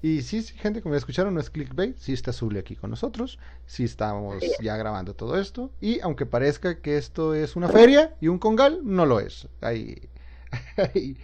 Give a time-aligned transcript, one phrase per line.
[0.00, 2.90] Y sí, sí, gente, como ya escucharon, no es clickbait, sí está Zuli aquí con
[2.90, 8.14] nosotros, sí estamos ya grabando todo esto, y aunque parezca que esto es una feria
[8.20, 9.48] y un congal, no lo es.
[9.60, 10.08] Hay,
[10.76, 11.16] hay,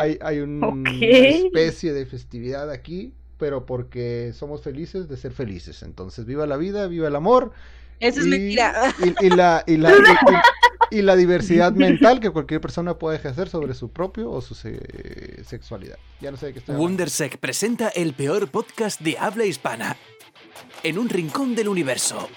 [0.00, 5.82] hay, hay una especie de festividad aquí, pero porque somos felices de ser felices.
[5.82, 7.52] Entonces, viva la vida, viva el amor.
[8.00, 8.94] Eso es y- mentira.
[9.20, 13.16] Y, y la, y, la, y- y- y la diversidad mental que cualquier persona puede
[13.18, 15.98] ejercer sobre su propio o su se- sexualidad.
[16.20, 16.88] Ya no sé de qué estoy hablando.
[16.90, 19.96] Wondersec presenta el peor podcast de habla hispana.
[20.82, 22.28] En un rincón del universo.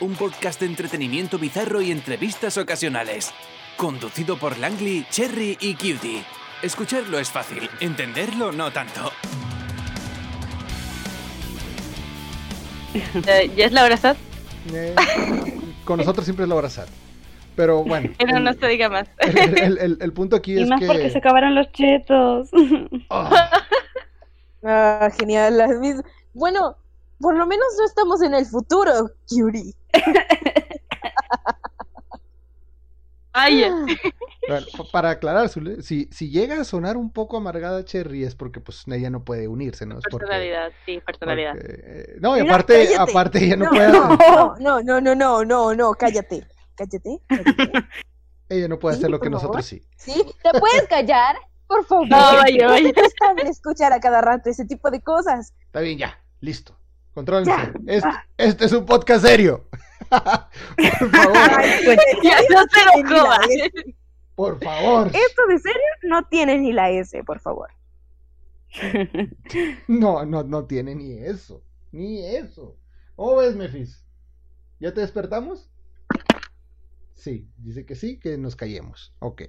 [0.00, 3.32] Un podcast de entretenimiento bizarro y entrevistas ocasionales.
[3.78, 6.22] Conducido por Langley, Cherry y Cutie.
[6.62, 9.12] Escucharlo es fácil, entenderlo no tanto.
[13.56, 14.16] ¿Ya es la hora SAT?
[14.72, 14.94] Eh,
[15.84, 16.86] con nosotros siempre es la hora sad.
[17.54, 18.10] Pero bueno.
[18.18, 19.08] Pero no se diga más.
[19.18, 20.86] el, el- el- el punto aquí Y es más que.
[20.86, 22.50] porque se acabaron los chetos.
[23.10, 23.50] Ah,
[24.64, 25.56] Ah, genial.
[25.58, 26.02] las mis-
[26.34, 26.76] Bueno,
[27.20, 29.72] por lo menos no estamos en el futuro, Curie.
[33.38, 33.64] Ay,
[34.48, 38.34] bueno, pa- para aclarar, Zule, si, si llega a sonar un poco amargada Cherry es
[38.34, 39.98] porque pues ella no puede unirse, ¿no?
[39.98, 41.52] Es porque- personalidad, sí, personalidad.
[41.52, 43.10] porque, eh, no, y No, aparte, cállate.
[43.10, 43.92] aparte ella no, No, puede.
[43.92, 46.46] no, no, no, no, no, no, no, cállate.
[46.74, 47.20] Cállate.
[47.28, 47.72] cállate.
[48.48, 49.42] Ella no puede Sí, hacer lo que favor.
[49.42, 49.82] nosotros sí.
[49.96, 50.24] ¿Sí?
[50.42, 51.36] ¿Te puedes callar?
[51.66, 52.06] Por favor.
[52.12, 52.86] Ay, ay.
[52.94, 55.52] Está bien escuchar a cada rato ese tipo de cosas.
[55.66, 56.78] Está bien, ya, listo.
[57.16, 57.72] Contrólense.
[57.86, 59.64] Este, este es un podcast serio.
[60.10, 61.50] por favor,
[61.84, 63.96] Pues, Ya no se lo
[64.34, 65.06] por favor.
[65.06, 67.70] Esto de serio no tiene ni la S, por favor.
[69.88, 71.62] No, no, no tiene ni eso.
[71.90, 72.76] Ni eso.
[73.14, 74.04] ¿Cómo ves, Mefis?
[74.78, 75.70] ¿Ya te despertamos?
[77.14, 79.14] Sí, dice que sí, que nos callemos.
[79.20, 79.42] Ok.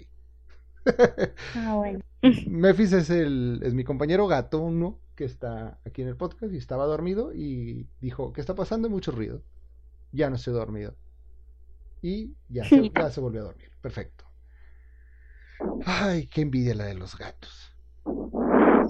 [1.53, 1.99] Ah, bueno.
[2.47, 6.57] Mefis es el es mi compañero gato, uno que está aquí en el podcast y
[6.57, 8.87] estaba dormido y dijo, ¿qué está pasando?
[8.89, 9.41] Mucho ruido.
[10.13, 10.95] Ya no estoy dormido.
[12.01, 13.71] Y ya se, ya se volvió a dormir.
[13.81, 14.23] Perfecto.
[15.85, 17.73] Ay, qué envidia la de los gatos.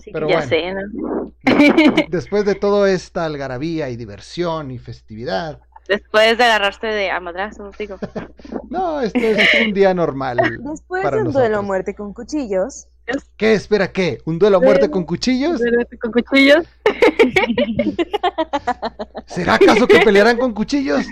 [0.02, 0.50] Sí, Pero ya bueno.
[0.50, 1.34] sé, ¿no?
[2.10, 7.78] Después de toda esta algarabía y diversión y festividad, Después de agarrarse de a madrazos,
[7.78, 7.98] digo.
[8.70, 10.38] no, esto es un día normal.
[10.62, 12.90] Después para de un duelo a muerte con cuchillos,
[13.38, 13.53] ¿Qué?
[13.53, 14.19] Espera, ¿qué?
[14.25, 15.62] ¿Un duelo a muerte con cuchillos?
[16.01, 16.66] Con cuchillos.
[19.25, 21.06] ¿Será acaso que pelearán con cuchillos?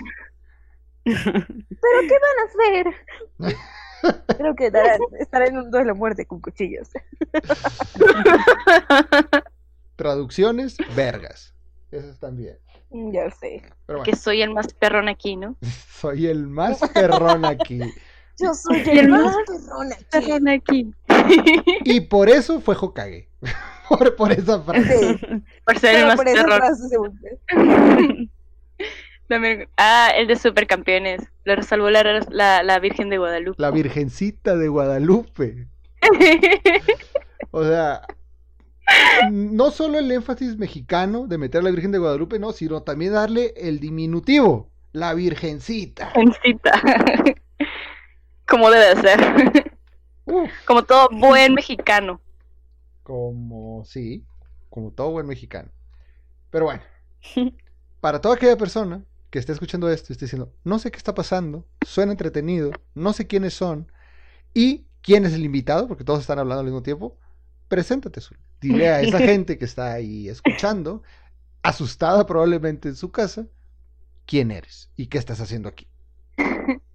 [1.04, 2.86] ¿pero qué van a hacer?
[4.36, 6.88] Creo que estará, estará en un duelo a muerte con cuchillos.
[9.96, 11.54] Traducciones, vergas.
[11.90, 12.58] Esas también.
[12.90, 13.62] Ya sé.
[13.86, 15.56] Bueno, Que soy el más perrón aquí, ¿no?
[15.90, 17.80] soy el más perrón aquí.
[18.38, 20.04] Yo soy el el más más perrón aquí.
[20.10, 20.94] Perrón aquí.
[21.84, 23.28] Y por eso fue Hokage.
[23.88, 25.16] Por, por esa frase.
[25.16, 26.26] Sí, Por ser el más por.
[29.28, 31.22] También- Ah, el de supercampeones.
[31.44, 33.62] Lo salvó la, la, la Virgen de Guadalupe.
[33.62, 35.68] La Virgencita de Guadalupe.
[37.52, 38.02] O sea,
[39.30, 43.12] no solo el énfasis mexicano de meter a la Virgen de Guadalupe, no, sino también
[43.12, 46.12] darle el diminutivo, la Virgencita.
[46.14, 46.72] Virgencita.
[48.46, 49.75] Como debe de ser.
[50.26, 52.20] Uf, Como todo buen mexicano.
[53.02, 54.26] como, sí,
[54.68, 55.70] como todo buen mexicano.
[56.50, 56.82] Pero bueno,
[58.00, 61.14] para toda aquella persona que esté escuchando esto y esté diciendo, no sé qué está
[61.14, 63.90] pasando, suena entretenido, no sé quiénes son
[64.54, 67.18] y quién es el invitado, porque todos están hablando al mismo tiempo,
[67.68, 68.38] preséntate, Zul.
[68.60, 71.02] Dile a esa gente que está ahí escuchando,
[71.62, 73.48] asustada probablemente en su casa,
[74.26, 75.88] quién eres y qué estás haciendo aquí.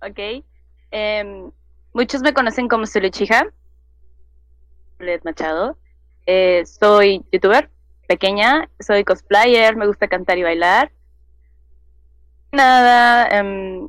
[0.01, 0.43] Ok.
[0.91, 1.51] Em,
[1.93, 3.47] muchos me conocen como Zuluchija.
[4.99, 5.77] Led Machado.
[6.25, 7.69] Eh, soy youtuber,
[8.07, 8.69] pequeña.
[8.79, 10.91] Soy cosplayer, me gusta cantar y bailar.
[12.51, 13.87] Nada, em,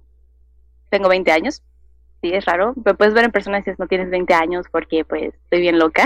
[0.90, 1.62] tengo 20 años.
[2.22, 2.74] Sí, es raro.
[2.84, 6.04] Me puedes ver en persona dices no tienes 20 años porque pues estoy bien loca.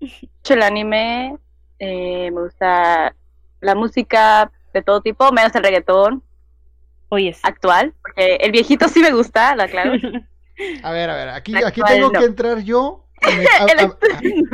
[0.00, 1.36] Mucho el anime.
[1.78, 3.14] eh, me gusta
[3.60, 6.22] la música de todo tipo, menos el reggaetón
[7.10, 7.40] Oye, sí.
[7.42, 9.92] actual, porque el viejito sí me gusta, la claro.
[10.82, 12.18] A ver, a ver, aquí, Actual, aquí tengo no.
[12.20, 14.44] que entrar yo a, me- a- El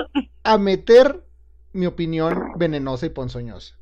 [0.44, 1.24] a- a meter
[1.72, 3.74] mi opinión venenosa y ponzoñosa.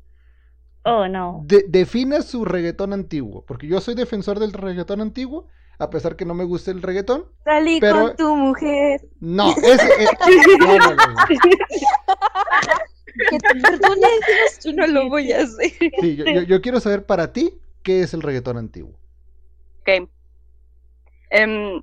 [0.83, 1.41] Oh, no.
[1.45, 5.47] De- defina su reggaetón antiguo, porque yo soy defensor del reggaetón antiguo,
[5.77, 7.25] a pesar que no me guste el reggaetón.
[7.43, 9.01] Salí Pero- con tu mujer.
[9.19, 10.07] No, ese, eh,
[10.59, 11.15] no, no, no, no.
[13.29, 13.59] Que te
[14.63, 15.71] yo no lo voy a hacer.
[16.01, 18.99] Sí, yo, yo- yo quiero saber para ti qué es el reggaetón antiguo.
[19.81, 20.09] Ok.
[21.29, 21.81] Em,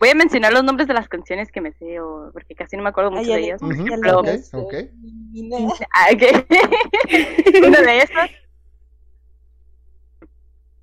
[0.00, 2.84] Voy a mencionar los nombres de las canciones que me sé, o, porque casi no
[2.84, 3.62] me acuerdo mucho ya de ellas.
[3.62, 3.96] Mina.
[5.94, 6.22] Ah, ok.
[7.66, 8.30] Una de esas.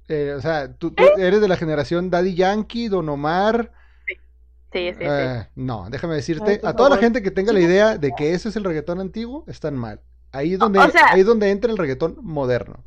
[0.07, 3.71] Eh, o sea, tú, tú eres de la generación Daddy Yankee, Don Omar.
[4.73, 5.05] Sí, sí, sí.
[5.07, 8.33] Eh, no, déjame decirte, Ay, a toda la gente que tenga la idea de que
[8.33, 10.01] eso es el reggaetón antiguo, están mal.
[10.33, 12.83] Ahí es donde, o sea- ahí es donde entra el reggaetón moderno.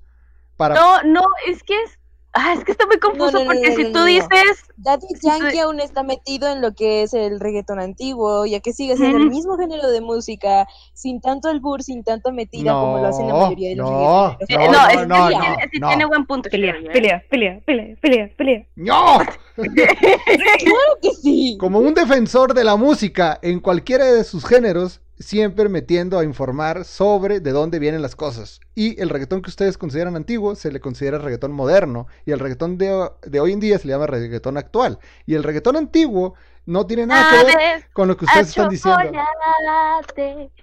[0.59, 1.99] Para, No, no, es que es.
[2.35, 4.05] Ah, es que está muy confuso no, no, porque no, si no, tú no.
[4.05, 4.65] dices.
[4.77, 8.97] Daddy Yankee aún está metido en lo que es el reggaetón antiguo, ya que sigue
[8.97, 13.27] siendo el mismo género de música, sin tanto albur, sin tanto metida como lo hacen
[13.29, 14.47] la mayoría de los no, reggaetoneros.
[14.51, 15.89] eh, No, no, no, es no, sí no, tiene, sí no.
[15.89, 16.51] tiene buen punto.
[16.51, 17.61] Pelea, pelea, pelea,
[18.01, 18.67] pelea, pelea.
[18.77, 19.19] ¡No!
[19.57, 21.57] Claro que sí.
[21.59, 26.85] Como un defensor de la música en cualquiera de sus géneros, siempre metiendo a informar
[26.85, 28.61] sobre de dónde vienen las cosas.
[28.75, 32.07] Y el reggaetón que ustedes consideran antiguo se le considera reggaetón moderno.
[32.25, 34.99] Y el reggaetón de, de hoy en día se le llama reggaetón actual.
[35.27, 36.35] Y el reggaetón antiguo
[36.69, 39.13] no tiene nada que ver Sabes con lo que ustedes están diciendo.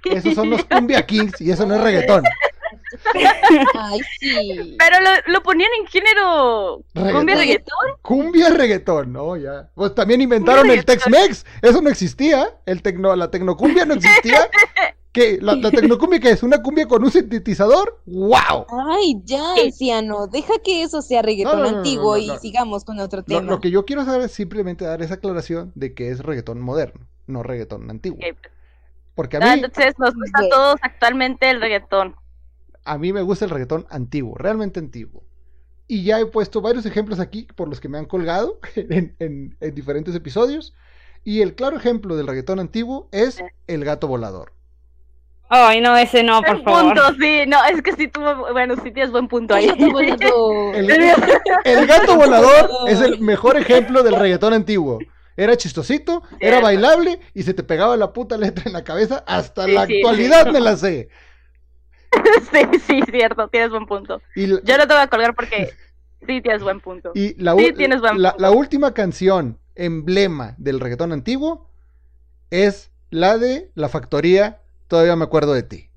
[0.04, 2.24] Esos son los cumbia kings y eso no es reggaetón.
[3.74, 4.76] Ay, sí.
[4.78, 7.88] Pero lo, lo ponían en género cumbia Reggaetón.
[8.02, 9.38] Cumbia reggaetón, ¿no?
[9.38, 9.70] Ya.
[9.76, 10.86] Pues también inventaron el.
[10.86, 11.46] Tex-Mex.
[11.62, 12.56] Eso no existía.
[12.66, 14.50] El tecno, la tecnocumbia no existía.
[15.12, 15.40] ¿Qué?
[15.42, 16.44] ¿La, la tecnocumbia qué es?
[16.44, 18.02] ¿Una cumbia con un sintetizador?
[18.06, 18.66] ¡Wow!
[18.90, 19.62] Ay, ya, Sí.
[19.68, 20.28] anciano.
[20.28, 22.38] Deja que eso sea reggaetón No, no, no, no, antiguo no, y no.
[22.38, 23.42] sigamos con otro tema.
[23.42, 27.08] lo que yo quiero saber es simplemente dar esa aclaración de que es reggaetón moderno,
[27.28, 28.20] no reggaetón antiguo.
[29.16, 32.18] Porque a ah, mí, entonces nos gusta a todos actualmente el reggaetón.
[32.86, 35.24] A mí me gusta el reggaetón antiguo, realmente antiguo.
[35.88, 39.58] Y ya he puesto varios ejemplos aquí por los que me han colgado en, en-
[39.60, 40.74] en diferentes episodios.
[41.24, 44.54] Y el claro ejemplo del reggaetón antiguo es El Gato Volador.
[45.48, 46.84] Ay, no, ese no, por Buen favor.
[46.96, 47.44] punto, sí.
[47.48, 48.52] No, es que sí tuvo.
[48.52, 49.68] Bueno, sí tienes buen punto ahí.
[49.68, 50.76] Gato volador.
[50.76, 50.90] El,
[51.66, 55.00] el Gato Volador es el mejor ejemplo del reggaetón antiguo.
[55.38, 59.24] Era chistosito, era bailable y se te pegaba la puta letra en la cabeza.
[59.28, 59.98] Hasta Sí, la sí.
[59.98, 61.10] actualidad me la sé.
[62.52, 63.48] sí, sí, cierto.
[63.50, 64.22] Tienes buen punto.
[64.36, 65.72] Y, la- Yo no te voy a colgar porque
[66.26, 67.12] sí tienes buen punto.
[67.14, 68.42] y la, Sí, tienes buen la- punto.
[68.42, 71.70] la última canción emblema del reggaetón antiguo
[72.50, 74.60] es la de La Factoría.
[74.88, 75.90] Todavía me acuerdo de ti.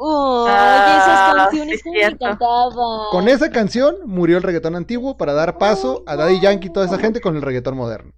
[0.00, 3.08] Oh, Ah, esas canciones sí, que me encantaban.
[3.10, 6.86] Con esa canción murió el reggaetón antiguo para dar paso a Daddy Yankee y toda
[6.86, 8.12] esa gente con el reggaetón moderno.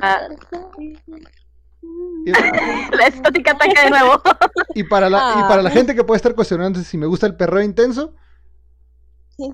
[0.00, 0.20] Ah.
[2.92, 4.22] La estática ataca de nuevo.
[4.74, 5.72] y para la, y para la Ah.
[5.72, 8.14] gente que puede estar cuestionándose si me gusta el perreo intenso,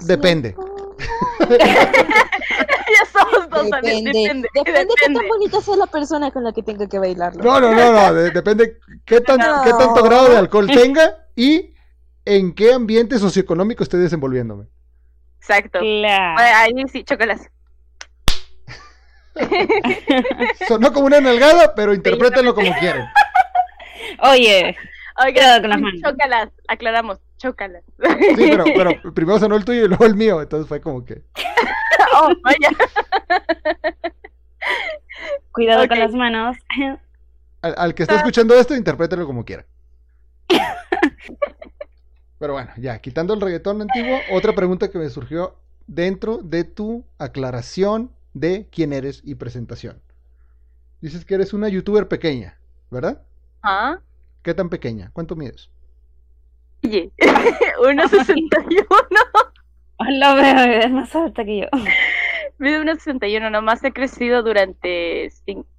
[0.04, 0.54] Depende.
[1.48, 3.64] ya somos dos.
[3.70, 4.12] Depende.
[4.12, 4.48] Depende.
[4.54, 7.42] Depende qué tan bonita sea la persona con la que tenga que bailarlo.
[7.42, 8.14] No, no, no, no.
[8.14, 9.62] de- depende qué, tan- No.
[9.64, 11.74] qué tanto grado de alcohol tenga y
[12.24, 14.66] en qué ambiente socioeconómico esté desenvolviéndome.
[15.40, 15.78] Exacto.
[15.78, 16.34] Claro.
[16.34, 17.50] Bueno, Ahí sí, chocolate.
[20.68, 23.08] Sonó como una nalgada, pero interprétenlo como quieran.
[24.22, 24.76] Oye,
[25.18, 26.00] Cuidado con las Oigan, manos.
[26.02, 27.82] chócalas, aclaramos, chócalas.
[28.36, 31.22] Sí, pero, pero primero sonó el tuyo y luego el mío, entonces fue como que.
[32.14, 32.70] Oh, vaya.
[35.52, 36.56] cuidado con las manos.
[37.62, 39.66] Al, al que esté escuchando esto, interprétenlo como quiera.
[42.38, 45.56] Pero bueno, ya, quitando el reggaetón antiguo, otra pregunta que me surgió
[45.88, 50.00] dentro de tu aclaración de quién eres y presentación.
[51.00, 52.58] Dices que eres una youtuber pequeña,
[52.90, 53.22] ¿verdad?
[53.62, 54.00] Ah,
[54.42, 55.10] ¿Qué tan pequeña?
[55.12, 55.70] ¿Cuánto mides?
[56.84, 58.86] oye, 1.61.
[60.00, 61.66] Hola, bebé, es más alta que yo.
[62.58, 65.30] Mide 1.61, nomás he crecido durante,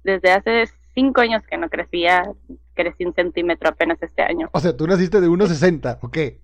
[0.02, 0.64] desde hace
[0.94, 2.30] 5 años que no crecía,
[2.74, 4.48] crecí un centímetro apenas este año.
[4.52, 6.40] O sea, tú naciste de 1.60, ¿o qué?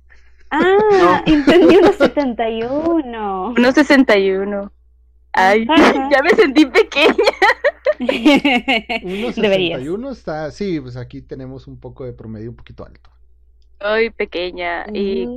[0.51, 3.55] Ah, entendí unos 71.
[3.55, 4.71] 1.61.
[5.37, 6.09] Ay, Ajá.
[6.13, 7.15] ya me sentí pequeña.
[7.99, 9.81] Deberías.
[9.81, 13.11] 1.61 está, sí, pues aquí tenemos un poco de promedio un poquito alto.
[13.81, 15.29] Soy pequeña y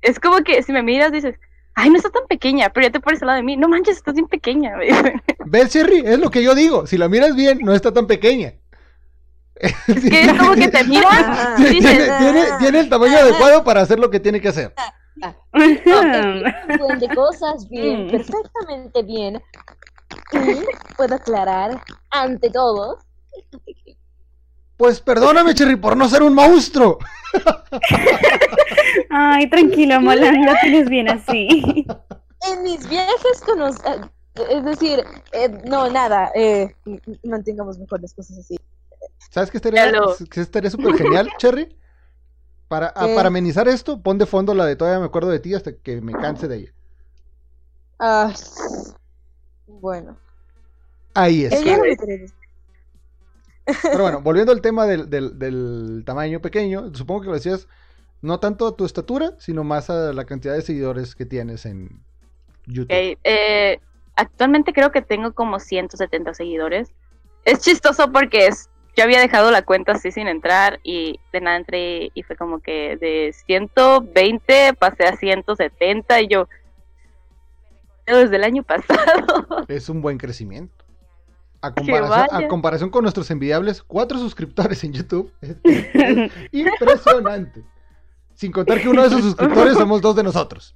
[0.00, 1.38] es como que si me miras dices,
[1.74, 3.96] ay, no está tan pequeña, pero ya te pones al lado de mí, no manches,
[3.98, 4.72] estás bien pequeña.
[5.46, 6.02] ¿Ves, Cherry?
[6.04, 6.86] Es lo que yo digo.
[6.86, 8.54] Si la miras bien, no está tan pequeña.
[9.56, 13.16] Es que es como que te miras Ah, y tiene, dices, tiene- tiene el tamaño
[13.18, 14.74] adecuado para hacer lo que tiene que hacer.
[15.52, 18.10] un buen de cosas bien, Mm.
[18.10, 19.42] perfectamente bien.
[20.32, 20.36] Y
[20.96, 22.98] puedo aclarar ante todos.
[24.76, 26.98] Pues perdóname, Cherry, por no ser un monstruo.
[29.10, 31.86] Ay, tranquila, Molanda, tienes bien así.
[32.50, 33.76] En mis viajes con los...
[33.84, 34.10] ah,
[34.50, 36.30] Es decir, eh, no, nada.
[36.34, 36.74] Eh,
[37.22, 38.58] mantengamos mejor las cosas así.
[39.30, 39.92] ¿Sabes qué estaría,
[40.30, 41.74] qué estaría súper genial, Cherry?
[42.68, 43.14] Para, a- ¿Qué?
[43.14, 46.00] para amenizar esto, pon de fondo la de todavía me acuerdo de ti hasta que
[46.00, 46.72] me canse de ella.
[47.98, 48.32] Ah,
[49.66, 50.16] bueno.
[51.14, 51.58] Ahí está.
[51.58, 52.34] Ella no me interesa.
[53.82, 57.68] Pero bueno, volviendo al tema del, del- del tamaño pequeño, supongo que lo decías
[58.22, 62.02] no tanto a tu estatura, sino más a la cantidad de seguidores que tienes en
[62.66, 62.88] YouTube.
[63.24, 63.80] Eh,
[64.16, 66.90] actualmente creo que tengo como 170 seguidores.
[67.44, 71.56] Es chistoso porque es, yo había dejado la cuenta así sin entrar y de nada
[71.56, 76.48] entré y fue como que de 120 pasé a 170 y yo
[78.06, 79.64] desde el año pasado.
[79.68, 80.84] Es un buen crecimiento.
[81.60, 82.48] A comparación, a vaya.
[82.48, 85.32] comparación con nuestros envidiables, cuatro suscriptores en YouTube.
[85.40, 85.56] Es,
[85.94, 87.62] es impresionante.
[88.34, 90.74] Sin contar que uno de esos suscriptores somos dos de nosotros.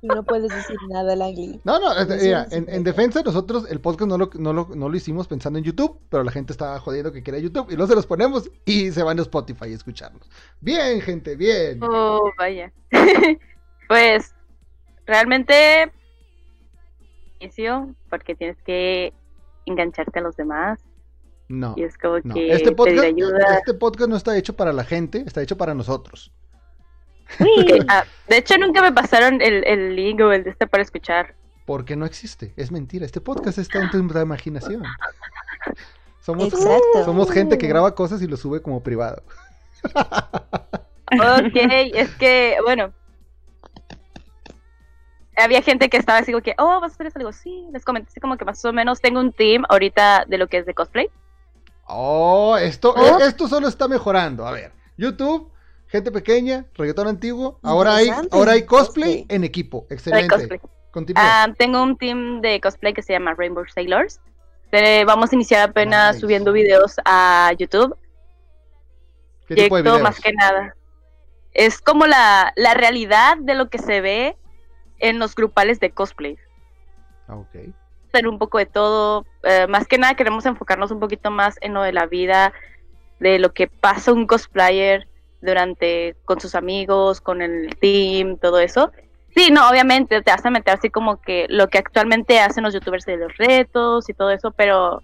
[0.00, 1.60] Y no puedes decir nada, Langley.
[1.64, 4.88] No, no, es- Sí, mira, en, defensa nosotros el podcast no lo, no, lo, no
[4.88, 7.88] lo hicimos pensando en YouTube, pero la gente estaba jodiendo que quería YouTube y luego
[7.88, 10.22] se los ponemos y se van a Spotify a escucharnos.
[10.60, 11.80] Bien, gente, bien.
[11.82, 12.72] oh, vaya.
[13.88, 14.34] pues
[15.06, 15.92] realmente
[17.40, 19.12] inicio porque tienes que
[19.66, 20.78] engancharte a los demás
[21.48, 22.34] No, y es como no.
[22.34, 23.56] que Este pedir podcast, ayuda.
[23.58, 26.32] este podcast no está hecho para la gente, está hecho para nosotros.
[27.40, 30.82] Uy, Ah, de hecho, nunca me pasaron el, el link o el de este para
[30.82, 31.34] escuchar.
[31.66, 33.04] Porque no existe, es mentira.
[33.04, 34.82] Este podcast está en tu imaginación.
[36.20, 37.04] Somos, Exacto.
[37.04, 39.22] somos gente que graba cosas y lo sube como privado.
[41.12, 41.54] Ok,
[41.94, 42.92] es que, bueno.
[45.36, 47.18] Había gente que estaba así como que, oh, vas a hacer eso.
[47.18, 50.36] Digo, sí, les comenté así como que más o menos tengo un team ahorita de
[50.38, 51.08] lo que es de cosplay.
[51.86, 53.20] Oh, esto, Oh.
[53.20, 54.46] eh, esto solo está mejorando.
[54.46, 55.50] A ver, YouTube,
[55.88, 57.58] gente pequeña, reggaetón antiguo.
[57.62, 59.26] Ahora hay, ahora hay cosplay Cosplay.
[59.28, 59.86] en equipo.
[59.90, 60.60] Excelente.
[61.14, 64.20] Ah, tengo un team de cosplay que se llama Rainbow Sailors.
[64.72, 66.20] Eh, vamos a iniciar apenas Nice.
[66.20, 67.96] subiendo videos a YouTube.
[69.46, 70.02] ¿Qué tipo de videos?
[70.02, 70.74] más que nada.
[71.52, 74.36] Es como la, la realidad de lo que se ve
[74.98, 76.36] en los grupales de cosplay.
[77.28, 77.56] Ah, ok.
[78.08, 79.24] hacer un poco de todo.
[79.44, 82.52] Eh, más que nada queremos enfocarnos un poquito más en lo de la vida,
[83.20, 85.06] de lo que pasa un cosplayer
[85.40, 88.92] durante con sus amigos, con el team, todo eso.
[89.34, 93.04] Sí, no, obviamente te a meter así como que lo que actualmente hacen los youtubers
[93.04, 95.02] de los retos y todo eso, pero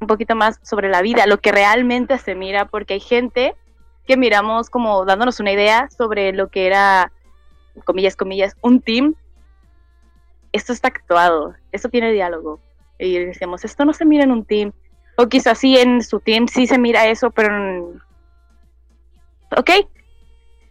[0.00, 3.56] un poquito más sobre la vida, lo que realmente se mira, porque hay gente
[4.06, 7.10] que miramos como dándonos una idea sobre lo que era,
[7.84, 9.14] comillas, comillas, un team
[10.52, 12.60] esto está actuado, esto tiene diálogo.
[12.98, 14.72] Y decíamos, esto no se mira en un team.
[15.16, 17.54] O quizás sí en su team sí se mira eso, pero...
[17.54, 18.07] en-
[19.56, 19.70] Ok,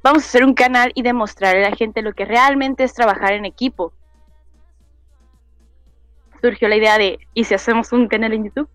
[0.04, 3.34] vamos a hacer un canal y demostrarle a la gente lo que realmente es trabajar
[3.34, 3.92] en equipo.
[6.42, 8.70] Surgió la idea de, ¿y si hacemos un canal en YouTube?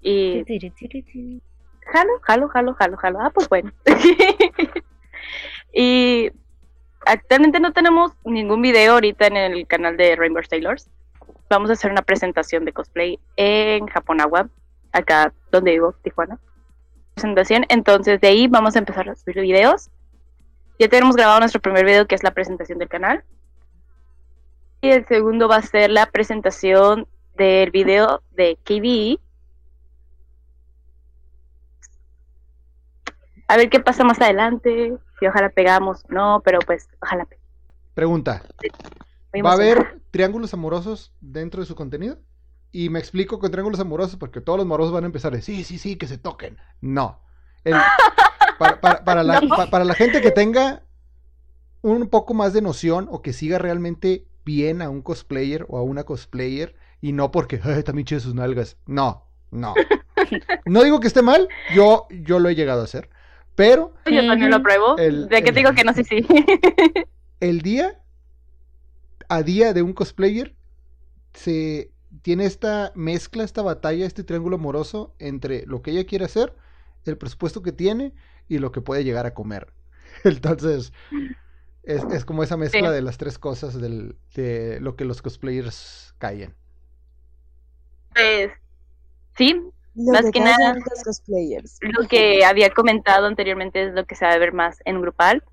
[0.00, 0.44] Y
[1.92, 3.18] jalo, jalo, jalo, jalo, jalo.
[3.20, 3.72] Ah, pues bueno.
[5.72, 6.30] y
[7.04, 10.88] actualmente no tenemos ningún video ahorita en el canal de Rainbow Sailors.
[11.50, 14.48] Vamos a hacer una presentación de cosplay en Japonagua,
[14.92, 16.38] acá donde vivo, Tijuana.
[17.24, 19.88] Presentación, entonces de ahí vamos a empezar a subir videos.
[20.78, 23.24] Ya tenemos grabado nuestro primer video que es la presentación del canal.
[24.82, 29.18] Y el segundo va a ser la presentación del video de KBE.
[33.48, 37.26] A ver qué pasa más adelante, si ojalá pegamos no, pero pues ojalá
[37.94, 38.42] Pregunta.
[39.42, 42.18] ¿Va a haber triángulos amorosos dentro de su contenido?
[42.76, 45.62] Y me explico con triángulos amorosos porque todos los morosos van a empezar de sí,
[45.62, 46.58] sí, sí, que se toquen.
[46.80, 47.20] No.
[47.62, 47.74] El-
[48.58, 50.82] para, para- para la, pa- para la gente que tenga
[51.82, 55.82] un poco más de noción o que siga realmente bien a un cosplayer o a
[55.82, 58.76] una cosplayer y no porque "Ay, también chido sus nalgas.
[58.86, 59.74] No, no.
[60.64, 63.08] No digo que esté mal, yo, yo lo he llegado a hacer.
[63.54, 64.96] Pero Yo también lo pruebo.
[64.96, 66.26] El- ¿De qué el- digo que no sé si?
[67.38, 68.00] el día
[69.28, 70.56] a día de un cosplayer
[71.34, 71.90] se
[72.22, 76.54] tiene esta mezcla, esta batalla, este triángulo amoroso entre lo que ella quiere hacer,
[77.04, 78.12] el presupuesto que tiene
[78.48, 79.72] y lo que puede llegar a comer.
[80.24, 80.92] Entonces,
[81.82, 82.94] es, es como esa mezcla Sí.
[82.94, 86.54] de las tres cosas del- de lo que los cosplayers caen.
[88.14, 88.52] pues
[89.36, 89.60] sí,
[89.96, 91.78] Lo Más que nada- los cosplayers.
[91.82, 95.44] lo que había comentado anteriormente es lo que se va a ver más en grupal,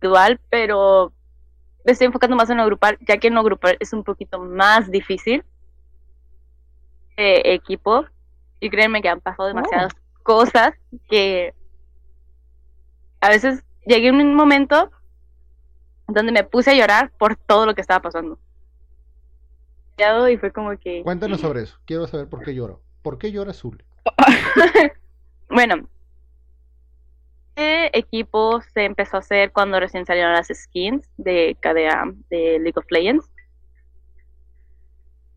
[0.00, 1.12] dual, pero
[1.84, 4.38] me estoy enfocando más en lo grupal, ya que en lo grupal es un poquito
[4.38, 5.44] más difícil
[7.18, 8.06] equipo.
[8.60, 9.92] Y créanme que han pasado demasiadas
[10.22, 10.72] cosas
[11.08, 11.54] que
[13.20, 14.90] a veces llegué a un momento
[16.08, 18.38] donde me puse a llorar por todo lo que estaba pasando.
[20.30, 21.02] Y fue como que...
[21.02, 21.78] Cuéntanos sobre eso.
[21.84, 22.80] Quiero saber por qué lloro.
[23.02, 23.84] ¿Por qué llora Azul?
[25.50, 25.88] Bueno,
[27.58, 32.84] equipo se empezó a hacer cuando recién salieron las skins de KDA de League of
[32.90, 33.26] Legends.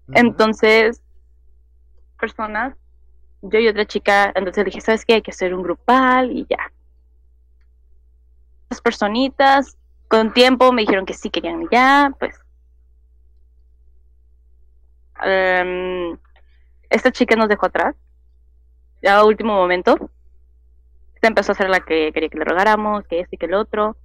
[0.08, 0.20] Ujú.
[0.20, 1.02] Entonces,
[2.20, 2.76] personas,
[3.42, 5.16] yo y otra chica, entonces dije, ¿sabes qué?
[5.16, 6.72] Hay que hacer un grupal y ya.
[8.70, 12.40] Las personitas, con tiempo me dijeron que sí querían ya, pues.
[15.24, 16.18] Em,
[16.90, 17.96] esta chica nos dejó atrás,
[19.02, 19.98] ya a último momento.
[21.22, 23.54] Se empezó a hacer la que quería que le rogáramos, que este y que el
[23.54, 23.96] otro.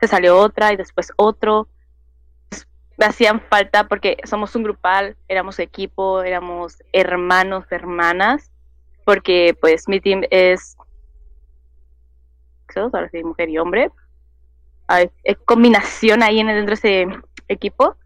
[0.00, 1.68] Se salió otra y después otro
[2.98, 8.50] me hacían falta porque somos un grupal, éramos equipo, éramos hermanos, hermanas,
[9.04, 10.76] porque pues mi team es
[12.76, 13.90] ahora sí, mujer y hombre.
[14.86, 15.10] Hay,
[15.44, 17.06] combinación ahí en dentro de ese
[17.48, 17.96] equipo.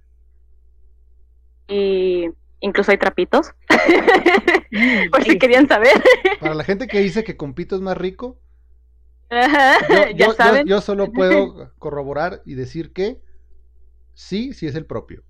[1.68, 3.52] Y incluso hay trapitos.
[5.10, 6.02] Por si querían saber.
[6.40, 8.38] Para la gente que dice que Compito es más rico,
[9.30, 9.36] yo,
[9.88, 10.66] ya yo- yo- saben.
[10.66, 13.20] yo solo puedo corroborar y decir que
[14.14, 15.22] sí, sí es el propio.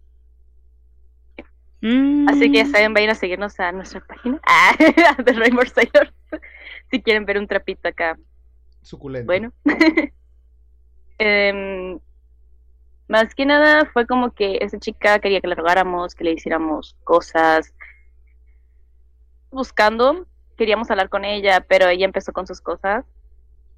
[1.83, 2.29] Mm.
[2.29, 4.75] Así que ya saben, vayan a seguirnos a nuestra página ah,
[5.23, 6.13] de Rainbow Sailors.
[6.91, 8.19] si quieren ver un trapito acá
[8.83, 9.27] Suculento.
[9.27, 9.53] Bueno.
[11.19, 11.99] Em,
[13.09, 16.97] más que nada fue como que esa chica quería que le rogáramos, que le hiciéramos
[17.05, 17.75] cosas.
[19.51, 20.27] Buscando,
[20.57, 23.05] queríamos hablar con ella, pero ella empezó con sus cosas.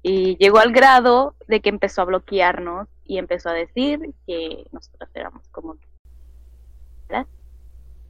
[0.01, 5.09] Y llegó al grado de que empezó a bloquearnos y empezó a decir que nosotros
[5.13, 5.75] éramos como...
[7.07, 7.27] ¿verdad?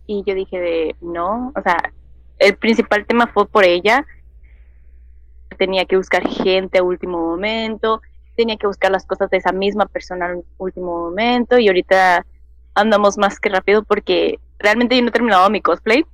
[0.06, 1.94] Y yo dije de, no, o sea,
[2.38, 4.06] el principal tema fue por ella,
[5.58, 8.02] tenía que buscar gente a último momento,
[8.36, 12.26] tenía que buscar las cosas de esa misma persona al último momento y ahorita
[12.74, 16.06] andamos más que rápido porque realmente yo no he terminado mi cosplay,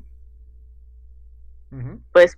[2.11, 2.37] pues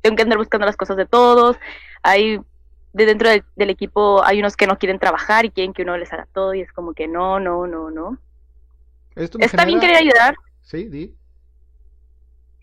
[0.00, 1.56] tengo que andar buscando las cosas de todos,
[2.02, 2.40] hay
[2.92, 5.96] de dentro del, del equipo hay unos que no quieren trabajar y quieren que uno
[5.96, 8.18] les haga todo y es como que no, no, no, no.
[9.14, 11.14] Esto Está bien querer ayudar, Sí, di.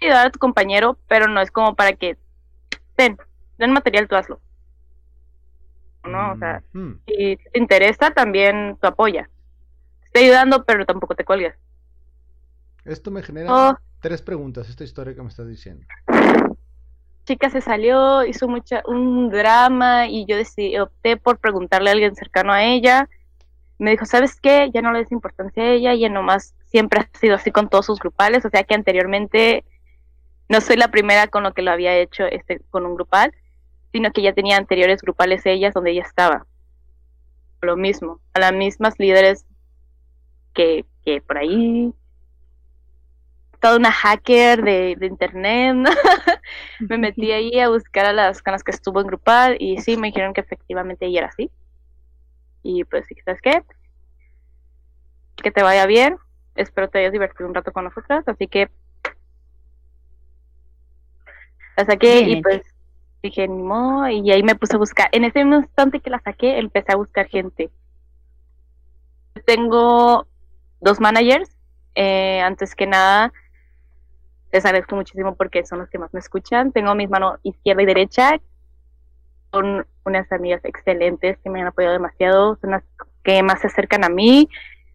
[0.02, 2.18] ayudar a tu compañero, pero no es como para que
[2.96, 3.18] ten,
[3.58, 4.40] den material, tú hazlo.
[6.04, 6.92] No, o sea, Mm.
[7.06, 9.30] si te interesa, también tú apoya.
[10.02, 11.56] Te estoy ayudando, pero tampoco te cuelgues.
[12.86, 13.78] Esto me genera Oh.
[14.00, 15.86] tres preguntas, esta historia que me estás diciendo.
[17.28, 22.16] Chica se salió, hizo mucha, un drama y yo decidí, opté por preguntarle a alguien
[22.16, 23.10] cercano a ella.
[23.80, 24.72] Me dijo, ¿sabes qué?
[24.74, 27.86] Ya no le des importancia a ella, ella nomás siempre ha sido así con todos
[27.86, 29.66] sus grupales, o sea que anteriormente
[30.48, 33.34] no soy la primera con lo que lo había hecho este con un grupal,
[33.92, 36.48] sino que ya tenía anteriores grupales ellas donde ella estaba.
[37.60, 39.46] Lo mismo, a las mismas líderes
[40.54, 41.94] que, que por ahí.
[43.60, 45.90] Toda una hacker de, de internet, ¿no?
[46.80, 49.98] me metí ahí a buscar a las con las que estuvo en grupal y sí,
[49.98, 51.52] me dijeron que efectivamente ella era así.
[52.64, 53.64] Y pues, ¿sabes qué?
[55.38, 56.18] Que te vaya bien.
[56.56, 58.28] Espero te hayas divertido un rato con nosotras.
[58.28, 58.70] Así que
[61.78, 62.62] la saqué Bien y pues
[63.24, 65.10] dije, ni modo, y ahí me puse a buscar.
[65.12, 67.70] En ese mismo instante que la saqué, empecé a buscar gente.
[69.46, 70.28] Tengo
[70.82, 71.50] dos managers.
[71.96, 73.34] eh, antes que nada,
[74.52, 76.72] les agradezco muchísimo porque son los que más me escuchan.
[76.72, 78.40] Tengo mis manos izquierda y derecha.
[79.52, 82.58] Son unas amigas excelentes que me han apoyado demasiado.
[82.62, 82.84] Son las
[83.24, 84.50] que más se acercan a mí,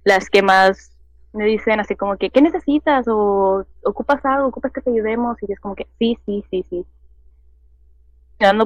[0.04, 0.96] las que más
[1.32, 3.06] me dicen así como que, ¿qué necesitas?
[3.08, 5.36] O ocupas algo, ocupas que te ayudemos.
[5.42, 6.86] Y es como que, sí, sí, sí, sí.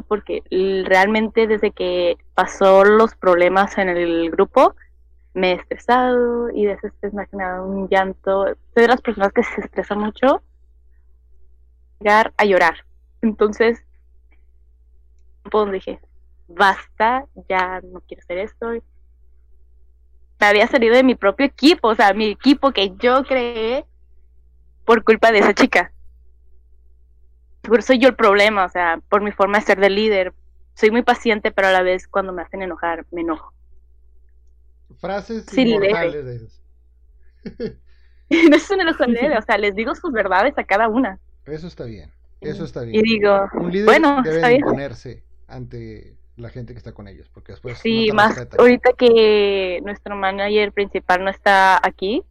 [0.09, 0.43] Porque
[0.87, 4.75] realmente desde que pasó los problemas en el grupo,
[5.35, 8.47] me he estresado y de ese estrés me ha generado un llanto.
[8.73, 10.43] Soy de las personas que se estresa mucho
[12.01, 12.85] llegar a llorar.
[13.23, 13.83] Entonces,
[15.51, 16.01] pues dije,
[16.49, 18.71] basta, ya no quiero hacer esto.
[20.39, 23.87] Me había salido de mi propio equipo, o sea, mi equipo que yo creé
[24.85, 25.93] por culpa de esa chica.
[27.63, 30.33] Seguro soy yo el problema, o sea, por mi forma de ser de líder.
[30.75, 33.53] Soy muy paciente, pero a la vez cuando me hacen enojar, me enojo.
[34.99, 36.63] Frases inmortales de esas.
[38.31, 41.19] no es un enojo leve, o sea, les digo sus verdades a cada una.
[41.47, 42.11] Eso está bien.
[42.41, 42.99] Eso está bien.
[42.99, 47.53] Y digo, Un líder bueno, debe imponerse ante la gente que está con ellos, porque
[47.53, 52.23] después Sí, no más ahorita que nuestro manager principal no está aquí,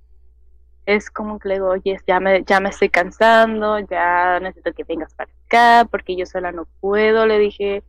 [0.85, 4.83] es como que le digo, oye, ya me, ya me estoy cansando, ya necesito que
[4.85, 7.83] vengas para acá, porque yo sola no puedo, le dije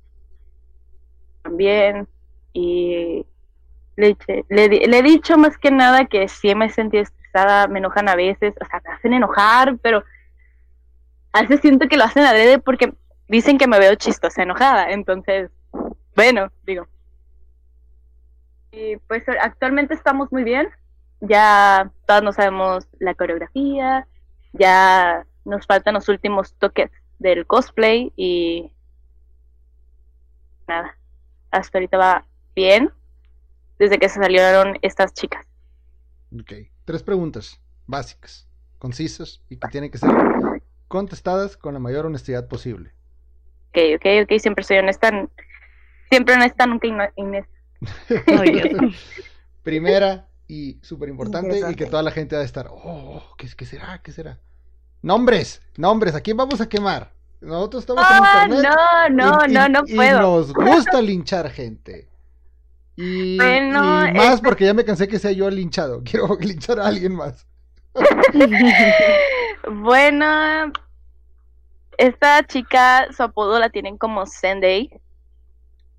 [1.43, 2.09] también,
[2.53, 3.27] y
[3.97, 7.81] le, dije- le, le he dicho más que nada que sí me sentí estresada, me
[7.81, 10.05] enojan a veces, o sea, me hacen enojar, pero
[11.37, 12.95] a veces siento que lo hacen adrede porque
[13.29, 15.51] dicen que me veo chistosa, enojada, entonces,
[16.15, 16.89] bueno, digo.
[18.73, 20.71] Y pues actualmente estamos muy bien,
[21.21, 24.07] ya todos nos sabemos la coreografía,
[24.55, 28.73] ya nos faltan los últimos toques del cosplay y
[30.67, 30.97] nada,
[31.51, 32.91] hasta ahorita va bien
[33.79, 35.45] desde que se salieron estas chicas.
[36.33, 36.53] Ok.
[36.87, 40.11] Tres preguntas básicas, concisas y que tienen que ser
[40.89, 42.93] contestadas con la mayor honestidad posible.
[43.71, 45.11] Ok, ok, ok, siempre soy honesta,
[46.11, 46.87] siempre honesta, nunca
[48.43, 48.95] Dios.
[49.63, 53.67] Primera y súper importante y que toda la gente va a estar, oh, ¿qué, qué
[53.67, 54.01] será?
[54.03, 54.39] ¿Qué será?
[55.03, 57.13] Nombres, nombres, ¿a quién vamos a quemar?
[57.41, 58.73] Nosotros estamos Ah, en internet.
[59.11, 60.21] no, no, y- no, y- no y puedo.
[60.21, 62.09] nos gusta linchar gente.
[62.97, 66.03] Y, Bueno, y más este- porque ya me cansé que sea yo el linchado.
[66.11, 67.47] Quiero linchar a alguien más.
[69.67, 70.73] Bueno,
[71.99, 74.91] esta chica, su apodo la tienen como Sunday.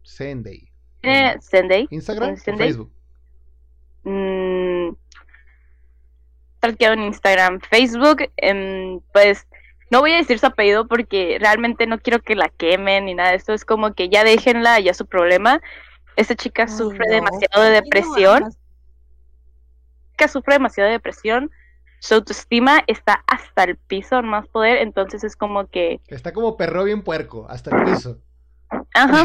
[0.03, 0.69] Sunday.
[1.01, 1.87] Tiene Sunday.
[1.89, 2.67] ¿Instagram o Sunday.
[2.67, 2.91] Facebook?
[4.03, 4.89] Mm,
[6.61, 9.47] en Instagram, Facebook, em, pues
[9.89, 13.29] no voy a decir su apellido porque realmente no quiero que la quemen ni nada
[13.29, 15.61] de esto, es como que ya déjenla, ya su problema.
[16.15, 17.13] Esta chica Ay, sufre no.
[17.13, 18.57] demasiado de Ay, no depresión, amas.
[20.11, 21.51] chica sufre demasiado de depresión,
[21.99, 26.83] su autoestima está hasta el piso, más poder, entonces es como que, Está como perro
[26.83, 28.19] bien puerco, hasta el piso.
[28.93, 29.23] ajá,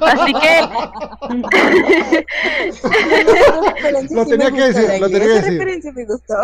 [0.00, 0.60] así que
[4.10, 5.52] Lo tenía que decir, lo tenía que Esa decir.
[5.58, 6.34] referencia me gustó.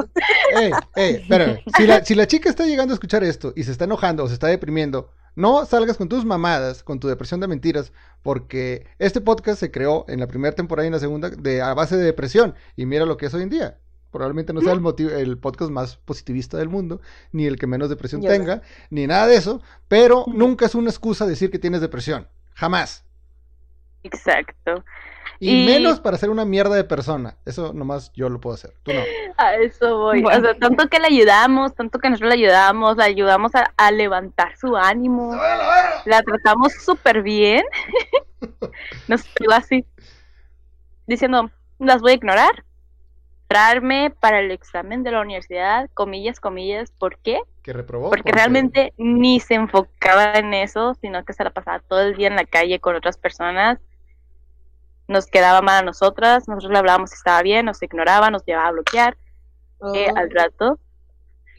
[0.61, 1.59] Ey, ey, espérame.
[1.77, 4.29] Si la, si la chica está llegando a escuchar esto y se está enojando o
[4.29, 7.93] se está deprimiendo, no salgas con tus mamadas, con tu depresión de mentiras,
[8.23, 11.75] porque este podcast se creó en la primera temporada y en la segunda de, a
[11.75, 12.55] base de depresión.
[12.77, 13.79] Y mira lo que es hoy en día.
[14.17, 17.01] Probablemente no sea el, motivo, el podcast más positivista del mundo,
[17.33, 21.27] ni el que menos depresión tenga, ni nada de eso, pero nunca es una excusa
[21.27, 22.27] decir que tienes depresión.
[22.55, 23.05] Jamás.
[24.03, 24.85] exacto.
[25.39, 27.37] Y, Y- menos para ser una mierda de persona.
[27.45, 28.73] Eso nomás yo lo puedo hacer.
[28.83, 29.01] Tú no.
[29.37, 30.23] A eso voy.
[30.23, 30.39] Bueno.
[30.39, 33.91] O sea, tanto que le ayudamos, tanto que nosotros le ayudamos, le ayudamos a, a
[33.91, 35.35] levantar su ánimo.
[36.07, 37.63] La tratamos súper bien.
[39.09, 39.85] Nos pegó así,
[41.07, 42.65] diciendo, las voy a ignorar.
[43.49, 47.41] Traerme para el examen de la universidad, comillas, comillas, ¿por qué?
[47.63, 48.11] Que reprobó.
[48.11, 52.27] Porque realmente ni se enfocaba en eso, sino que se la pasaba todo el día
[52.29, 53.79] en la calle con otras personas.
[55.09, 58.69] Nos quedaba mal a nosotras, nosotros le hablábamos si estaba bien, nos ignoraba, nos llevaba
[58.69, 59.17] a bloquear
[59.95, 60.17] eh, Oh.
[60.17, 60.79] al rato.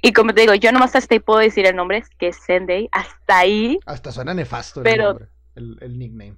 [0.02, 2.90] Y como te digo, yo nomás hasta ahí puedo decir el nombre, que es Sendey,
[2.92, 6.38] hasta ahí, Hasta suena nefasto el Pero- nombre, el, el nickname.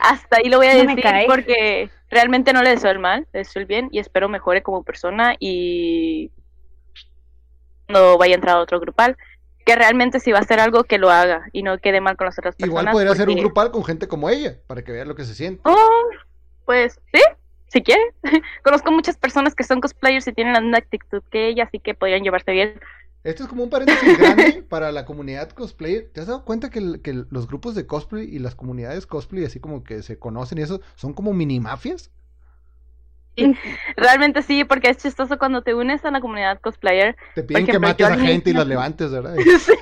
[0.00, 3.40] Hasta ahí lo voy a No decir porque realmente no le deseo el mal, le
[3.40, 6.30] deseo el bien y espero mejore como persona y
[7.88, 9.16] no vaya a entrar a otro grupal.
[9.66, 12.26] Que realmente si va a hacer algo que lo haga y no quede mal con
[12.26, 12.82] las otras personas.
[12.82, 15.34] Igual podría ser un grupal con gente como ella, para que vea lo que se
[15.34, 15.62] siente.
[15.64, 16.10] Oh,
[16.66, 17.22] pues sí,
[17.68, 18.02] si quiere.
[18.62, 21.94] Conozco muchas personas que son cosplayers y tienen la misma actitud que ella, así que
[21.94, 22.78] podrían llevarse bien.
[23.24, 26.10] Esto es como un paréntesis grande para la comunidad cosplayer.
[26.12, 29.44] ¿Te has dado cuenta que, el- que los grupos de cosplay y las comunidades cosplay,
[29.44, 32.10] así como que se conocen y eso, son como mini mafias?
[33.96, 37.16] Realmente sí, porque es chistoso cuando te unes a la comunidad cosplayer.
[37.34, 39.34] Te piden que mates a gente y las levantes, ¿verdad?
[39.58, 39.72] Sí.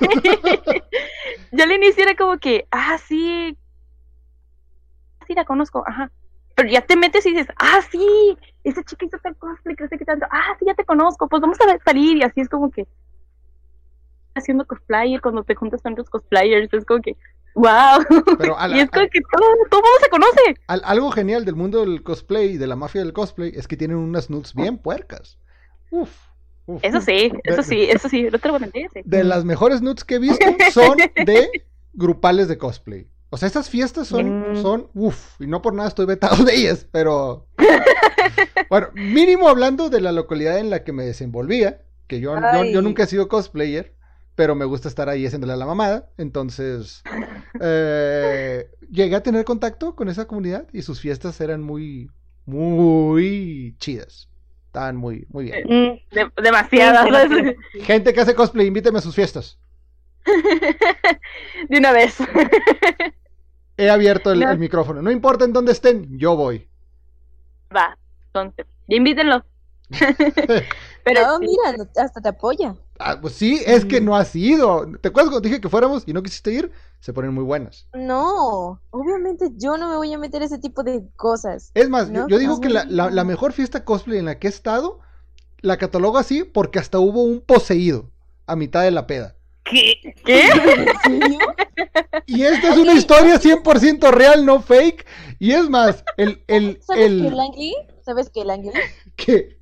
[1.51, 3.55] Yo al inicio era como que, ah, sí.
[5.27, 6.11] Sí, la conozco, ajá.
[6.55, 9.97] Pero ya te metes y dices, ah, sí, esa chica hizo tal cosplay, que sé
[9.97, 10.25] qué tanto.
[10.31, 12.17] Ah, sí, ya te conozco, pues vamos a salir.
[12.17, 12.87] Y así es como que
[14.35, 16.73] haciendo cosplayer cuando te juntas con otros cosplayers.
[16.73, 17.15] Es como que,
[17.55, 18.03] wow.
[18.37, 20.55] Pero a la- y es como a- que todo, todo mundo se conoce.
[20.67, 23.77] al- algo genial del mundo del cosplay y de la mafia del cosplay es que
[23.77, 25.37] tienen unas nudes bien puercas.
[25.91, 26.09] Uf.
[26.65, 26.83] uf.
[26.83, 28.87] Eso sí, eso sí, eso sí, no te lo voy a mentir.
[28.93, 29.01] sí.
[29.05, 31.49] De las mejores nudes que he visto son de
[31.93, 33.07] grupales de cosplay.
[33.29, 34.61] O sea, estas fiestas son, Mm.
[34.61, 37.47] son, uff, y no por nada estoy vetado de ellas, pero...
[38.69, 42.81] Bueno, mínimo hablando de la localidad en la que me desenvolvía, que yo, yo, yo
[42.81, 43.95] nunca he sido cosplayer,
[44.35, 47.03] pero me gusta estar ahí haciéndole a la mamada, entonces
[47.61, 52.09] eh, llegué a tener contacto con esa comunidad y sus fiestas eran muy,
[52.45, 54.29] muy chidas.
[54.67, 55.63] Estaban muy, muy bien.
[55.67, 57.07] Mm, De- demasiadas.
[57.83, 59.59] Gente que hace cosplay, invíteme a sus fiestas.
[61.69, 62.17] de una vez.
[63.77, 64.51] He abierto el, No.
[64.51, 65.01] el micrófono.
[65.01, 66.67] No importa en dónde estén, yo voy.
[67.75, 69.43] Va, entonces, invítenlo.
[71.03, 72.75] Pero no, mira, hasta te apoya.
[72.99, 74.85] Ah, pues sí, es que no has ido.
[75.01, 76.71] ¿Te acuerdas cuando dije que fuéramos y no quisiste ir?
[76.99, 77.87] Se ponen muy buenas.
[77.93, 81.71] No, obviamente yo no me voy a meter ese tipo de cosas.
[81.73, 82.61] Es más, yo- No, yo, digo no.
[82.61, 84.99] que la, la- la mejor fiesta cosplay en la que he estado,
[85.61, 88.09] la catalogo así porque hasta hubo un poseído
[88.47, 89.35] a mitad de la peda.
[89.65, 90.13] ¿Qué?
[90.25, 90.41] ¿Qué?
[90.49, 91.39] ¿En serio?
[92.25, 95.05] Y esta es una historia 100% real, no fake.
[95.39, 96.43] Y es más, el...
[96.47, 97.73] el, ¿Sabes qué, el Langley?
[98.05, 98.73] ¿Sabes qué, Langley?
[99.15, 99.57] ¿qué?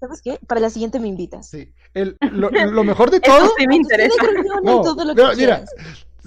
[0.00, 0.38] ¿Sabes qué?
[0.46, 1.48] Para la siguiente me invitas.
[1.50, 1.72] Sí.
[1.94, 3.50] el- lo, lo mejor de Eso todo.
[3.58, 4.14] sí me interesa.
[4.62, 5.64] No, todo lo pero que mira.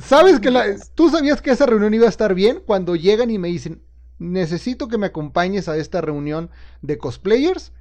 [0.04, 3.38] ¿Sabes que la, tú sabías que esa reunión iba a estar bien cuando llegan y
[3.38, 3.82] me dicen,
[4.20, 6.50] necesito que me acompañes a esta reunión
[6.82, 7.72] de cosplayers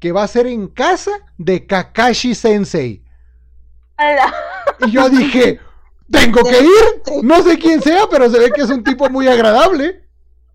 [0.00, 3.02] que va a ser en casa de Kakashi Sensei?
[4.86, 5.60] Y yo dije,
[6.10, 7.22] tengo que ir.
[7.24, 10.04] No sé quién sea, pero se ve que es un tipo muy agradable.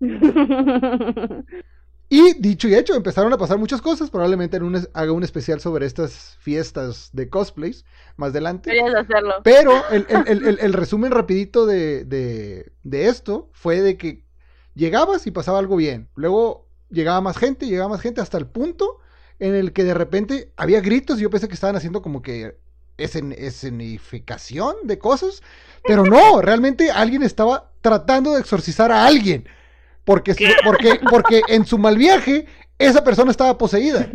[2.14, 4.08] Y dicho y hecho, empezaron a pasar muchas cosas.
[4.08, 7.84] Probablemente en un es- haga un especial sobre estas fiestas de cosplays
[8.16, 8.70] más adelante.
[9.00, 9.34] Hacerlo.
[9.42, 14.24] Pero el, el- el- el- el resumen rapidito de, de- de esto fue de que
[14.74, 16.08] llegabas y pasaba algo bien.
[16.14, 18.98] Luego llegaba más gente, llegaba más gente hasta el punto
[19.40, 22.56] en el que de repente había gritos y yo pensé que estaban haciendo como que
[22.96, 25.42] escen- escenificación de cosas.
[25.86, 29.46] Pero no, realmente alguien estaba tratando de exorcizar a alguien.
[30.04, 32.46] Porque, porque, porque en su mal viaje
[32.78, 34.10] esa persona estaba poseída.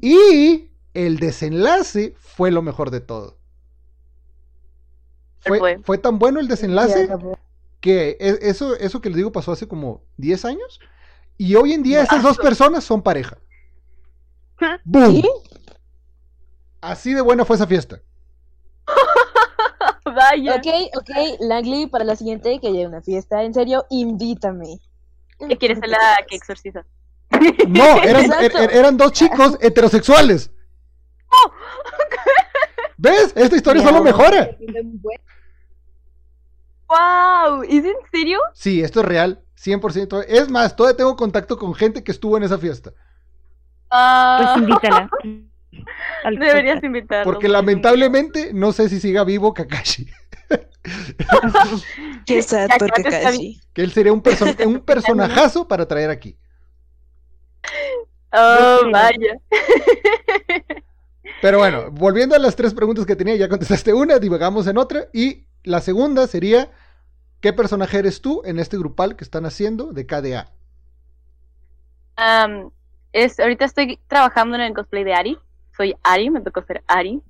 [0.00, 3.36] Y el desenlace fue lo mejor de todo.
[5.44, 5.98] ¿Qué Fue, fue?
[5.98, 7.08] tan bueno el desenlace
[7.80, 10.80] que e- eso, eso que les digo pasó hace como 10 años.
[11.36, 13.38] Y hoy en día esas dos personas son pareja.
[16.80, 18.00] Así de buena fue esa fiesta.
[20.14, 20.54] Vaya.
[20.56, 20.66] Ok,
[20.96, 24.78] ok, Langley, para la siguiente que haya una fiesta, en serio, invítame.
[25.48, 26.84] ¿Qué quieres ser la que exorciza?
[27.68, 30.50] No, eran, er- er- eran dos chicos heterosexuales.
[32.96, 33.32] ¿Ves?
[33.36, 34.50] Esta historia solo mejora.
[36.88, 37.62] ¡Wow!
[37.62, 38.40] ¿Es en serio?
[38.54, 39.42] Sí, esto es real.
[39.62, 40.24] 100%.
[40.26, 42.92] Es más, todavía tengo contacto con gente que estuvo en esa fiesta.
[43.90, 45.10] Ah, Pues invítala.
[46.24, 47.30] Al deberías invitarlo.
[47.30, 50.08] Porque lamentablemente no sé si siga vivo Kakashi.
[52.26, 53.60] Qué sad por Kakashi.
[53.72, 56.36] Que él sería un, perso- un personajazo para traer aquí.
[58.32, 59.38] Oh, vaya.
[61.40, 65.06] Pero bueno, volviendo a las tres preguntas que tenía, ya contestaste una, divagamos en otra.
[65.12, 66.70] Y la segunda sería,
[67.40, 70.50] ¿qué personaje eres tú en este grupal que están haciendo de KDA?
[72.16, 72.70] Am,
[73.12, 75.38] es, ahorita estoy trabajando en el cosplay de Ari.
[75.78, 77.22] Soy Ari, me tocó ser Ari.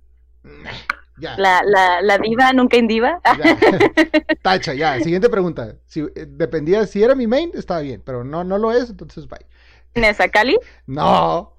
[1.18, 3.20] Ya, La, la, la diva, nunca indiva.
[3.38, 3.58] ya.
[4.42, 4.98] Tacha, ya.
[5.00, 5.76] Siguiente pregunta.
[5.86, 9.28] Si, eh, dependía, si era mi main, estaba bien, pero no, no lo es, entonces
[9.28, 9.44] bye.
[9.92, 10.58] ¿Tienes a Cali?
[10.86, 11.54] No,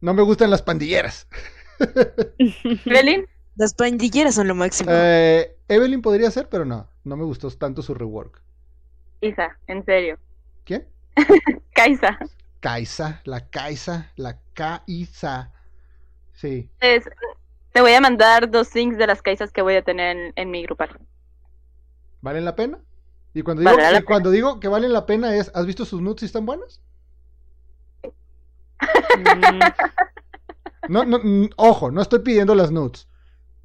[0.00, 1.26] no me gustan las pandilleras.
[2.38, 3.26] ¿Evelyn?
[3.56, 4.90] Las pandilleras son lo máximo.
[4.92, 8.42] Eh, Evelyn podría ser, pero no, no me gustó tanto su rework.
[9.20, 10.18] Isa, en serio.
[10.64, 10.86] ¿Quién?
[11.74, 12.18] Kaisa.
[12.60, 15.52] Kaisa, la Kaisa, la Kaisa.
[16.36, 16.70] Sí.
[16.80, 17.08] Es-
[17.72, 20.50] te voy a mandar dos links de las Kaisas que voy a tener en, en
[20.50, 20.98] mi grupal.
[22.20, 22.78] ¿Valen la pena?
[23.34, 25.84] Y cuando digo, Vale la y cuando digo que valen la pena es, ¿has visto
[25.84, 26.80] sus nudes y están buenas?
[30.88, 31.20] No, no,
[31.56, 33.08] ojo, no estoy pidiendo las nudes.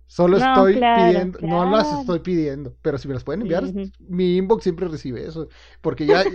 [0.08, 3.64] Solo No, estoy claro, pidiendo, no las estoy pidiendo, pero si me las pueden enviar,
[4.00, 5.48] mi inbox siempre recibe eso,
[5.82, 6.34] porque ya, eh,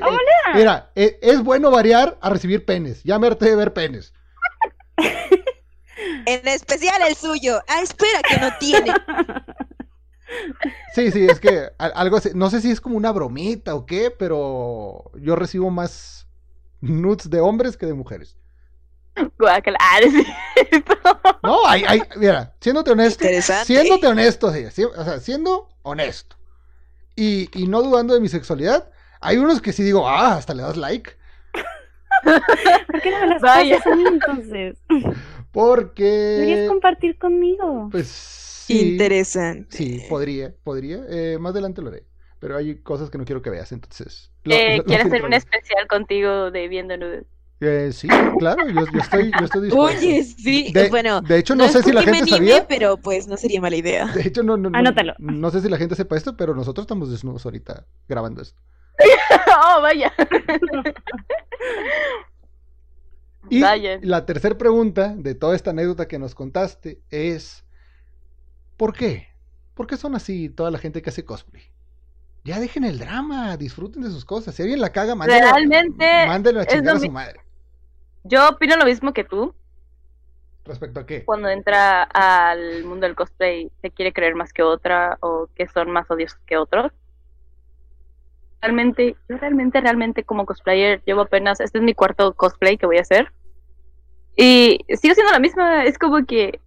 [0.55, 4.15] mira, e- es bueno variar a recibir penes, ya me harté de ver penes.
[6.27, 7.61] En especial el suyo.
[7.69, 8.93] Ah, espera, que no tiene.
[10.95, 14.11] Sí, sí, es que algo así, no sé si es como una bromita o qué,
[14.11, 16.27] pero yo recibo más
[16.81, 18.37] nudes de hombres que de mujeres.
[19.39, 19.79] Guácala.
[19.81, 20.95] Ah, es cierto.
[21.43, 23.25] No, hay, hay, mira, siéndote honesto,
[23.65, 26.37] siéndote honesto, sí, sí, o sea, siendo honesto
[27.15, 28.91] y, y no dudando de mi sexualidad,
[29.21, 31.13] hay unos que sí digo, ah, hasta le das like,
[32.87, 33.77] ¿Por qué no me las Vaya.
[33.79, 34.77] pasas a mí entonces?
[35.57, 37.89] Deberías porque, compartir conmigo.
[37.91, 39.77] pues, sí, Interesante.
[39.77, 42.05] sí, podría, podría, eh, más adelante lo haré,
[42.39, 44.31] pero hay cosas que no quiero que veas, entonces.
[44.45, 47.25] lo- Eh, lo- lo ¿Quieres hacer un especial contigo de viendo nudes?
[47.61, 48.07] Eh, sí,
[48.39, 49.99] claro, yo, yo estoy, yo estoy dispuesto.
[49.99, 50.73] Oye, sí.
[50.75, 52.67] De, bueno, de hecho, no, es sé si la me gente anime, sabía.
[52.69, 54.07] pero pues no sería mala idea.
[54.15, 55.15] De hecho, no, no, no, Anótalo.
[55.19, 58.61] no sé si la gente sepa esto, pero nosotros estamos desnudos ahorita grabando esto.
[59.49, 60.13] oh, vaya.
[63.51, 63.61] Y
[64.03, 67.65] la tercera pregunta de toda esta anécdota que nos contaste es:
[68.77, 69.29] ¿por qué?
[69.75, 71.65] ¿Por qué son así toda la gente que hace cosplay?
[72.45, 74.55] Ya dejen el drama, disfruten de sus cosas.
[74.55, 77.41] Si alguien la caga, mándenlo, Realmente, mándenlo a chingar a su madre.
[78.25, 79.55] Yo opino lo mismo que tú.
[80.65, 81.25] ¿Respecto a qué?
[81.25, 85.91] Cuando entra al mundo del cosplay, se quiere creer más que otra o que son
[85.91, 86.93] más odiosos que otros.
[88.61, 92.99] Realmente, yo realmente, realmente como cosplayer llevo apenas, este es mi cuarto cosplay que voy
[92.99, 93.33] a hacer.
[94.37, 96.61] Y sigo siendo la misma, es como que...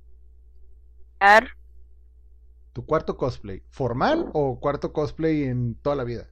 [2.74, 3.62] ¿Tu cuarto cosplay?
[3.70, 6.28] ¿Formal o cuarto cosplay en toda la vida?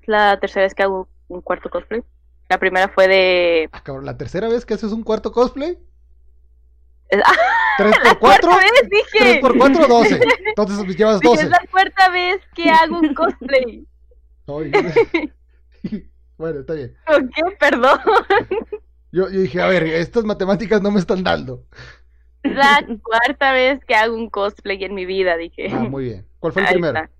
[0.00, 2.02] Es la tercera vez que hago un cuarto cosplay.
[2.48, 3.68] La primera fue de...
[3.72, 5.78] Ah, cabrón, ¿la tercera vez que haces un cuarto cosplay?
[7.78, 9.40] 3 por 4, cuarta vez 3 dije.
[9.40, 10.20] por 4, 12.
[10.46, 11.44] Entonces pues, llevas Dije, 12.
[11.44, 13.86] es la cuarta vez que hago un cosplay.
[14.46, 14.72] Ay,
[16.36, 16.96] bueno, está bien.
[17.06, 17.42] ¿Por qué?
[17.58, 17.98] Perdón.
[19.12, 21.64] Yo, yo dije, a ver, estas matemáticas no me están dando.
[22.42, 25.68] Es la cuarta vez que hago un cosplay en mi vida, dije.
[25.72, 26.26] Ah, muy bien.
[26.38, 26.98] ¿Cuál fue el Ahí primero?
[26.98, 27.10] está.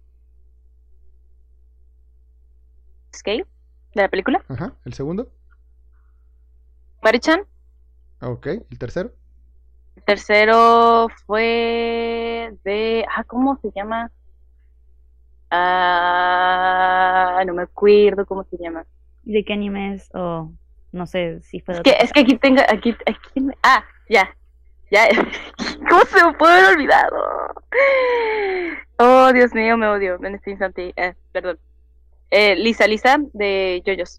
[3.94, 4.44] De la película.
[4.48, 4.74] Ajá.
[4.84, 5.32] ¿El segundo?
[7.02, 7.40] Marichan.
[8.20, 8.46] Ok.
[8.46, 9.12] ¿El tercero?
[10.08, 13.04] Tercero fue de.
[13.14, 14.10] Ah, ¿cómo se llama?
[15.50, 18.86] Ah, no me acuerdo cómo se llama.
[19.24, 20.08] ¿De qué anime es?
[20.14, 20.50] O
[20.92, 22.62] no sé si fue Es que, es que aquí tengo.
[22.70, 24.34] Aquí, aquí, ah, ya.
[24.90, 25.08] Ya.
[25.90, 27.16] ¿Cómo se me puede haber olvidado?
[28.98, 30.94] Oh, Dios mío, me odio en este instante.
[30.96, 31.58] Eh, perdón.
[32.30, 34.16] Eh, Lisa, Lisa, de Yoyos.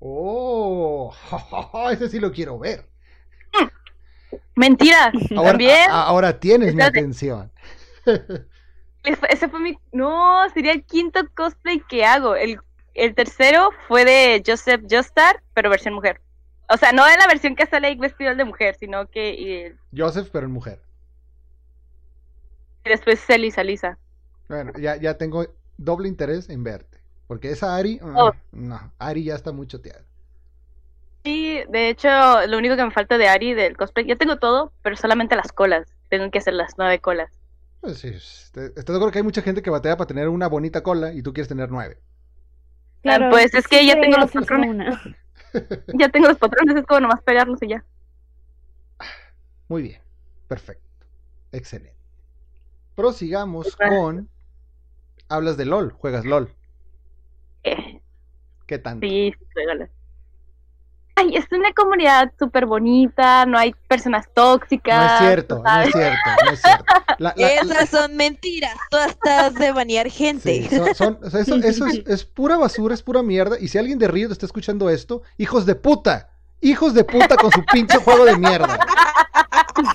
[0.00, 1.14] Oh,
[1.92, 2.93] ese sí lo quiero ver.
[4.56, 5.90] Mentira, Ahora, también.
[5.90, 7.50] a- ahora tienes mi atención.
[9.04, 9.78] Ese ese fue mi.
[9.92, 12.36] No, sería el quinto cosplay que hago.
[12.36, 12.58] El,
[12.94, 16.22] el tercero fue de Joseph Joestar, pero versión mujer.
[16.70, 19.74] O sea, no en la versión que sale ahí vestido de mujer, sino que.
[19.94, 20.80] Joseph, pero en mujer.
[22.86, 23.98] y después es Lisa.
[24.48, 26.98] Bueno, ya, ya tengo doble interés en verte.
[27.26, 28.32] Porque esa Ari, Oh.
[28.52, 30.02] no, Ari ya está muy choteada.
[31.24, 32.08] Sí, de hecho,
[32.46, 35.52] lo único que me falta de Ari del cosplay, ya tengo todo, pero solamente las
[35.52, 35.88] colas.
[36.08, 37.32] Tengo que hacer las nueve colas.
[37.80, 40.48] Pues sí, este- ¿estás de acuerdo que hay mucha gente que batalla para tener una
[40.48, 42.00] bonita cola y tú quieres tener nueve?
[43.06, 44.70] Ah, pues es que ya tengo los patrones.
[44.70, 45.02] una.
[45.92, 47.84] Ya tengo los patrones, es como nomás pegarlos y ya.
[49.68, 50.00] Muy bien,
[50.48, 51.06] perfecto,
[51.52, 51.96] excelente.
[52.96, 53.96] Prosigamos Bueno.
[53.98, 54.28] con...
[55.28, 56.56] Hablas de LOL, juegas LOL.
[57.62, 58.00] Eh,
[58.66, 59.06] ¿Qué tanto?
[59.08, 59.88] sí, sí, juégalo.
[61.16, 64.98] Ay, es una comunidad súper bonita, no hay personas tóxicas.
[64.98, 66.84] No es cierto, no es cierto, no es cierto.
[67.18, 68.76] La- la- la- Esas son mentiras.
[68.90, 70.68] Tú estás de banear gente.
[70.68, 73.56] Sí, son- son- o sea, eso eso es, es pura basura, es pura mierda.
[73.60, 77.52] Y si alguien de Río está escuchando esto, hijos de puta, hijos de puta con
[77.52, 78.78] su pinche juego de mierda.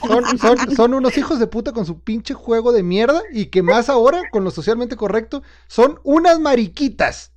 [0.08, 3.62] Son, son, son unos hijos de puta con su pinche juego de mierda y que
[3.64, 7.32] más ahora, con lo socialmente correcto, son unas mariquitas.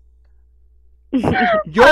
[1.66, 1.84] Yo,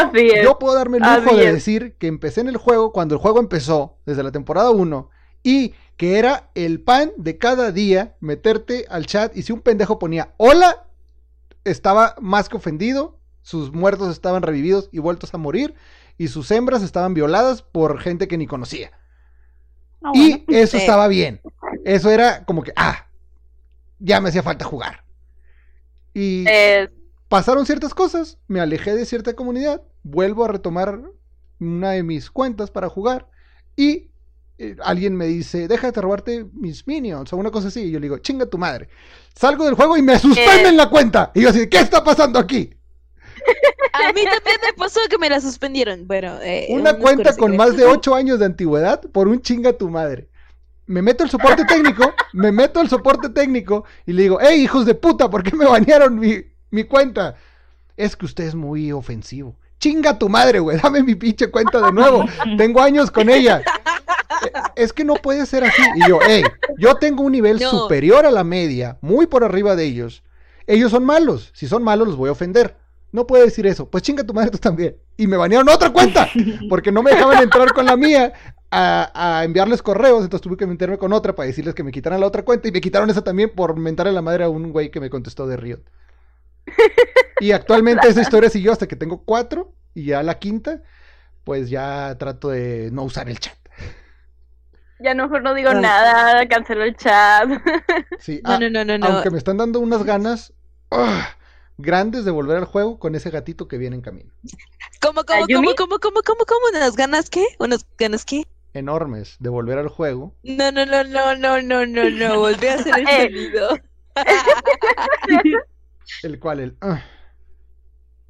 [0.43, 3.39] yo puedo darme el lujo de decir que empecé en el juego cuando el juego
[3.39, 5.11] empezó, desde la temporada 1,
[5.43, 9.99] y que era el pan de cada día meterte al chat y si un pendejo
[9.99, 10.87] ponía hola,
[11.65, 15.75] estaba más que ofendido, sus muertos estaban revividos y vueltos a morir,
[16.17, 18.91] y sus hembras estaban violadas por gente que ni conocía.
[20.03, 20.83] Ah, Y eso Sí.
[20.83, 21.41] estaba bien.
[21.85, 23.07] Eso era como que, ah,
[23.99, 25.05] ya me hacía falta jugar.
[26.15, 26.45] Y
[27.31, 31.01] pasaron ciertas cosas, me alejé de cierta comunidad, vuelvo a retomar
[31.61, 33.29] una de mis cuentas para jugar
[33.77, 34.11] y
[34.59, 37.83] eh, alguien me dice, déjate robarte mis minions o una cosa así.
[37.83, 38.89] Y yo le digo, chinga tu madre.
[39.35, 40.77] Salgo del juego y me suspenden Eh.
[40.77, 41.31] la cuenta.
[41.33, 42.75] Y yo así, ¿qué está pasando aquí?
[43.93, 46.09] A mí también me pasó que me la suspendieron.
[46.09, 49.73] Bueno, eh, Una un cuenta con más de 8 años de antigüedad por un chinga
[49.73, 50.29] tu madre.
[50.87, 54.85] Me meto al soporte técnico, me meto al soporte técnico y le digo, hey hijos
[54.85, 57.37] de puta, ¿por qué me banearon mi, mi cuenta?
[57.97, 59.55] Es que usted es muy ofensivo.
[59.79, 62.25] Chinga tu madre, güey, dame mi pinche cuenta de nuevo.
[62.59, 63.63] Tengo años con ella.
[64.45, 65.83] Eh, Es que no puede ser así.
[65.97, 66.43] Y yo, hey,
[66.79, 67.71] yo tengo un nivel No.
[67.71, 70.23] superior a la media, muy por arriba de ellos.
[70.67, 71.51] Ellos son malos.
[71.55, 72.77] Si son malos, los voy a ofender.
[73.13, 73.91] No puede decir eso.
[73.91, 74.97] Pues chinga tu madre tú también.
[75.17, 76.29] Y me banearon otra cuenta.
[76.69, 78.33] Porque no me dejaban entrar con la mía
[78.71, 80.23] a, a enviarles correos.
[80.23, 82.69] Entonces tuve que meterme con otra para decirles que me quitaran la otra cuenta.
[82.69, 85.47] Y me quitaron esa también por mentarle la madre a un güey que me contestó
[85.49, 85.81] de Riot.
[87.41, 89.73] Y actualmente esa historia siguió hasta que tengo cuatro.
[89.95, 90.83] Y ya la quinta,
[91.45, 93.57] pues ya trato de no usar el chat.
[95.01, 97.49] ya no, mejor no digo nada, cancelo el chat.
[98.21, 99.07] Sí, No, ah, no, no, no, no.
[99.07, 100.53] aunque me están dando unas ganas
[100.91, 101.31] ah,
[101.79, 104.31] grandes de volver al juego con ese gatito que viene en camino.
[105.01, 106.67] ¿Cómo, cómo, cómo, cómo, cómo, cómo, cómo?
[106.77, 107.47] ¿Unas ganas qué?
[107.59, 108.45] ¿Unas ganas qué?
[108.75, 110.35] Enormes de volver al juego.
[110.45, 112.39] No, no, no, no, no, no, no, no.
[112.39, 113.23] Volví a hacer el Eh.
[113.23, 113.79] sonido.
[116.23, 116.77] El cual el...
[116.81, 117.03] ah.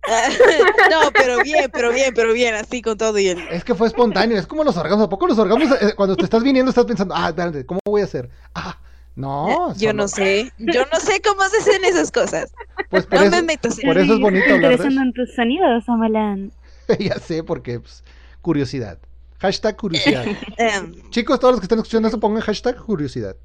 [0.90, 3.38] No, pero bien, pero bien, pero bien, así con todo y el...
[3.50, 5.06] Es que fue espontáneo, es como los orgasmos.
[5.06, 8.00] ¿A poco los orgasmos, eh, cuando te estás viniendo, estás pensando, ah, espérate, ¿cómo voy
[8.00, 8.30] a hacer?
[8.54, 8.78] Ah,
[9.14, 9.72] no.
[9.74, 12.52] Yo solo- no sé, yo no sé cómo se hacen esas cosas.
[12.88, 15.88] Pues por No eso, me metas por eso es bonito hablar de en tus sonidos,
[15.88, 16.52] Amalan.
[16.88, 16.98] eso.
[16.98, 18.02] ya sé, porque, pues,
[18.40, 18.98] curiosidad.
[19.38, 20.24] Hashtag curiosidad.
[20.56, 23.36] Em, Chicos, todos los que están escuchando eso, pongan hashtag curiosidad.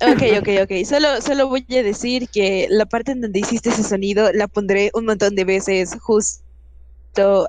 [0.00, 0.84] Ok, ok, ok.
[0.86, 4.90] Solo, solo voy a decir que la parte en donde hiciste ese sonido la pondré
[4.94, 6.42] un montón de veces justo.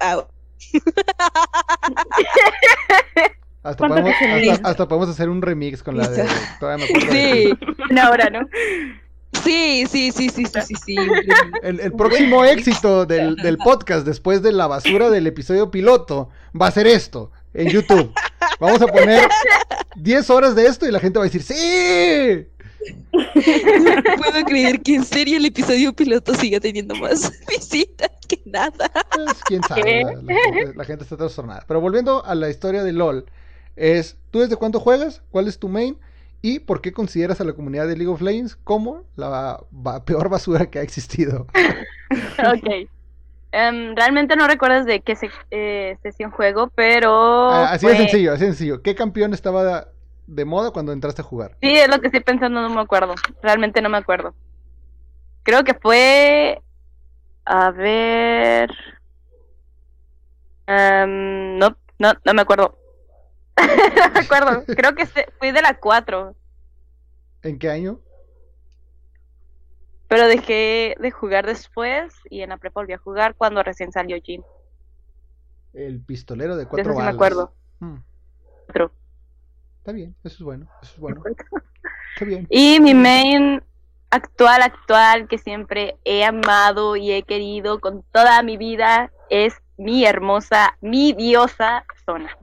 [3.63, 6.25] Hasta ¿Cuánto podemos, hasta, podemos hacer un remix con la de.
[6.59, 8.39] Todavía me acuerdo de- Sí, Una hora, ¿no?
[9.43, 10.95] sí, sí, sí, sí, sí, sí, sí.
[11.61, 16.29] El, el próximo éxito del, del podcast después de la basura del episodio piloto
[16.59, 18.11] va a ser esto en YouTube.
[18.59, 19.29] Vamos a poner
[19.95, 22.47] 10 horas de esto y la gente va a decir ¡Sí!
[23.13, 23.21] No
[24.17, 28.91] puedo creer que en serio el episodio piloto siga teniendo más visitas que nada.
[29.13, 31.63] Pues quién sabe, la, la gente, la gente está trastornada.
[31.67, 33.25] Pero volviendo a la historia de LOL,
[33.75, 35.21] es ¿tú desde cuándo juegas?
[35.31, 35.97] ¿Cuál es tu main?
[36.41, 39.59] ¿Y por qué consideras a la comunidad de League of Legends como la
[40.05, 41.47] peor basura que ha existido?
[42.39, 42.89] Ok.
[43.53, 47.49] Em, realmente no recuerdas de qué se- eh, sesión juego, pero.
[47.51, 48.81] Ah, así de fue- sencillo, así de sencillo.
[48.81, 49.87] ¿Qué campeón estaba
[50.27, 51.57] de moda cuando entraste a jugar?
[51.61, 53.13] Sí, es lo que estoy pensando, no me acuerdo.
[53.43, 54.33] Realmente no me acuerdo.
[55.43, 56.61] Creo que fue.
[57.45, 58.71] A ver.
[60.67, 62.77] Em, no, no, no me acuerdo.
[63.57, 64.63] no me acuerdo.
[64.65, 65.05] Creo que
[65.39, 66.35] fui de la 4.
[67.43, 67.99] ¿En qué año?
[70.11, 74.17] Pero dejé de jugar después y en la prepa volví a jugar cuando recién salió
[74.21, 74.43] Jim.
[75.71, 77.53] El pistolero de De cuatro eso sí me acuerdo.
[77.79, 77.95] Mm,
[78.67, 78.91] Otro.
[79.77, 81.23] está bien, eso es bueno, eso es bueno.
[82.13, 82.45] Está bien.
[82.49, 83.63] Y mi main
[84.09, 90.03] actual, actual, que siempre he amado y he querido con toda mi vida, es mi
[90.03, 92.37] hermosa, mi diosa Zona.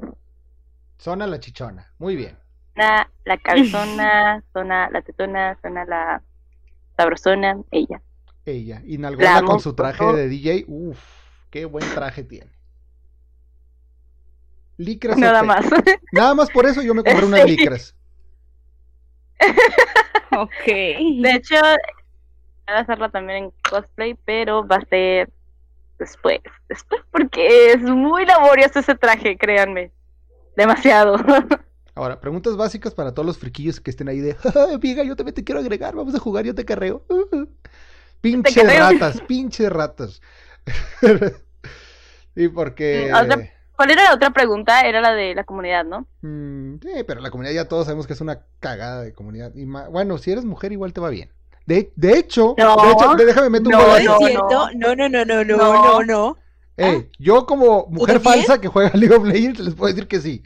[0.96, 1.92] Zona la chichona.
[1.98, 2.34] Muy bien.
[2.74, 6.22] Zona, la cabezona, Zona, la tetona, Zona, la
[6.98, 8.02] sabrosona, ella.
[8.44, 8.82] Ella.
[8.84, 10.14] Y Nalgona con su traje todo.
[10.16, 10.64] de DJ.
[10.66, 10.98] Uf,
[11.50, 12.50] qué buen traje tiene.
[14.76, 15.64] Licras Nada más.
[16.12, 17.48] Nada más por eso yo me compré unas Sí.
[17.56, 17.94] licras.
[20.30, 20.66] Ok.
[20.66, 25.30] De hecho, voy a hacerla también en cosplay, pero va a ser
[25.98, 26.40] después.
[26.68, 29.90] Después, porque es muy laborioso ese traje, créanme.
[30.56, 31.16] Demasiado.
[31.98, 35.34] Ahora, preguntas básicas para todos los friquillos que estén ahí de, "Ah, amiga, yo también
[35.34, 37.04] te quiero agregar, vamos a jugar, yo te carreo.
[38.20, 38.90] Pinches carreo.
[38.90, 40.20] ratas, pinches ratas.
[42.36, 43.08] y porque...
[43.10, 44.80] Mm, otra- ¿Cuál era la otra pregunta?
[44.82, 46.06] Era la de la comunidad, ¿no?
[46.22, 49.52] Mm, sí, pero la comunidad ya todos sabemos que es una cagada de comunidad.
[49.54, 51.30] Y ma- bueno, si eres mujer igual te va bien.
[51.66, 52.76] De, de hecho, No.
[52.76, 53.86] de hecho, de- déjame meter un No, No
[54.18, 54.18] golazo.
[54.20, 54.70] no.
[54.74, 55.72] No, no, no, no, no, No.
[55.72, 56.36] no, no.
[56.76, 60.42] Ey, yo como mujer falsa que juega League of Legends les puedo decir que sí.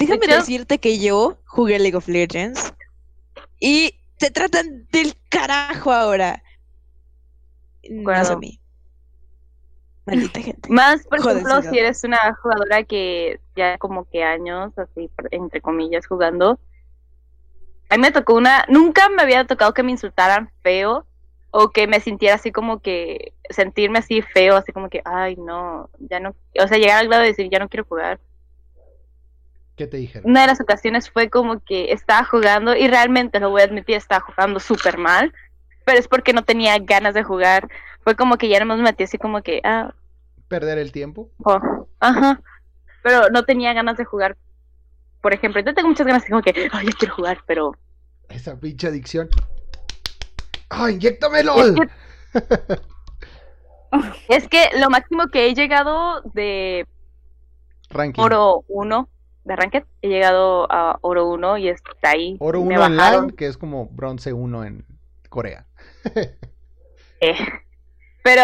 [0.00, 2.72] Déjame De decirte que yo jugué League of Legends
[3.60, 6.42] y te tratan del carajo ahora.
[7.90, 8.38] No es a Acuerdo.
[8.38, 8.60] mí.
[10.06, 10.68] Maldita gente.
[10.72, 15.60] Más, por Joder, ejemplo, si eres una jugadora que ya como que años, así, entre
[15.60, 16.58] comillas, jugando.
[17.90, 21.06] A mí me tocó una, nunca me había tocado que me insultaran feo
[21.50, 25.90] o que me sintiera así como que, sentirme así feo, así como que, ay, no,
[25.98, 28.18] ya no, o sea, llegar al grado de decir, ya no quiero jugar.
[29.80, 30.30] ¿Qué te dijeron?
[30.30, 33.96] Una de las ocasiones fue como que estaba jugando y realmente lo voy a admitir,
[33.96, 35.32] estaba jugando súper mal,
[35.86, 37.66] pero es porque no tenía ganas de jugar.
[38.04, 39.94] Fue como que ya no me metí así como que, ah,
[40.48, 41.30] ¿Perder el tiempo?
[41.44, 42.42] Oh, ajá.
[43.02, 44.36] Pero no tenía ganas de jugar.
[45.22, 47.74] Por ejemplo, yo tengo muchas ganas, como que, ay, yo quiero jugar, pero.
[48.28, 49.30] Esa pinche adicción.
[50.68, 51.90] ¡Ah, inyéctame LOL!
[54.28, 56.86] Es que lo máximo que he llegado de
[57.88, 58.22] Ranking.
[58.22, 59.08] oro 1,
[59.44, 62.36] de Ranked, he llegado a oro 1 y está ahí.
[62.40, 63.26] Oro me 1 en bajaron.
[63.28, 64.84] LAN, que es como bronce 1 en
[65.28, 65.66] Corea.
[67.22, 67.34] Eh,
[68.24, 68.42] Pero,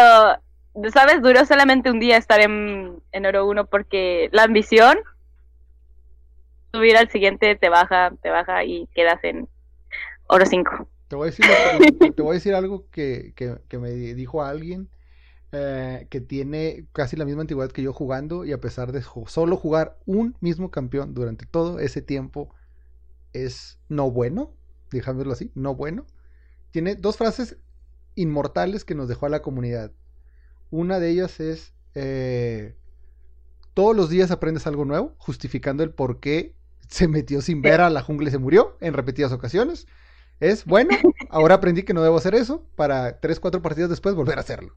[0.93, 1.21] ¿sabes?
[1.23, 4.97] Duró solamente un día estar en, en oro 1 porque la ambición,
[6.73, 9.47] subir al siguiente te baja, te baja y quedas en
[10.27, 10.87] oro 5.
[11.07, 11.45] Te voy a decir,
[12.15, 14.89] te voy a decir algo que, que- que me dijo alguien
[15.51, 19.55] eh, que tiene casi la misma antigüedad que yo jugando y a pesar de solo
[19.55, 22.53] jugar un mismo campeón durante todo ese tiempo
[23.33, 24.53] es no bueno,
[24.91, 26.05] dejámoslo así, no bueno.
[26.71, 27.57] Tiene dos frases
[28.15, 29.91] inmortales que nos dejó a la comunidad.
[30.69, 32.75] Una de ellas es eh,
[33.73, 36.55] todos los días aprendes algo nuevo, justificando el por qué
[36.89, 39.87] se metió sin ver a la jungla y se murió en repetidas ocasiones.
[40.39, 40.97] Es bueno,
[41.29, 44.75] ahora aprendí que no debo hacer eso para tres, cuatro partidas después volver a hacerlo.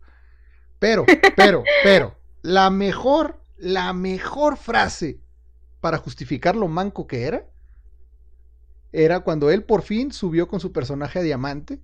[0.80, 1.04] Pero,
[1.36, 5.20] pero, pero, la mejor, la mejor frase
[5.80, 7.46] para justificar lo manco que era,
[8.92, 11.80] era cuando él por fin subió con su personaje a diamante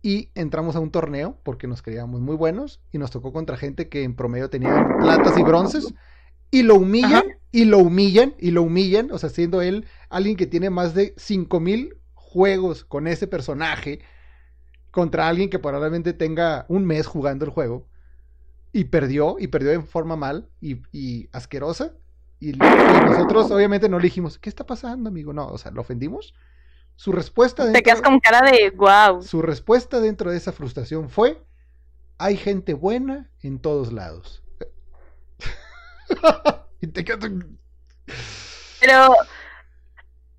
[0.00, 3.88] y entramos a un torneo porque nos creíamos muy buenos y nos tocó contra gente
[3.88, 5.92] que en promedio tenían platas y bronces
[6.50, 7.38] y lo humillan Ajá.
[7.52, 11.14] y lo humillan y lo humillan, o sea, siendo él alguien que tiene más de
[11.16, 14.00] 5000 juegos con ese personaje
[14.90, 17.89] contra alguien que probablemente tenga un mes jugando el juego
[18.72, 21.94] y perdió y perdió en forma mal y, y asquerosa
[22.38, 25.32] Y, y nosotros obviamente no le dijimos, ¿qué está pasando, amigo?
[25.32, 26.34] No, o sea, ¿lo ofendimos?
[26.96, 29.22] Su respuesta Te dentro, quedas con cara de wow.
[29.22, 31.42] su respuesta dentro de esa frustración fue,
[32.18, 34.42] hay gente buena en todos lados.
[36.80, 37.30] y te quedas...
[38.80, 39.14] Pero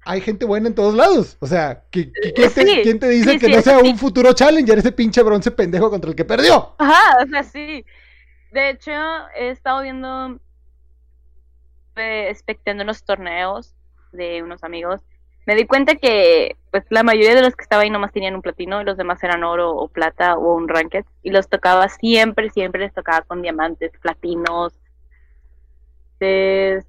[0.04, 1.38] Hay gente buena en todos lados.
[1.40, 3.98] O sea, ¿qui- qui- ¿quién, te, quién te dice sí, que sí, no sea un
[3.98, 6.76] futuro challenger ese pinche bronce pendejo contra el que perdió?
[6.78, 7.86] Ajá, o sea, sí.
[8.52, 8.92] De hecho,
[9.36, 10.40] he estado viendo,
[11.96, 13.74] eh, espectando unos torneos
[14.12, 15.02] de unos amigos.
[15.46, 18.42] Me di cuenta que, pues, la mayoría de los que estaba ahí nomás tenían un
[18.42, 21.06] platino y los demás eran oro o plata o un ranked.
[21.24, 24.74] Y los tocaba siempre, siempre les tocaba con diamantes, platinos,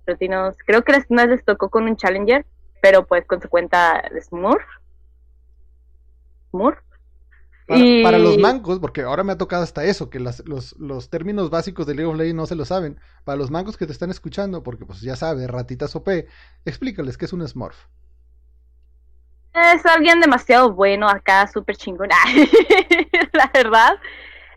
[0.05, 0.57] platinos.
[0.67, 2.45] Creo que les, una vez les tocó con un challenger,
[2.81, 4.65] pero pues con su cuenta de Smurf.
[6.51, 6.79] Smurf.
[7.67, 10.75] Para, Y- para los mancos, porque ahora me ha tocado hasta eso, que las- los,
[10.79, 13.01] los términos básicos de League of Legends no se lo saben.
[13.25, 16.27] Para los mancos que te están escuchando, porque pues ya sabes, ratitas OP,
[16.65, 17.77] explícales qué es un Smurf.
[19.55, 22.09] Es alguien demasiado bueno acá, súper chingón.
[23.33, 23.99] La verdad,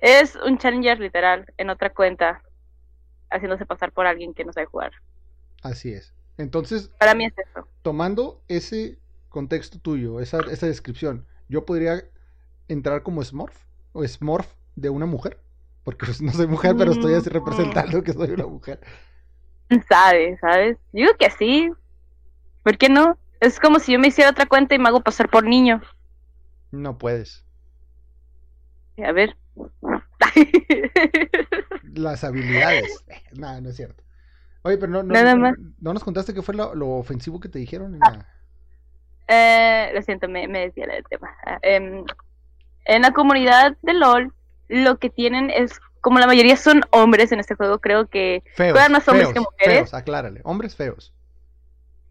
[0.01, 2.41] es un challenger literal en otra cuenta,
[3.29, 4.91] haciéndose pasar por alguien que no sabe jugar.
[5.61, 6.13] Así es.
[6.37, 7.67] Entonces, Para mí es eso.
[7.81, 8.99] tomando ese
[9.29, 12.05] contexto tuyo, esa, esa descripción, yo podría
[12.67, 13.55] entrar como Smurf
[13.93, 15.39] o Smurf de una mujer.
[15.83, 17.33] Porque pues, no soy mujer, pero estoy así Mm.
[17.33, 18.79] representando que soy una mujer.
[19.89, 20.77] Sabe, ¿sabes?
[20.93, 21.71] Yo digo que sí.
[22.63, 23.17] ¿Por qué no?
[23.39, 25.81] Es como si yo me hiciera otra cuenta y me hago pasar por niño.
[26.71, 27.45] No puedes.
[29.03, 29.35] A ver.
[31.93, 33.03] Las habilidades.
[33.33, 34.03] Nada, no es cierto.
[34.63, 35.53] Oye, pero no, no, Nada más.
[35.79, 37.93] no nos contaste qué fue lo, lo ofensivo que te dijeron.
[37.93, 38.27] en la-
[39.27, 41.29] Eh, lo siento, me, me desvié del tema.
[41.45, 42.03] Ah, em,
[42.85, 44.33] en la comunidad de LOL,
[44.67, 48.71] lo que tienen es, como la mayoría son hombres en este juego, creo que Feos.
[48.73, 49.89] Juegan más hombres feos, que mujeres.
[49.89, 50.41] Feos, aclárale.
[50.43, 51.13] Hombres feos.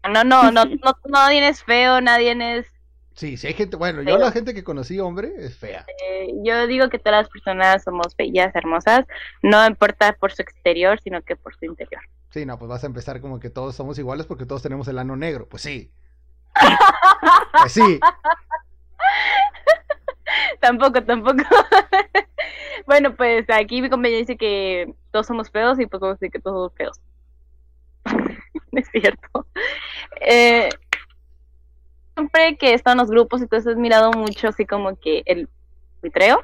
[0.03, 2.67] no, no, no, no, nadie es feo, nadie es...
[3.15, 3.77] Sí, sí hay gente.
[3.77, 5.85] Bueno, yo la gente que conocí, hombre, es fea.
[6.09, 9.05] eh, yo digo que todas las personas somos bellas, hermosas,
[9.41, 12.01] no importa por su exterior, sino que por su interior.
[12.31, 14.99] Sí, no, pues vas a empezar como que todos somos iguales porque todos tenemos el
[14.99, 15.47] ano negro.
[15.47, 15.91] Pues sí.
[17.61, 17.99] Pues sí.
[20.61, 21.37] tampoco, tampoco.
[22.85, 26.31] bueno, pues aquí mi compañera dice que todos somos feos y pues vamos a decir
[26.31, 26.99] que todos somos feos.
[28.71, 29.47] Es cierto.
[30.19, 30.67] Eh,
[32.13, 34.97] siempre que he estado en los grupos y todo eso he mirado mucho así como
[34.99, 35.47] que el
[36.01, 36.43] buitreo.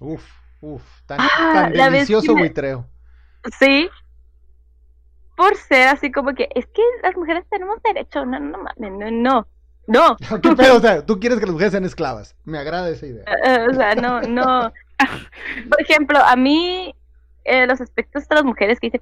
[0.00, 0.22] Uf,
[0.60, 0.82] uf.
[1.06, 2.86] Tan, Ah, tan delicioso me- buitreo.
[3.58, 3.90] Sí.
[5.36, 8.24] Por ser así como que es que las mujeres tenemos derecho.
[8.24, 9.46] No, no, no, no.
[9.86, 10.16] No.
[10.42, 10.76] ¿Qué pedo?
[10.76, 12.36] O sea, tú quieres que las mujeres sean esclavas.
[12.44, 13.24] Me agrada esa idea.
[13.44, 14.72] Eh, o sea, no, no.
[15.68, 16.94] Por ejemplo, a mí
[17.44, 19.00] eh, los aspectos de las mujeres que dicen,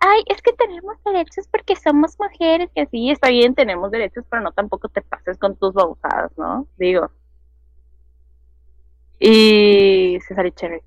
[0.00, 4.42] ay, es que tenemos derechos porque somos mujeres, que sí, está bien, tenemos derechos, pero
[4.42, 6.66] no tampoco te pases con tus babosadas, ¿no?
[6.78, 7.10] Digo.
[9.18, 10.80] Y César y Cherry.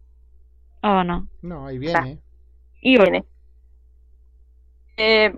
[0.82, 1.28] Oh, no.
[1.42, 2.20] No, ahí viene.
[2.82, 3.26] Y viene.
[4.98, 5.38] Eh,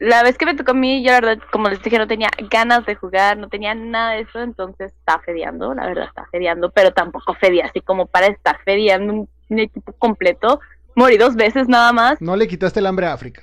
[0.00, 2.30] la vez que me tocó a mí, yo la verdad, como les dije, no tenía
[2.50, 6.70] ganas de jugar, no tenía nada de eso, entonces estaba fedeando, la verdad estaba fedeando,
[6.70, 10.60] pero tampoco fedía así como para estar fedeando un, un equipo completo.
[10.96, 12.20] Morí dos veces nada más.
[12.20, 13.42] No le quitaste el hambre a África.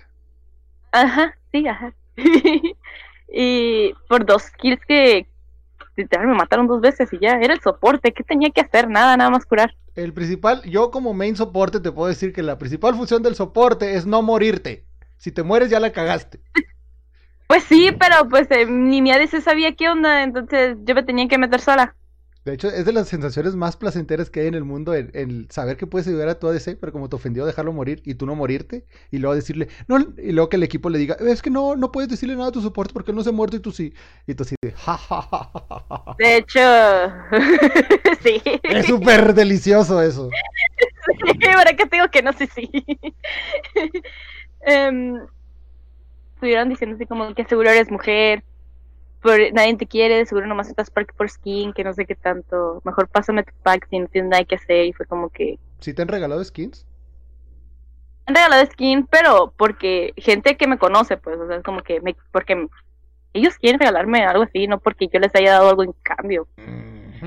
[0.91, 1.93] Ajá, sí, ajá.
[3.31, 5.27] y por dos kills que
[5.95, 8.89] literal me mataron dos veces y ya, era el soporte, ¿qué tenía que hacer?
[8.89, 9.75] Nada, nada más curar.
[9.93, 13.95] El principal, yo como main soporte te puedo decir que la principal función del soporte
[13.95, 14.86] es no morirte.
[15.17, 16.39] Si te mueres ya la cagaste.
[17.47, 21.27] Pues sí, pero pues eh, ni mi ADC sabía qué onda, entonces yo me tenía
[21.27, 21.95] que meter sola.
[22.47, 25.47] De hecho, es de las sensaciones más placenteras que hay en el mundo el, el
[25.49, 28.25] saber que puedes ayudar a tu ADC, pero como te ofendió dejarlo morir y tú
[28.25, 31.49] no morirte, y luego decirle, no, y luego que el equipo le diga, es que
[31.49, 33.59] no, no puedes decirle nada a tu soporte porque él no se ha muerto y
[33.59, 33.93] tú sí.
[34.25, 36.15] Y tú así de, ja, ja, ja, ja, ja, ja".
[36.17, 36.59] De hecho,
[38.23, 38.41] sí.
[38.63, 40.29] Es súper delicioso eso.
[41.53, 42.31] ¿Para qué te digo que no?
[42.31, 42.69] Sí, sí.
[44.61, 45.19] Em,
[46.35, 48.43] estuvieron diciendo así como que seguro eres mujer,
[49.21, 52.81] por, nadie te quiere, seguro nomás estás por, por skin, que no sé qué tanto.
[52.83, 54.85] Mejor pásame tu pack si no tienes nada que hacer.
[54.85, 56.85] Y fue como que ¿Sí te han regalado skins?
[58.27, 62.01] han regalado skin, pero porque gente que me conoce, pues, o sea, es como que
[62.01, 62.67] me, porque
[63.33, 66.47] ellos quieren regalarme algo así, no porque yo les haya dado algo en cambio.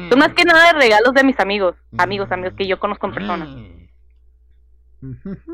[0.08, 3.14] Son más que nada de regalos de mis amigos, amigos, amigos que yo conozco en
[3.14, 3.46] persona.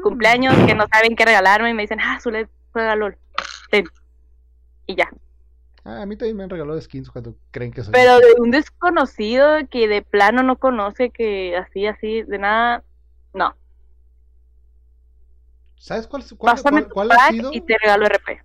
[0.03, 3.16] Cumpleaños que no saben qué regalarme y me dicen, ah, Zule, juega LOL.
[3.70, 3.86] Ten.
[4.86, 5.11] Y ya.
[5.84, 7.92] Ah, a mí también me han regalado skins cuando creen que soy.
[7.92, 12.82] Pero de un desconocido que de plano no conoce, que así, así, de nada,
[13.32, 13.55] no.
[15.76, 17.51] ¿Sabes cuál, cuál, Pásame cuál- tu cuál ha sido?
[17.53, 18.40] y te regalo RP.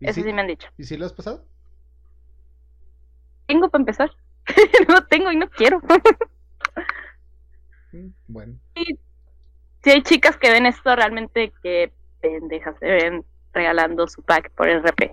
[0.00, 0.68] ¿Y Eso sí, sí me han dicho.
[0.78, 1.44] ¿Y si lo has pasado?
[3.46, 4.10] Tengo para empezar.
[4.88, 5.80] no tengo y no quiero.
[7.92, 8.54] Mm, Bueno.
[9.84, 14.68] Si hay chicas que ven esto, realmente que pendejas se ven regalando su pack por
[14.68, 15.10] RP.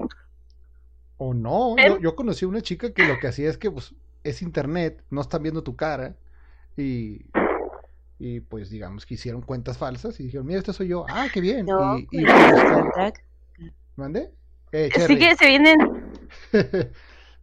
[1.17, 3.93] O no, yo, yo conocí a una chica que lo que hacía es que pues,
[4.23, 6.15] es internet, no están viendo tu cara
[6.77, 7.25] y,
[8.17, 11.41] y pues digamos que hicieron cuentas falsas y dijeron, mira, este soy yo, ah, qué
[11.41, 11.65] bien.
[11.67, 13.13] No, y, y pues.
[14.71, 15.19] Eh, Cherry.
[15.19, 15.77] que se vienen.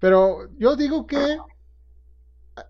[0.00, 1.36] Pero yo digo que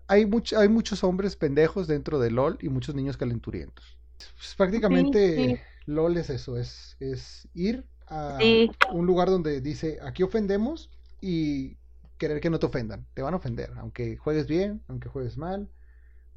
[0.07, 3.97] hay, much- hay muchos hombres pendejos dentro de LOL y muchos niños calenturientos.
[4.37, 5.59] Pues, prácticamente Sí, sí.
[5.85, 8.71] LOL es eso, es, es ir a Sí.
[8.91, 10.89] un lugar donde dice, aquí ofendemos
[11.21, 11.77] y
[12.17, 13.05] querer que no te ofendan.
[13.13, 15.69] Te van a ofender, aunque juegues bien, aunque juegues mal.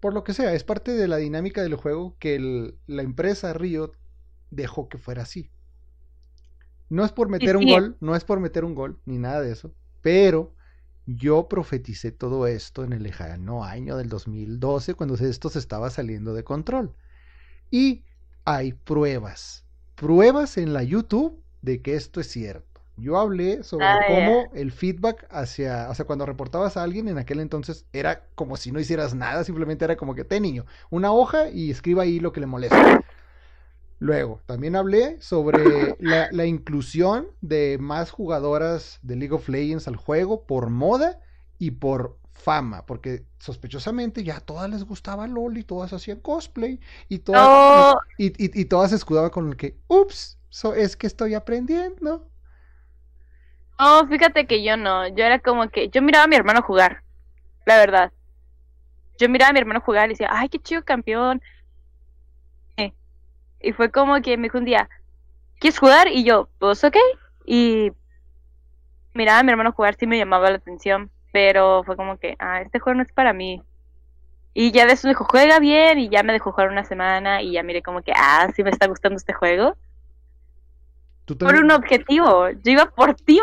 [0.00, 3.52] Por lo que sea, es parte de la dinámica del juego que el- la empresa
[3.54, 3.92] Riot
[4.50, 5.50] dejó que fuera así.
[6.88, 9.52] No es por meter un gol, no es por meter un gol, ni nada de
[9.52, 10.54] eso, pero
[11.06, 16.34] yo profeticé todo esto en el lejano año del 2012, cuando esto se estaba saliendo
[16.34, 16.94] de control.
[17.72, 18.04] Y
[18.44, 19.64] hay pruebas,
[19.94, 22.82] pruebas en la YouTube de que esto es cierto.
[22.98, 27.16] Yo hablé sobre Ah, cómo el feedback hacia, o sea, cuando reportabas a alguien en
[27.16, 31.12] aquel entonces era como si no hicieras nada, simplemente era como que, te niño, una
[31.12, 33.00] hoja y escriba ahí lo que le molesta.
[33.98, 39.96] Luego, también hablé sobre la, la inclusión de más jugadoras de League of Legends al
[39.96, 41.20] juego por moda
[41.58, 46.80] y por fama, porque sospechosamente ya a todas les gustaba LOL y todas hacían cosplay
[47.08, 50.96] y todas, No, y, y- y todas se escudaban con el que, ups, so- es
[50.96, 52.30] que estoy aprendiendo.
[53.78, 55.08] no, fíjate que yo no.
[55.08, 55.88] Yo era como que.
[55.90, 57.02] Yo miraba a mi hermano jugar.
[57.66, 58.12] La verdad.
[59.18, 61.40] Yo miraba a mi hermano jugar y decía, ay, qué chido campeón.
[62.76, 62.92] Eh,
[63.60, 64.88] Y fue como que me dijo un día,
[65.60, 66.08] ¿quieres jugar?
[66.08, 66.96] Y yo, pues ok.
[67.46, 67.92] Y
[69.14, 71.10] miraba a mi hermano jugar, sí me llamaba la atención.
[71.32, 73.62] Pero fue como que, ah, este juego no es para mí.
[74.54, 75.98] Y ya de eso me dijo, juega bien.
[75.98, 77.42] Y ya me dejó jugar una semana.
[77.42, 79.76] Y ya miré como que, ah, sí me está gustando este juego.
[81.24, 82.50] Tú Por un objetivo.
[82.50, 83.42] Yo iba por Timo.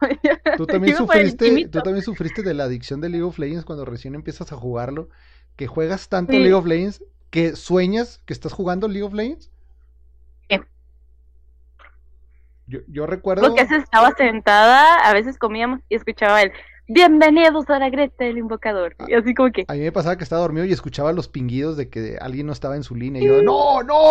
[0.56, 4.14] tú también sufriste, tú también sufriste de la adicción de League of Legends cuando recién
[4.14, 5.10] empiezas a jugarlo,
[5.56, 6.38] que juegas tanto Sí.
[6.38, 9.50] League of Legends que sueñas que estás jugando League of Legends.
[10.48, 10.58] Sí.
[12.66, 13.42] Yo, yo recuerdo.
[13.42, 16.52] Porque a veces estaba sentada, a veces comíamos y escuchaba el
[16.90, 18.96] Bienvenidos a la Greta del Invocador.
[19.06, 19.66] Y así como que.
[19.68, 22.52] A mí me pasaba que estaba dormido y escuchaba los pinguidos de que alguien no
[22.54, 23.22] estaba en su línea.
[23.22, 24.08] Y yo, ¡no, no!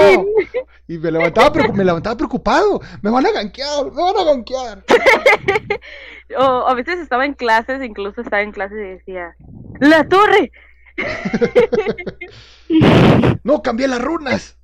[0.87, 2.79] Y me levantaba, me levantaba preocupado.
[3.01, 3.91] ¡Me van a gankear!
[3.91, 4.83] ¡Me van a gankear!
[6.37, 9.35] O a veces estaba en clases, incluso estaba en clases y decía:
[9.79, 10.51] ¡La torre!
[13.43, 14.55] ¡No, cambié las runas!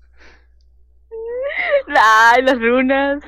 [1.88, 3.24] ¡Ay, las runas!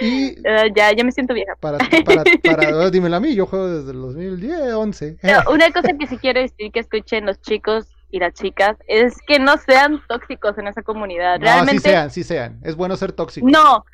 [0.00, 1.54] Y Eh, ya, ya me siento vieja.
[1.60, 5.18] para, para, para, dímelo a mí, yo juego desde el 2010, 11.
[5.20, 9.16] Pero una cosa que sí quiero decir que escuchen los chicos y las chicas es
[9.26, 11.38] que no sean tóxicos en esa comunidad.
[11.38, 12.60] No, sí Realmente, sean, sí sean.
[12.62, 13.46] Es bueno ser tóxico.
[13.48, 13.84] no.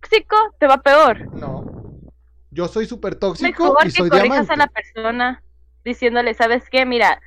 [0.00, 1.32] Tóxico te va peor.
[1.34, 1.64] No.
[2.50, 4.52] Yo soy súper tóxico Mejor y que soy corrijas diamante.
[4.52, 5.42] a la persona
[5.84, 6.84] diciéndole, ¿sabes qué?
[6.84, 7.20] Mira,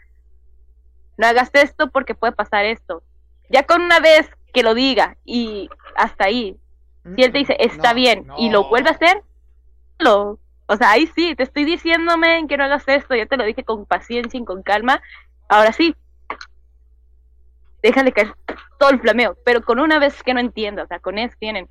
[1.17, 3.01] no hagas esto porque puede pasar esto.
[3.49, 6.57] Ya con una vez que lo diga y hasta ahí,
[7.15, 9.21] si él te dice, está No, bien, y lo vuelve a hacer,
[9.99, 13.43] lo, o sea, ahí sí, te estoy diciéndome que no hagas esto, ya te lo
[13.45, 15.01] dije con paciencia y con calma,
[15.49, 15.95] ahora sí,
[17.81, 18.33] déjale caer
[18.79, 21.69] todo el flameo, pero con una vez que no entienda, o sea, con eso tienen.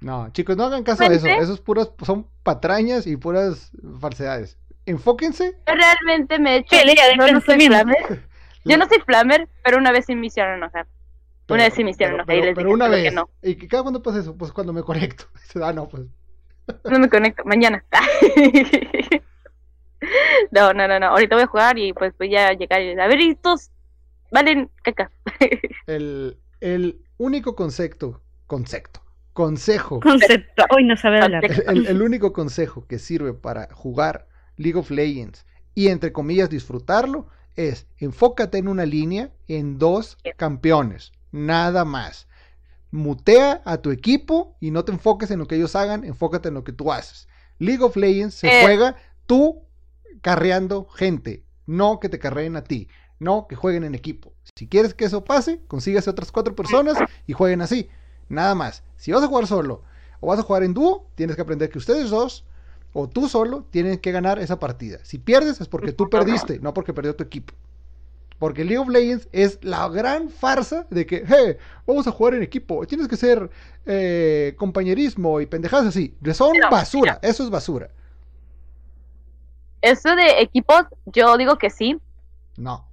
[0.00, 1.24] No, chicos, no hagan caso a eso.
[1.24, 4.58] Realmente- Esos puros son patrañas y puras falsedades.
[4.84, 5.56] Enfóquense.
[5.66, 7.96] Yo realmente me he hecho, Pelea de yo no soy flamer,
[8.64, 10.86] yo no soy flamer, pero una vez sí me hicieron enojar.
[11.46, 13.14] Pero- Una vez sí me hicieron pero, pero- les pero dije una solo que vez.
[13.14, 13.30] no.
[13.42, 14.36] ¿Y que cada cuándo pasa eso?
[14.36, 15.24] Pues cuando me conecto.
[15.42, 16.02] Dice, ah, no, pues.
[16.84, 17.84] No me conecto, mañana.
[20.50, 21.06] no, no, no, no.
[21.08, 23.70] Ahorita voy a jugar y pues voy a llegar y a ver, estos
[24.30, 25.10] valen caca.
[25.86, 29.00] El, el único concepto, concepto,
[29.32, 30.64] consejo, Concepto.
[30.74, 31.44] Hoy no sabe hablar.
[31.44, 34.26] el, el único consejo que sirve para jugar
[34.56, 41.12] League of Legends y entre comillas disfrutarlo es enfócate en una línea en dos campeones,
[41.32, 42.26] nada más.
[42.90, 46.54] Mutea a tu equipo y no te enfoques en lo que ellos hagan, enfócate en
[46.54, 47.28] lo que tú haces.
[47.58, 48.62] League of Legends se Eh.
[48.62, 48.96] juega
[49.26, 49.62] tú
[50.22, 54.32] carreando gente, no que te carreen a ti, no que jueguen en equipo.
[54.54, 56.96] Si quieres que eso pase, consígase otras cuatro personas
[57.26, 57.88] y jueguen así,
[58.28, 58.82] nada más.
[58.96, 59.82] Si vas a jugar solo
[60.20, 62.44] o vas a jugar en dúo, tienes que aprender que ustedes dos
[62.92, 64.98] o tú solo tienen que ganar esa partida.
[65.02, 67.52] Si pierdes es porque tú perdiste, no porque perdió tu equipo.
[68.38, 71.56] Porque League of Legends es la gran farsa de que, hey,
[71.86, 73.50] vamos a jugar en equipo, tienes que ser
[73.86, 76.14] eh, compañerismo y pendejadas así.
[76.34, 77.88] Son Pero, basura, eso es basura.
[79.80, 81.98] Eso de equipos, yo digo que sí.
[82.56, 82.88] No.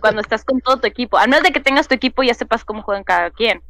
[0.00, 1.16] Cuando estás con todo tu equipo.
[1.18, 3.62] Al menos de que tengas tu equipo, ya sepas cómo juegan cada quien.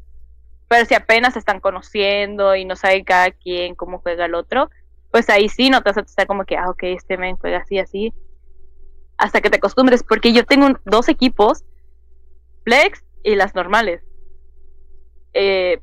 [0.69, 4.71] Pero si apenas se están conociendo y no sabe cada quien cómo juega el otro,
[5.11, 7.59] pues ahí sí no te vas a estar como que, ah, ok, este men juega
[7.59, 8.15] así, así.
[9.21, 10.03] Hasta que te acostumbres.
[10.03, 11.65] Porque yo tengo dos equipos,
[12.65, 14.03] Flex y las normales.
[15.35, 15.81] Eh,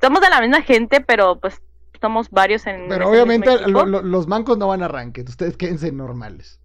[0.00, 1.60] somos de la misma gente, pero pues
[2.00, 2.88] somos varios en.
[2.88, 6.60] Pero obviamente lo- lo- los mancos no van a ranked, ustedes quédense normales.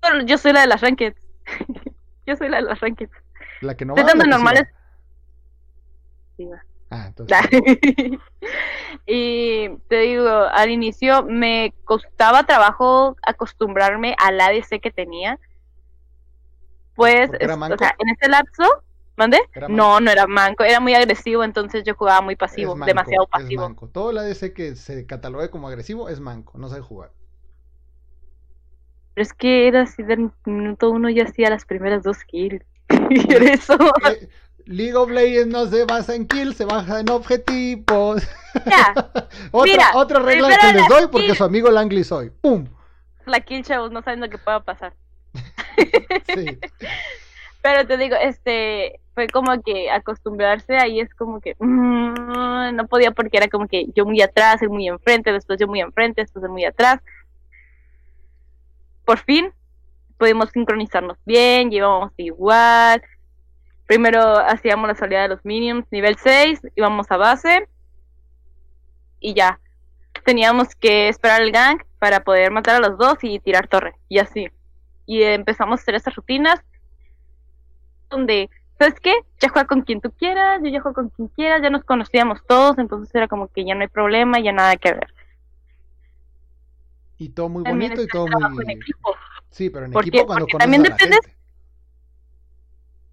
[0.00, 1.20] Pero yo soy la de las rankeds.
[2.26, 3.12] yo soy la de las rankeds.
[3.62, 4.62] La que no va, la dando que sí normales.
[4.64, 4.78] va.
[6.36, 6.62] Sí, va.
[6.90, 7.36] Ah, entonces.
[9.06, 15.38] y te digo, al inicio me costaba trabajo acostumbrarme al ADC que tenía.
[16.94, 17.74] Pues, ¿Porque era manco?
[17.74, 18.64] o sea, en ese lapso,
[19.16, 19.40] ¿mande?
[19.54, 23.24] ¿Era No, no era manco, era muy agresivo, entonces yo jugaba muy pasivo, manco, demasiado
[23.24, 23.62] es pasivo.
[23.62, 23.88] manco.
[23.88, 27.10] Todo el ADC que se catalogue como agresivo es manco, no sabe jugar.
[29.14, 32.64] Pero es que era así del minuto uno ya hacía las primeras dos kills.
[33.10, 33.76] y eso.
[34.10, 34.28] Eh,
[34.66, 38.22] League of Legends no se basa en kills, se basa en objetivos.
[38.66, 38.94] Ya,
[39.50, 42.30] otra, Mira, otra regla que les doy porque su amigo Langley soy.
[42.30, 42.66] ¡Pum!
[43.26, 44.94] la kill, chavos, no saben lo que pueda pasar.
[46.34, 46.58] Sí.
[47.62, 53.12] Pero te digo, este, fue como que acostumbrarse ahí es como que mm, no podía
[53.12, 56.44] porque era como que yo muy atrás, él muy enfrente, después yo muy enfrente, después
[56.44, 57.00] él muy atrás.
[59.04, 59.52] Por fin
[60.18, 63.02] pudimos sincronizarnos bien, llevábamos igual.
[63.86, 67.68] Primero hacíamos la salida de los minions, nivel 6, íbamos a base
[69.20, 69.58] y ya.
[70.24, 74.18] Teníamos que esperar el gank para poder matar a los dos y tirar torre, y
[74.18, 74.48] así.
[75.06, 76.60] Y empezamos a hacer esas rutinas
[78.08, 79.14] donde, ¿sabes qué?
[79.40, 82.40] Ya juega con quien tú quieras, yo ya juego con quien quieras, ya nos conocíamos
[82.46, 85.12] todos, entonces era como que ya no hay problema, ya nada que ver.
[87.18, 88.64] Y todo muy También bonito y todo muy.
[88.64, 89.14] en equipo.
[89.50, 91.26] Sí, pero en Porque- equipo cuando porque conoces también a la dependes-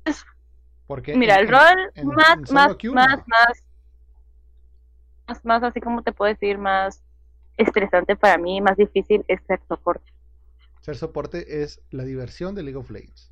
[0.05, 0.19] gente.
[0.89, 2.93] Porque Mira, en- el rol en- más, en más, más, no.
[2.95, 3.19] más,
[5.27, 7.03] más, más, así como te puedo decir, más
[7.57, 10.11] estresante para mí, más difícil es ser soporte.
[10.81, 13.31] Ser soporte es la diversión de League of Legends.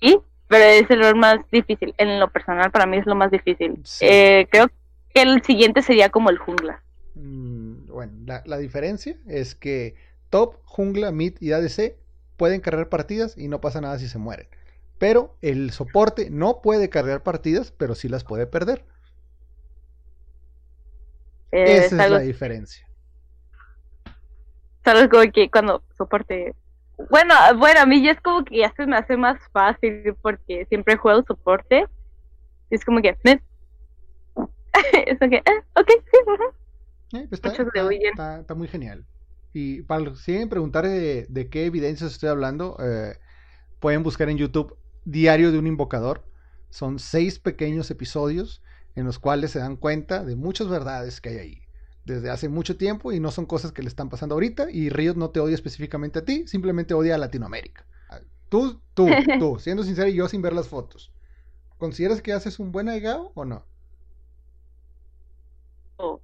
[0.00, 0.20] ¿Sí?
[0.46, 1.92] Pero es el rol más difícil.
[1.98, 3.80] En lo personal, para mí es lo más difícil.
[3.84, 4.06] Sí.
[4.08, 4.68] Eh, creo
[5.12, 6.80] que el siguiente sería como el jungla.
[7.16, 9.96] Mm, bueno, la, la diferencia es que
[10.30, 11.96] top, jungla, mid y ADC
[12.36, 14.46] pueden cargar partidas y no pasa nada si se mueren.
[14.98, 18.84] Pero el soporte no puede cargar partidas, pero sí las puede perder.
[21.52, 22.84] Eh, Esa es la diferencia.
[24.84, 26.54] Sabes como que cuando soporte.
[27.10, 30.66] Bueno, bueno, a mí ya es como que ya se me hace más fácil porque
[30.68, 31.86] siempre juego soporte.
[32.70, 33.16] Y es como que.
[33.24, 33.40] ¿eh?
[35.06, 35.42] es eh,
[35.74, 36.44] ok, sí, ajá.
[37.12, 37.52] Eh, pues está,
[38.04, 39.06] está- está muy genial.
[39.52, 43.18] Y para los que siguen preguntar de, de qué evidencias estoy hablando, eh,
[43.80, 44.78] pueden buscar en YouTube
[45.10, 46.24] Diario de un Invocador.
[46.70, 48.62] Son seis pequeños episodios
[48.94, 51.62] en los cuales se dan cuenta de muchas verdades que hay ahí
[52.04, 54.70] desde hace mucho tiempo y no son cosas que le están pasando ahorita.
[54.70, 57.86] Y Riot no te odia específicamente a ti, simplemente odia a Latinoamérica.
[58.48, 61.12] Tú, tú, tú, siendo sincero y yo sin ver las fotos.
[61.78, 63.64] ¿Consideras que haces un buen agao o no?
[65.98, 66.20] O-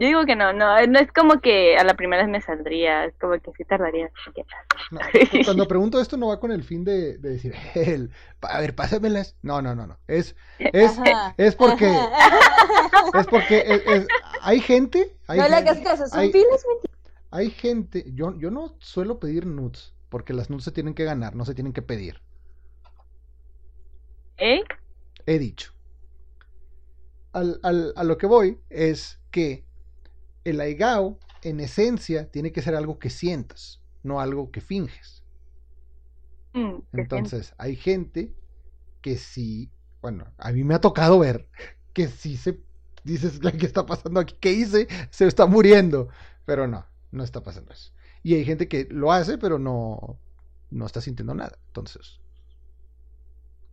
[0.00, 3.04] Yo digo que no, no, no es como que a la primera vez me saldría,
[3.04, 4.10] es como que sí tardaría.
[4.34, 4.44] que-
[4.90, 4.98] No,
[5.44, 9.36] cuando pregunto esto no va con el fin de, de decir, "El, a ver, pásamelas.
[9.42, 9.98] No, no, no, no.
[10.08, 11.34] Es, es, Ajá.
[11.36, 11.84] es porque,
[13.20, 14.06] es porque es- es-
[14.40, 16.64] hay gente, hay, no le gente- hagas caso, son hay- filas
[17.32, 21.36] hay gente, yo, yo no suelo pedir nudes, porque las nudes se tienen que ganar,
[21.36, 22.22] no se tienen que pedir.
[24.38, 24.62] ¿Eh?
[25.26, 25.72] He dicho.
[27.32, 29.64] Al, al- a lo que voy es que
[30.44, 35.24] el aigao, en esencia, tiene que ser algo que sientas, no algo que finges.
[36.54, 38.34] Mm, Entonces, hay gente
[39.02, 39.72] que sí,
[40.02, 41.48] bueno, a mí me ha tocado ver
[41.94, 42.60] que sí se
[43.04, 44.36] dices, ¿qué está pasando aquí?
[44.40, 44.88] ¿Qué hice?
[45.10, 46.08] Se está muriendo.
[46.46, 47.92] Pero no, no está pasando eso.
[48.22, 50.20] Y hay gente que lo hace, pero no,
[50.70, 51.58] no está sintiendo nada.
[51.68, 52.20] Entonces,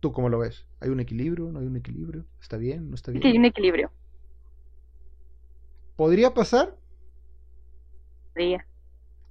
[0.00, 0.66] ¿tú cómo lo ves?
[0.80, 1.50] ¿Hay un equilibrio?
[1.52, 2.26] ¿No hay un equilibrio?
[2.40, 2.88] ¿Está bien?
[2.90, 3.38] ¿No está siento que hay bien?
[3.38, 3.92] un equilibrio.
[5.98, 6.76] ¿Podría pasar?
[8.32, 8.64] Podría,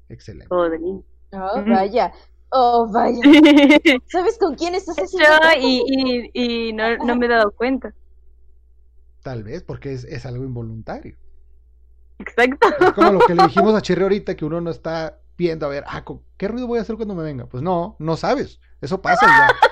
[0.09, 0.49] Excelente.
[0.49, 0.99] podría.
[1.31, 2.11] Oh, vaya.
[2.51, 3.21] Oh, vaya.
[4.11, 5.29] ¿Sabes con quién estás haciendo?
[5.29, 5.81] Yo y,
[6.33, 7.93] y, y no, no me he dado cuenta.
[9.23, 11.15] Tal vez, porque es, es algo involuntario.
[12.19, 12.67] Exacto.
[12.81, 15.69] Es como lo que le dijimos a Cherry ahorita, que uno no está viendo a
[15.69, 16.03] ver, ah,
[16.35, 17.45] ¿qué ruido voy a hacer cuando me venga?
[17.45, 18.59] Pues no, no sabes.
[18.81, 19.55] Eso pasa ya.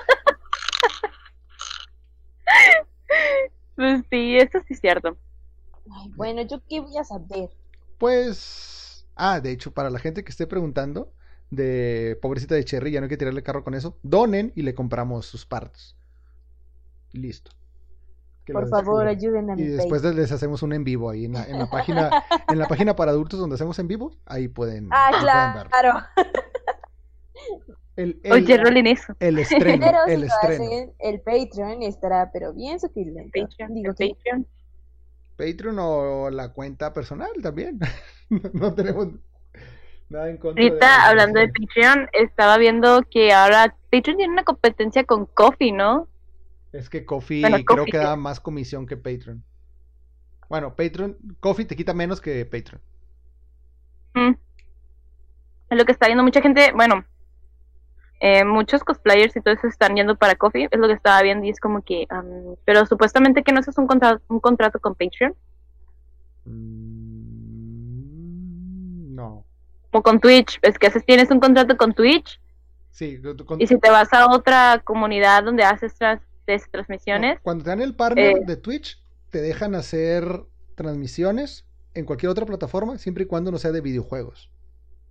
[3.76, 5.18] Pues sí, eso sí es cierto.
[5.92, 7.50] Ay, bueno, ¿yo qué voy a saber?
[7.98, 11.12] Pues, ah, de hecho, para la gente que esté preguntando
[11.50, 14.74] de pobrecita de Cherry, ya no hay que tirarle carro con eso, donen y le
[14.74, 15.94] compramos sus partes.
[17.12, 17.50] Listo.
[18.44, 21.32] Que Por favor, ayuden a mi Y después les hacemos un en vivo ahí en
[21.32, 22.10] la, en la página,
[22.48, 26.00] en la página para adultos donde hacemos en vivo, ahí pueden, Ah, ahí pueden claro.
[27.96, 29.14] El, el- Oye, rolen eso.
[29.20, 33.30] el estreno, Pero si el lo hacen, el Patreon estará, pero bien suculento.
[33.40, 34.46] Patreon, Digo el que Patreon.
[35.36, 37.78] Patreon o la cuenta personal también.
[38.30, 39.08] no, no tenemos
[40.08, 41.48] nada en contra Ahorita, hablando de.
[41.48, 46.08] Patreon, estaba viendo que ahora Patreon tiene una competencia con Coffee, ¿no?
[46.72, 49.42] Es que Coffee Bueno, creo que que- da más comisión que Patreon.
[50.48, 52.80] Bueno, Patreon, Coffee te quita menos que Patreon.
[54.14, 54.34] Mm.
[55.70, 57.04] Es lo que está viendo mucha gente, bueno,
[58.20, 61.44] eh, muchos cosplayers y todo eso están yendo para Coffee, es lo que estaba viendo
[61.46, 62.06] y es como que,
[62.64, 65.34] pero supuestamente que no es un contrato, un contrato con Patreon
[67.46, 69.44] Mm, no.
[69.90, 72.40] o con Twitch, es que haces, tienes un contrato con Twitch
[72.90, 75.94] Sí, con- y si te vas a otra comunidad donde haces
[76.70, 78.98] transmisiones, cuando te dan el partner eh, de Twitch,
[79.30, 80.24] te dejan hacer
[80.76, 84.48] transmisiones en cualquier otra plataforma, siempre y cuando no sea de videojuegos.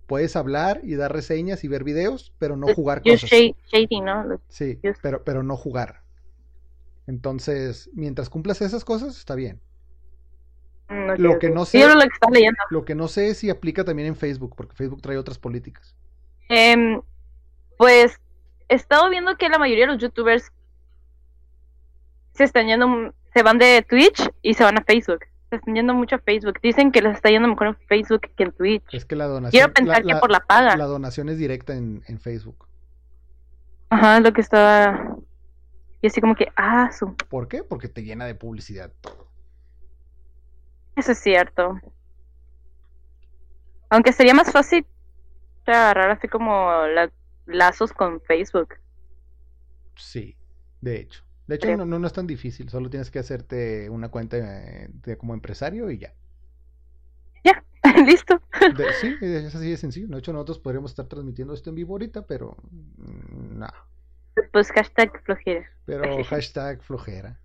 [0.06, 3.30] Puedes hablar y dar reseñas y ver videos, pero no jugar you're cosas.
[3.72, 4.40] shading, ¿no?
[4.48, 6.02] Sí, pero, pero no jugar.
[7.06, 9.60] Entonces, mientras cumplas esas cosas, está bien.
[10.88, 12.58] Mm, Lo que no sé- era lo que estaba leyendo.
[12.70, 15.96] Lo que no sé es si aplica también en Facebook, porque Facebook trae otras políticas.
[16.48, 17.00] Em,
[17.76, 18.20] pues
[18.68, 20.52] he estado viendo que la mayoría de los youtubers
[22.34, 25.20] se están yendo, se van de Twitch y se van a Facebook.
[25.50, 26.58] Se están yendo mucho a Facebook.
[26.62, 28.82] Dicen que les está yendo mejor en Facebook que en Twitch.
[28.92, 30.76] Es que la donación, Quiero pensar que por la paga.
[30.76, 32.66] la donación es directa en, en Facebook.
[33.90, 35.16] Ajá, lo que estaba.
[36.02, 37.14] Y así como que, ah, su.
[37.16, 37.62] ¿Por qué?
[37.62, 39.28] Porque te llena de publicidad todo.
[40.96, 41.78] Eso es cierto.
[43.88, 44.84] Aunque sería más fácil
[45.66, 47.10] agarrar así como la-
[47.46, 48.74] lazos con Facebook.
[49.94, 50.36] Sí,
[50.80, 51.22] de hecho.
[51.46, 52.68] De hecho, no, no, no es tan difícil.
[52.68, 56.12] Solo tienes que hacerte una cuenta eh, de, como empresario y ya.
[58.04, 58.42] Listo.
[58.76, 60.08] De- sí, es así de sencillo.
[60.08, 63.68] De hecho, nosotros podríamos estar transmitiendo esto en vivo ahorita, pero mm, no.
[64.52, 65.64] Pues hashtag flojera.
[65.84, 67.38] Pero hashtag flojera.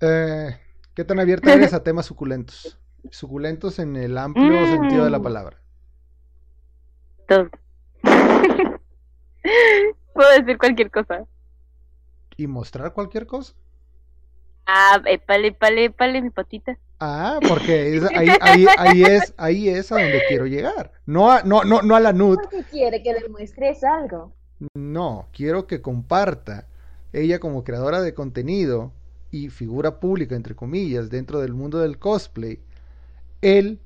[0.00, 0.58] Eh,
[0.94, 2.78] ¿Qué tan abierta eres a temas suculentos?
[3.10, 5.22] Suculentos en el amplio sentido de la Mm.
[5.22, 5.58] palabra.
[7.28, 7.50] Todo.
[10.14, 11.24] Puedo decir cualquier cosa.
[12.42, 13.54] ¿Y mostrar cualquier cosa?
[14.66, 16.78] Ah, épale, épale, épale, mi patita.
[17.00, 20.92] Ah, porque es- ahí, ahí, ahí es, ahí es a donde quiero llegar.
[21.06, 24.32] No a, no, no, no a la nud, Porque quiere que le muestres algo.
[24.74, 26.66] no, quiero que comparta
[27.12, 28.92] ella como creadora de contenido
[29.30, 32.60] y figura pública, entre comillas, dentro del mundo del cosplay,
[33.42, 33.80] el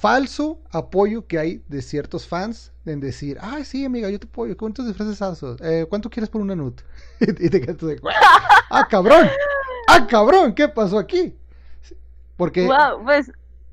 [0.00, 4.56] falso apoyo que hay de ciertos fans en decir, ah, sí, amiga, yo te apoyo,
[4.56, 5.56] ¿cuántos disfraces haces?
[5.62, 6.80] Eh, ¿Cuánto quieres por una nut?
[7.20, 8.00] y te quedas de,
[8.70, 9.28] ah, cabrón,
[9.88, 11.36] ah, cabrón, ¿qué pasó aquí?
[12.36, 13.30] Porque, Wow, pues,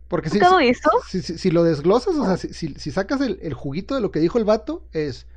[0.07, 0.89] porque si, ¿todo si- eso?
[1.21, 4.11] si, si- lo desglosas, o sea, si, si- si sacas el, el juguito de lo
[4.11, 5.27] que dijo el vato, es,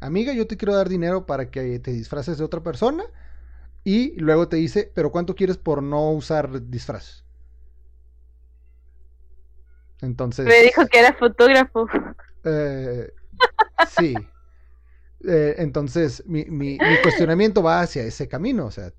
[0.00, 3.04] amiga, yo te quiero dar dinero para que te disfraces de otra persona,
[3.84, 7.24] y luego te dice, pero ¿cuánto quieres por no usar disfraz?
[10.02, 11.88] Entonces, me dijo que era fotógrafo.
[12.44, 13.12] eh,
[13.80, 14.32] sí.
[15.26, 18.92] Eh, entonces, mi, mi- mi cuestionamiento va hacia ese camino, o sea,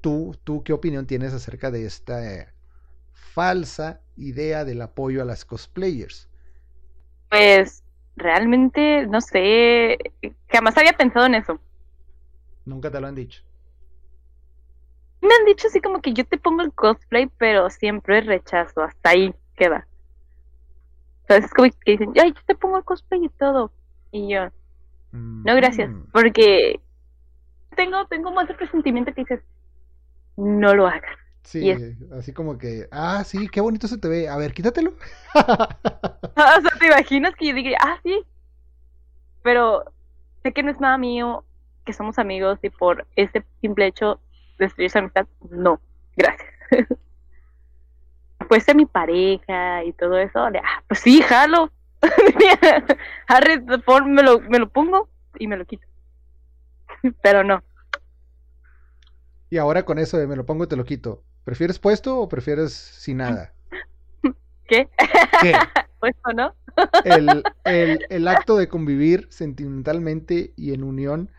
[0.00, 2.48] ¿tú, tú qué opinión tienes acerca de esta eh,
[3.12, 6.28] falsa idea del apoyo a las cosplayers?
[7.28, 7.82] Pues,
[8.16, 9.98] realmente, no sé,
[10.48, 11.60] jamás había pensado en eso.
[12.64, 13.42] Nunca te lo han dicho.
[15.22, 19.08] Me han dicho así como que yo te pongo el cosplay, pero siempre rechazo, hasta
[19.10, 19.88] ahí queda.
[21.22, 23.72] Entonces es como que dicen, ay, yo te pongo el cosplay y todo.
[24.10, 24.48] Y yo,
[25.12, 26.04] no, gracias, Mm.
[26.12, 26.80] porque
[27.76, 29.40] tengo, tengo más el presentimiento que dices,
[30.36, 31.16] no lo hagas.
[31.44, 34.28] Sí, es- así como que, ah, sí, qué bonito se te ve.
[34.28, 34.94] A ver, quítatelo.
[35.34, 35.42] o
[36.34, 38.22] sea, ¿te imaginas que yo diga, ah, sí?
[39.42, 39.84] Pero
[40.42, 41.44] sé que no es nada mío,
[41.84, 44.20] que somos amigos y por ese simple hecho
[44.58, 45.80] destruir esa amistad, no,
[46.16, 46.48] gracias.
[48.60, 51.70] Ser mi pareja y todo eso, ah, pues sí, jalo.
[53.28, 55.86] Harry, pon- me lo, me lo pongo y me lo quito.
[57.22, 57.62] Pero no,
[59.50, 61.22] Y ahora con eso de me lo pongo y te lo quito.
[61.44, 63.52] ¿Prefieres puesto o prefieres sin nada?
[64.68, 64.88] ¿qué?
[65.40, 65.52] ¿Qué?
[66.00, 66.54] puesto, ¿no?
[67.04, 71.30] el, el- el acto de convivir sentimentalmente y en unión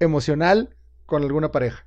[0.00, 0.74] emocional
[1.06, 1.84] con alguna pareja.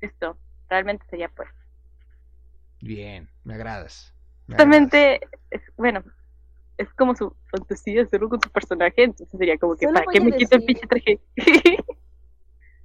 [0.00, 0.36] Esto,
[0.68, 1.48] realmente sería pues.
[2.80, 4.12] Bien, me agradas.
[4.46, 4.80] me agradas.
[4.82, 5.20] Justamente,
[5.50, 6.02] es, bueno,
[6.76, 10.20] es como su fantasía hacerlo con su personaje, entonces sería como que, Solo ¿para qué
[10.20, 11.20] me quito el pinche traje?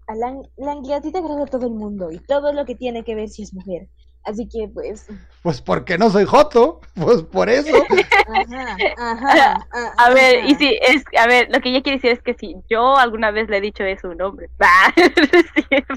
[0.07, 3.03] A Lang, Langley, a ti te agrada todo el mundo y todo lo que tiene
[3.03, 3.89] que ver si es mujer.
[4.23, 5.07] Así que, pues,
[5.43, 7.85] Pues porque no soy Joto, pues por eso.
[8.27, 9.67] ajá, ajá.
[9.71, 10.57] a- A ver, y ajá.
[10.57, 13.49] si es, a ver, lo que ella quiere decir es que si yo alguna vez
[13.49, 15.93] le he dicho eso a un hombre, ah, es cierto.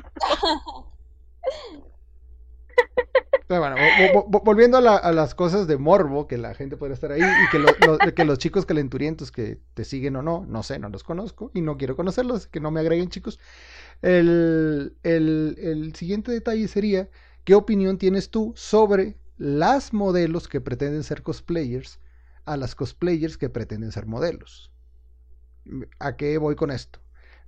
[3.59, 6.77] Bueno, vo- vo- vo- volviendo a, la- a las cosas de morbo, que la gente
[6.77, 10.23] podría estar ahí y que, lo- lo- que los chicos calenturientos que te siguen o
[10.23, 13.39] no, no sé, no los conozco y no quiero conocerlos, que no me agreguen chicos.
[14.03, 17.11] El, el- el siguiente detalle sería,
[17.45, 22.01] ¿qué opinión tienes tú sobre las modelos que pretenden ser cosplayers
[22.47, 24.73] a las cosplayers que pretenden ser modelos?
[25.99, 27.01] ¿A qué voy con esto?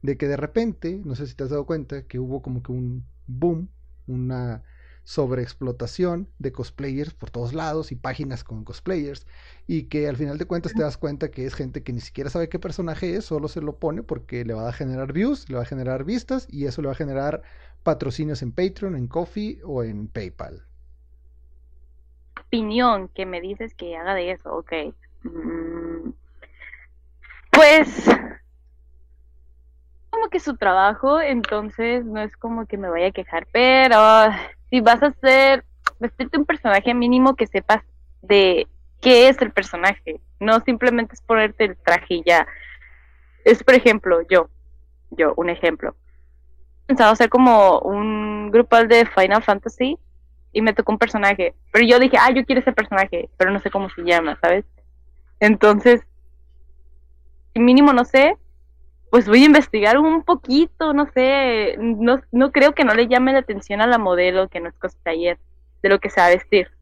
[0.03, 2.73] De que de repente, no sé si te has dado cuenta, que hubo como que
[2.73, 3.69] un boom,
[4.07, 4.63] una
[5.05, 9.27] sobreexplotación de cosplayers por todos lados y páginas con cosplayers
[9.67, 12.31] y que al final de cuentas te das cuenta que es gente que ni siquiera
[12.31, 15.57] sabe qué personaje es, solo se lo pone porque le va a generar views, le
[15.57, 17.43] va a generar vistas y eso le va a generar
[17.83, 20.65] patrocinios en Patreon, en Coffee o en PayPal.
[22.41, 24.73] opinión que me dices que haga de eso, ok.
[25.25, 26.11] Mm,
[27.51, 28.07] Pues,
[30.15, 33.99] como que su trabajo, entonces no es como que me vaya a quejar, pero
[34.71, 35.65] si vas a hacer,
[35.99, 37.83] vestirte un personaje mínimo que sepas
[38.23, 38.69] de
[39.01, 42.47] qué es el personaje, no simplemente es ponerte el traje y ya.
[43.45, 44.49] Es, por ejemplo, yo,
[45.11, 45.97] yo, un ejemplo.
[46.85, 49.99] He pensado hacer como un grupal de Final Fantasy
[50.53, 51.55] y me tocó un personaje.
[51.73, 54.65] Pero yo dije, ah, yo quiero ese personaje, pero no sé cómo se llama, ¿sabes?
[55.41, 56.03] Entonces,
[57.55, 58.37] mínimo no sé,
[59.15, 61.77] pues voy a investigar un poquito, no sé.
[61.79, 64.75] No, no creo que no le llame la atención a la modelo que no es
[64.75, 65.39] cosplayer
[65.85, 66.73] de lo que se va vestir.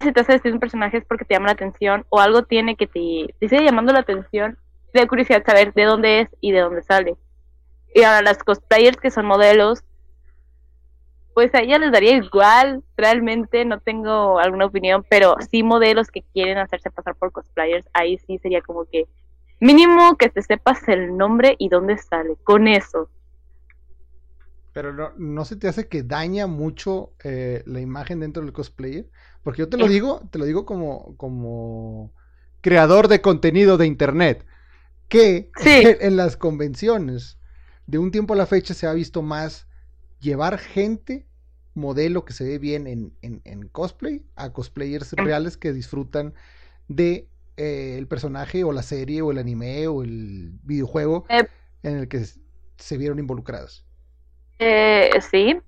[0.00, 2.76] Si te hace vestir un personaje es porque te llama la atención o algo tiene
[2.76, 4.56] que te, te sigue llamando la atención.
[4.90, 7.14] Te da curiosidad saber de dónde es y de dónde sale.
[7.94, 9.84] Y ahora las cosplayers que son modelos,
[11.34, 16.22] pues a ella les daría igual, realmente no tengo alguna opinión, pero sí modelos que
[16.32, 19.08] quieren hacerse pasar por cosplayers, ahí sí sería como que
[19.60, 23.10] mínimo que te sepas el nombre y dónde sale, con eso.
[24.72, 29.10] Pero no, no se te hace que daña mucho eh, la imagen dentro del cosplayer.
[29.42, 32.12] Porque yo te lo Es- digo, te lo digo como, como
[32.60, 34.46] creador de contenido de internet.
[35.08, 35.70] Que Sí.
[36.00, 37.38] en las convenciones,
[37.86, 39.68] de un tiempo a la fecha, se ha visto más
[40.20, 41.26] llevar gente,
[41.74, 46.34] modelo que se ve bien en, en- en cosplay, a cosplayers reales que disfrutan
[46.88, 47.28] de
[47.60, 51.46] eh, el personaje o la serie o el anime o el videojuego Eh.
[51.82, 52.24] en el que
[52.78, 53.84] se vieron involucradas.
[54.58, 55.58] Eh, sí,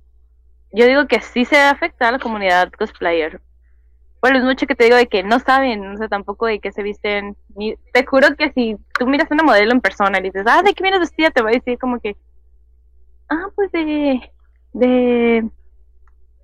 [0.72, 3.42] yo digo que sí se afecta a la comunidad cosplayer.
[4.22, 6.72] Bueno, es mucho que te digo de que no saben, o sea, tampoco de qué
[6.72, 7.36] se visten.
[7.56, 10.62] Ni, te juro que si tú miras a una modelo en persona y dices, ah,
[10.62, 11.30] ¿de qué vienes vestida?
[11.30, 12.16] Te va a decir como que,
[13.28, 14.30] ah, pues de,
[14.72, 15.44] de,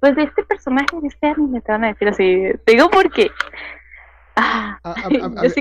[0.01, 2.43] pues de este personaje de este anime, te van a decir así.
[2.67, 3.31] Te digo porque,
[4.39, 5.11] ah, A-
[5.43, 5.61] yo así.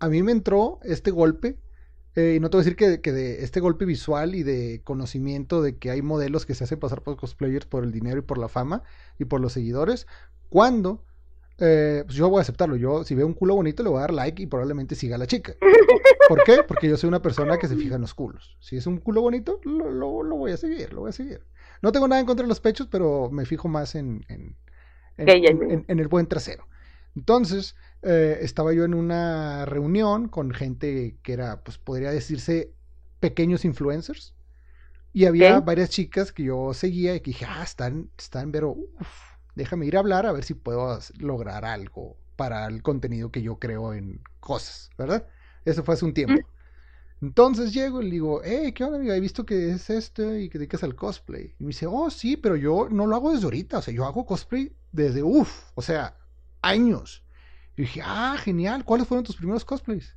[0.00, 1.56] a mí me entró este golpe,
[2.14, 4.80] eh, y no te voy a decir que, que de este golpe visual y de
[4.84, 8.22] conocimiento de que hay modelos que se hacen pasar por cosplayers por el dinero y
[8.22, 8.82] por la fama
[9.18, 10.06] y por los seguidores,
[10.48, 11.04] cuando
[11.58, 12.76] eh, pues yo voy a aceptarlo.
[12.76, 15.18] Yo, si veo un culo bonito, le voy a dar like y probablemente siga a
[15.18, 15.54] la chica.
[16.28, 16.58] ¿Por qué?
[16.66, 18.56] Porque yo soy una persona que se fija en los culos.
[18.60, 21.40] Si es un culo bonito, lo, lo- lo voy a seguir, lo voy a seguir.
[21.82, 24.56] No tengo nada en contra de los pechos, pero me fijo más en, en-
[25.70, 26.66] en- en el buen trasero.
[27.16, 32.72] Entonces, eh, estaba yo en una reunión con gente que era, pues podría decirse,
[33.20, 34.34] pequeños influencers.
[35.12, 39.08] Y había varias chicas que yo seguía y que dije, ah, están, están, pero uf,
[39.54, 43.58] déjame ir a hablar a ver si puedo lograr algo para el contenido que yo
[43.58, 45.26] creo en cosas, ¿verdad?
[45.64, 46.50] Eso fue hace un tiempo.
[47.22, 49.16] Entonces llego y le digo, hey, ¿qué onda, amiga?
[49.16, 51.54] He visto que es esto y que te dedicas al cosplay.
[51.58, 53.78] Y me dice, oh, sí, pero yo no lo hago desde ahorita.
[53.78, 56.14] O sea, yo hago cosplay desde, uff, o sea,
[56.66, 57.24] años.
[57.76, 60.16] Y dije, ah, genial, ¿cuáles fueron tus primeros cosplays?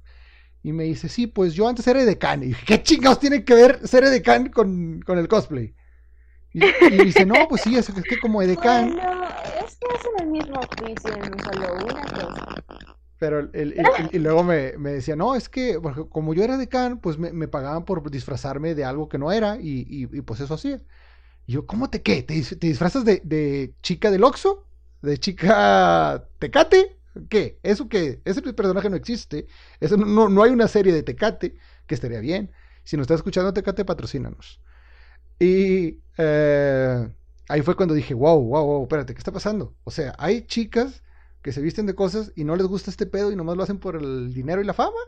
[0.64, 2.44] Y me dice, sí, pues yo antes era edecán.
[2.44, 5.74] Y dije, ¿qué chingados tiene que ver ser edecán con, con el cosplay?
[6.52, 8.94] Y, y dice, no, pues sí, es, es que como edecán.
[8.96, 9.24] Bueno,
[9.66, 12.64] es que hacen el mismo oficio en solo una cosa.
[13.20, 16.44] Pero el- el- el- y luego me, me decía, no, es que porque como yo
[16.44, 20.18] era decán, pues me, me pagaban por disfrazarme de algo que no era y, y-
[20.18, 20.82] y, pues eso hacía.
[21.46, 22.24] Y yo, ¿cómo te qué?
[22.24, 24.69] ¿Te, te disfrazas de, de chica del Oxxo?
[25.02, 26.98] De chica Tecate.
[27.30, 27.60] ¿Qué?
[27.64, 28.22] ¿Eso qué?
[28.26, 29.48] Ese personaje no existe.
[29.80, 31.56] Eso no, no, no hay una serie de Tecate,
[31.88, 32.52] que estaría bien.
[32.84, 34.62] Si nos está escuchando Tecate, patrocínanos.
[35.40, 37.10] Y eh,
[37.48, 39.76] ahí fue cuando dije, wow, wow, wow, espérate, ¿qué está pasando?
[39.84, 41.04] O sea, hay chicas
[41.42, 43.80] que se visten de cosas y no les gusta este pedo y nomás lo hacen
[43.80, 45.00] por el dinero y la fama.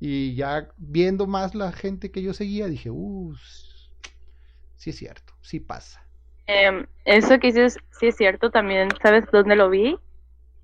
[0.00, 3.34] Y ya viendo más la gente que yo seguía, dije, uh,
[4.76, 6.04] sí es cierto, sí pasa.
[6.46, 9.98] Em, eso que dices, sí es cierto, también, ¿sabes dónde lo vi?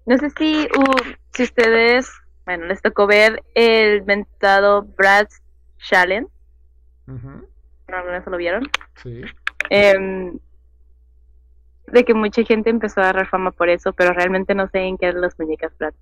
[0.07, 2.11] No sé si, uh, si ustedes,
[2.45, 5.29] bueno, les tocó ver el mentado Brad
[5.79, 6.29] Challenge.
[7.07, 7.49] Ujú,
[7.89, 8.69] ¿Alguna vez lo vieron?
[9.03, 9.23] Sí.
[9.71, 10.39] Em,
[11.87, 14.97] de que mucha gente empezó a agarrar fama por eso, pero realmente no sé en
[14.97, 15.97] qué eran las muñecas Bratz.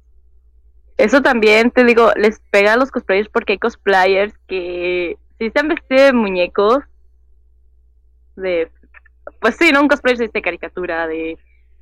[0.97, 5.59] Eso también, te digo, les pega a los cosplayers porque hay cosplayers que si se
[5.59, 6.83] han vestido de muñecos,
[8.35, 8.71] de,
[9.41, 9.81] pues sí, ¿no?
[9.81, 11.39] Un viste de caricatura, de,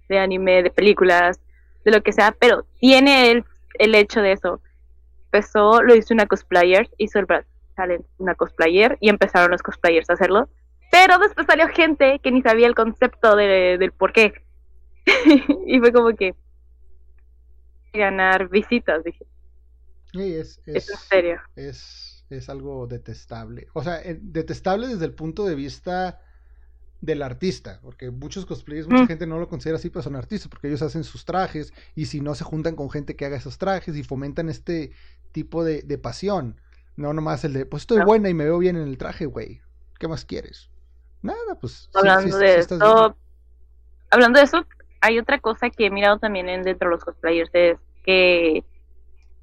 [0.09, 1.41] de anime, de películas,
[1.85, 3.45] de lo que sea, pero tiene el,
[3.79, 4.61] el hecho de eso.
[5.27, 7.27] Empezó, lo hizo una cosplayer, hizo el
[7.77, 10.49] Challenge una cosplayer y empezaron los cosplayers a hacerlo.
[10.91, 14.33] Pero después salió gente que ni sabía el concepto de, del por qué.
[15.67, 16.35] y fue como que
[17.93, 19.27] ganar visitas, dije.
[20.13, 21.41] Sí, es, es, serio.
[21.57, 23.69] es, es algo detestable.
[23.75, 26.21] O sea, eh, detestable desde el punto de vista
[27.07, 29.07] del artista, porque muchos cosplayers, mucha Mm.
[29.07, 32.21] gente no lo considera así, pero son artistas, porque ellos hacen sus trajes y si
[32.21, 34.91] no se juntan con gente que haga esos trajes y fomentan este
[35.33, 36.61] tipo de, de pasión.
[36.97, 38.07] No nomás el de, pues estoy No.
[38.07, 39.61] buena y me veo bien en el traje, güey.
[39.99, 40.71] ¿Qué más quieres?
[41.23, 41.89] Nada, pues.
[41.95, 42.75] Hablando sí- de sí
[44.11, 44.67] hablando de eso,
[45.01, 48.65] hay otra cosa que he mirado también en, dentro de los cosplayers, es que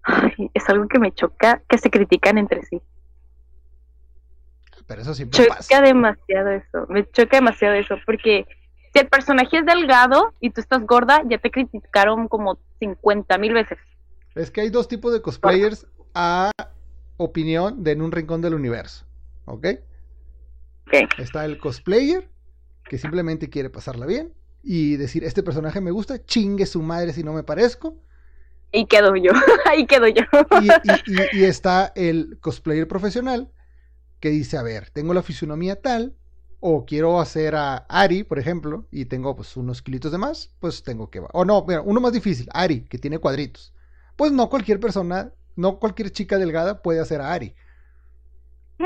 [0.03, 2.81] ay, es algo que me choca, que se critican entre sí.
[4.87, 5.81] Pero eso siempre choca pasa.
[5.81, 8.45] demasiado eso, me choca demasiado eso, porque
[8.93, 13.53] si el personaje es delgado y tú estás gorda, ya te criticaron como 50 mil
[13.53, 13.77] veces.
[14.35, 16.51] Es que hay dos tipos de cosplayers a
[17.17, 19.05] opinión de En un rincón del universo.
[19.45, 19.67] ¿Ok?
[20.87, 21.19] Ok.
[21.19, 22.29] Está el cosplayer
[22.85, 27.23] que simplemente quiere pasarla bien y decir, este personaje me gusta, chingue su madre si
[27.23, 27.95] no me parezco.
[28.73, 29.31] Ahí quedo yo,
[29.65, 30.23] ahí quedo yo.
[30.61, 33.49] Y, y- y- y está el cosplayer profesional
[34.23, 36.15] que dice, a ver, tengo la fisionomía tal,
[36.61, 40.81] o quiero hacer a Ari, por ejemplo, y tengo pues unos kilitos de más, pues
[40.81, 41.21] tengo que...
[41.33, 43.73] O no, mira, uno más difícil, Ari, que tiene cuadritos.
[44.15, 47.53] Pues no cualquier persona, no cualquier chica delgada puede hacer a Ari.
[48.79, 48.85] ¿Eh?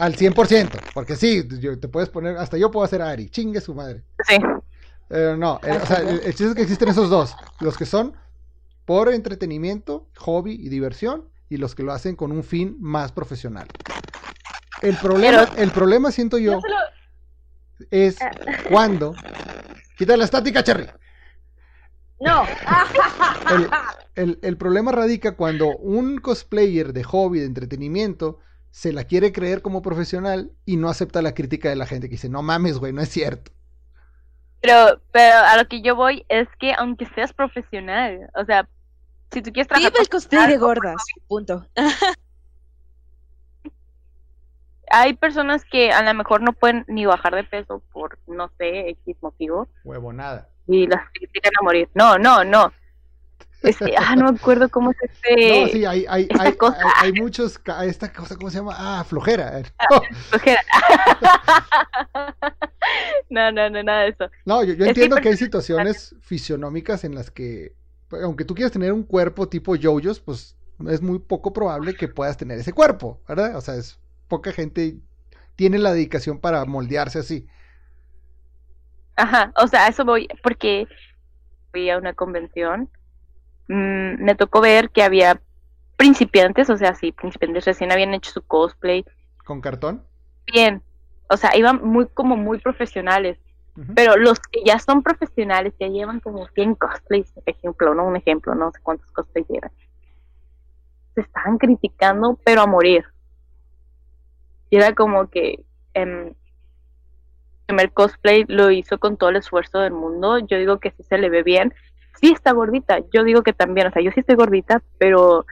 [0.00, 3.60] Al 100%, porque sí, yo- te puedes poner, hasta yo puedo hacer a Ari, chingue
[3.60, 4.02] su madre.
[4.26, 4.34] Sí,
[5.10, 7.86] Eh, no, eh, o sea, el, el chiste es que existen esos dos, los que
[7.86, 8.14] son
[8.84, 13.68] por entretenimiento, hobby y diversión, y los que lo hacen con un fin más profesional.
[14.82, 16.74] El problema, Pero- el problema siento yo Yo solo-
[17.90, 18.18] es
[18.68, 19.14] cuando
[19.96, 20.88] quita la estática, Cherry.
[22.20, 22.44] No.
[23.50, 23.70] El,
[24.14, 28.38] el- el problema radica cuando un cosplayer de hobby, de entretenimiento,
[28.70, 32.12] se la quiere creer como profesional y no acepta la crítica de la gente que
[32.12, 33.50] dice, no mames, güey, no es cierto.
[34.60, 38.68] Pero, pero a lo que yo voy es que aunque seas profesional, o sea,
[39.32, 41.02] si tú quieres trabajar el cosplay de algo, gordas.
[41.26, 41.66] Punto.
[44.92, 48.90] Hay personas que a lo mejor no pueden ni bajar de peso por, no sé,
[48.90, 50.50] X motivo, Huevo, nada.
[50.66, 51.88] y las critican a morir.
[51.94, 52.70] No, no, no.
[53.62, 55.60] Este, ah, no me acuerdo cómo es este...
[55.62, 56.56] No, sí, hay, hay, hay,
[56.96, 58.74] hay- muchos, esta cosa, ¿cómo se llama?
[58.76, 59.62] Ah, flojera.
[60.28, 60.60] flojera.
[63.30, 64.30] no, no, no, nada de eso.
[64.44, 67.72] No, yo, yo entiendo que hay situaciones fisionómicas en las que,
[68.08, 70.54] pues, aunque tú quieras tener un cuerpo tipo yoyos, pues
[70.90, 73.56] es muy poco probable que puedas tener ese cuerpo, ¿verdad?
[73.56, 73.98] O sea, es
[74.32, 74.96] poca gente
[75.56, 77.46] tiene la dedicación para moldearse así.
[79.16, 80.86] Ajá, o sea, eso voy, porque
[81.70, 82.90] fui a una convención,
[83.68, 85.42] mm, me tocó ver que había
[85.96, 89.04] principiantes, o sea, sí, principiantes recién habían hecho su cosplay,
[89.44, 90.06] ¿Con cartón?
[90.46, 90.82] bien,
[91.28, 93.38] o sea, iban muy como muy profesionales,
[93.94, 98.16] pero los que ya son profesionales, que llevan como 100 cosplays, por ejemplo, no un
[98.16, 99.72] ejemplo, no sé cuántos cosplays llevan,
[101.14, 103.04] se estaban criticando, pero a morir.
[104.72, 105.62] Y era como que
[105.92, 106.34] el
[107.66, 110.38] primer cosplay lo hizo con todo el esfuerzo del mundo.
[110.38, 111.74] Yo digo que sí se le ve bien.
[112.18, 115.44] Sí está gordita, yo digo que también, o sea, yo sí estoy gordita, pero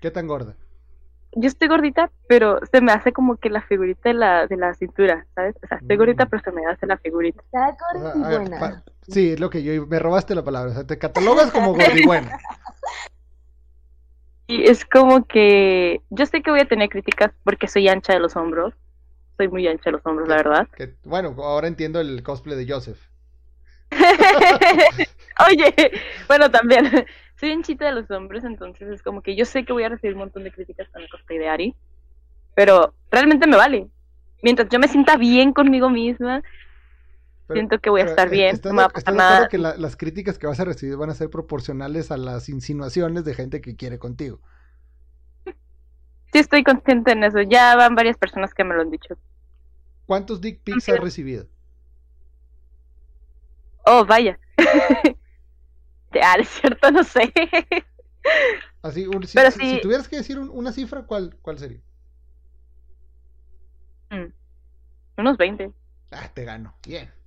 [0.00, 0.56] ¿Qué tan gorda?
[1.36, 4.74] yo estoy gordita, pero se me hace como que la figurita de la, de la
[4.74, 5.54] cintura, ¿sabes?
[5.62, 6.28] O sea, estoy gordita, Mm.
[6.30, 7.42] pero se me hace la figurita.
[7.42, 10.72] Está O sea, a ver, pa- sí, es lo que yo, me robaste la palabra,
[10.72, 12.38] o sea, te catalogas como gordibuena.
[14.46, 18.20] Y es como que yo sé que voy a tener críticas porque soy ancha de
[18.20, 18.74] los hombros.
[19.36, 20.68] Soy muy ancha de los hombros, la verdad.
[20.76, 22.98] Que, bueno, ahora entiendo el cosplay de Joseph.
[25.48, 25.74] Oye,
[26.28, 27.06] bueno, también.
[27.36, 29.88] Soy un chiste de los hombres, entonces es como que yo sé que voy a
[29.88, 31.74] recibir un montón de críticas con el cosplay de Ari,
[32.54, 33.88] pero realmente me vale.
[34.40, 36.42] Mientras yo me sienta bien conmigo misma,
[37.46, 39.48] Pero- siento que voy a estar eh, bien, ¿Estás, no me va a pasar nada.
[39.48, 43.24] que la- las críticas que vas a recibir van a ser proporcionales a las insinuaciones
[43.24, 44.40] de gente que quiere contigo?
[46.32, 49.16] Sí estoy consciente en eso, ya van varias personas que me lo han dicho.
[50.06, 51.46] ¿Cuántos dick pics has recibido?
[53.86, 54.38] Oh, vaya.
[56.12, 57.32] ya, es cierto, no sé.
[58.82, 61.80] Así, un- si, Pero si- tuvieras que decir un- una cifra, ¿cuál, ¿cuál sería?
[64.10, 64.32] Mm,
[65.18, 65.72] Unos 20.
[66.10, 66.74] Ah, te gano.
[66.86, 67.04] Bien.
[67.06, 67.23] 20.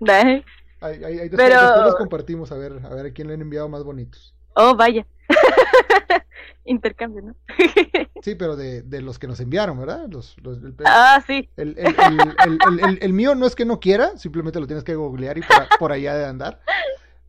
[0.00, 0.44] Dale.
[0.80, 3.34] Ahí, ahí- ahí después, Pero- después los compartimos a ver, a ver a quién le
[3.34, 4.34] han enviado más bonitos.
[4.54, 5.06] Oh, vaya.
[6.64, 7.36] Intercambio, ¿no?
[8.22, 10.06] Sí, pero de, de los que nos enviaron, ¿verdad?
[10.08, 11.48] Los, los- el, ah, sí.
[11.56, 14.66] el- el- el- el- el- el- el mío no es que no quiera, simplemente lo
[14.68, 16.60] tienes que googlear y por, por allá de andar.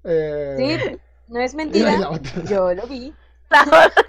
[0.03, 0.99] Eh, Sí,
[1.29, 1.97] no es mentira.
[2.47, 3.11] Yo lo vi.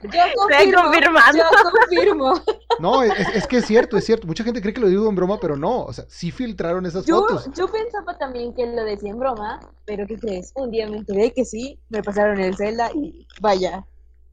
[0.02, 0.82] Yo confirmo.
[0.82, 1.38] confirmando.
[1.38, 2.34] Yo confirmo.
[2.78, 4.26] No, es, es que es cierto, es cierto.
[4.26, 5.84] Mucha gente cree que lo digo en broma, pero no.
[5.84, 7.48] O sea, sí filtraron esas Yo, fotos.
[7.56, 10.52] yo pensaba también que lo decía en broma, pero ¿qué crees?
[10.54, 13.86] Un día me enteré que sí, me pasaron el Zelda y vaya.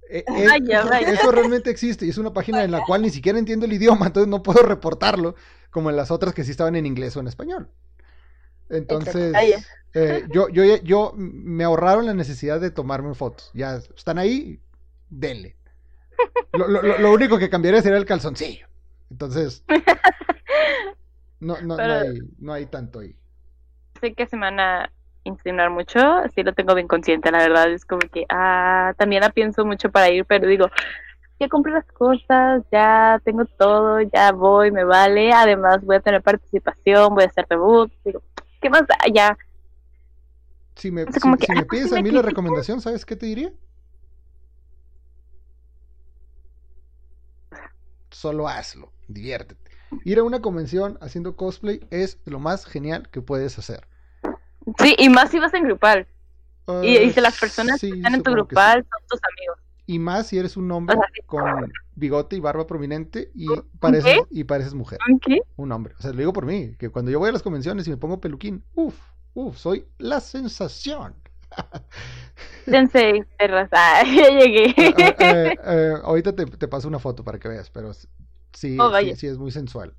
[0.09, 1.09] Eh, eh, Vaya, eso, vaya.
[1.11, 4.07] eso realmente existe y es una página en la cual ni siquiera entiendo el idioma,
[4.07, 5.35] entonces no puedo reportarlo
[5.69, 7.69] como en las otras que sí estaban en inglés o en español.
[8.69, 9.33] Entonces,
[9.93, 13.51] eh, yo, yo, yo me ahorraron la necesidad de tomarme fotos.
[13.53, 14.61] Ya están ahí,
[15.11, 15.57] denle.
[16.53, 18.67] Lo, lo- lo- único que cambiaría sería el calzoncillo.
[19.11, 19.65] Entonces,
[21.39, 23.15] no, no, no, hay, no hay tanto ahí.
[23.99, 24.91] sé que se me van a
[25.23, 25.99] insinuar mucho,
[26.33, 29.91] sí lo tengo bien consciente, la verdad, es como que, ah, también la pienso mucho
[29.91, 30.67] para ir, pero digo,
[31.39, 36.23] ya compré las cosas, ya tengo todo, ya voy, me vale, además voy a tener
[36.23, 38.23] participación, voy a hacer debut, digo,
[38.61, 38.97] ¿qué más da?
[39.13, 39.38] Ya,
[40.75, 43.15] Si me, si- como que, si me ah, pides a mí la recomendación, ¿sabes qué
[43.15, 43.53] te diría?
[48.22, 49.72] Solo hazlo, diviértete.
[50.03, 53.88] Ir a una convención haciendo cosplay es lo más genial que puedes hacer.
[54.77, 56.07] sí, y más si vas en grupal,
[56.84, 58.35] y, y si las personas sí, que están en tu sí.
[58.35, 59.57] grupal son tus amigos.
[59.88, 61.22] Y más si eres un hombre O sea, sí.
[61.26, 63.48] con bigote y barba prominente y
[63.80, 65.41] pareces, y pareces mujer, ¿Qué?
[65.56, 65.95] un hombre.
[65.98, 67.98] O sea, lo digo por mí, que cuando yo voy a las convenciones y me
[67.98, 68.95] pongo peluquín, uff,
[69.34, 71.15] uff, soy la sensación.
[72.69, 74.73] Sensei, perras, ah, ya llegué.
[74.77, 78.07] Eh, eh, eh, ahorita te, te paso una foto para que veas, pero sí,
[78.77, 79.95] Oh, sí, sí es muy sensual.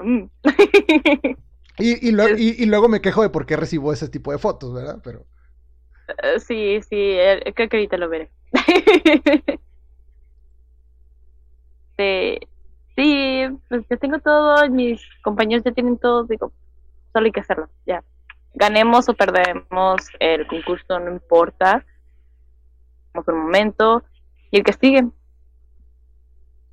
[0.00, 0.28] Mm.
[1.78, 4.38] Y, y, lue- y- y luego me quejo de por qué recibo ese tipo de
[4.38, 5.00] fotos, ¿verdad?
[5.02, 5.26] Pero
[6.46, 7.16] Sí, sí,
[7.54, 8.30] creo que ahorita lo veré.
[11.98, 12.38] Sí,
[12.96, 16.52] sí, pues ya tengo todo, mis compañeros ya tienen todo, digo,
[17.12, 18.04] solo hay que hacerlo, ya.
[18.58, 21.84] Ganemos o perdemos el concurso, no importa.
[23.12, 24.02] Vamos un momento.
[24.50, 25.06] Y el que sigue.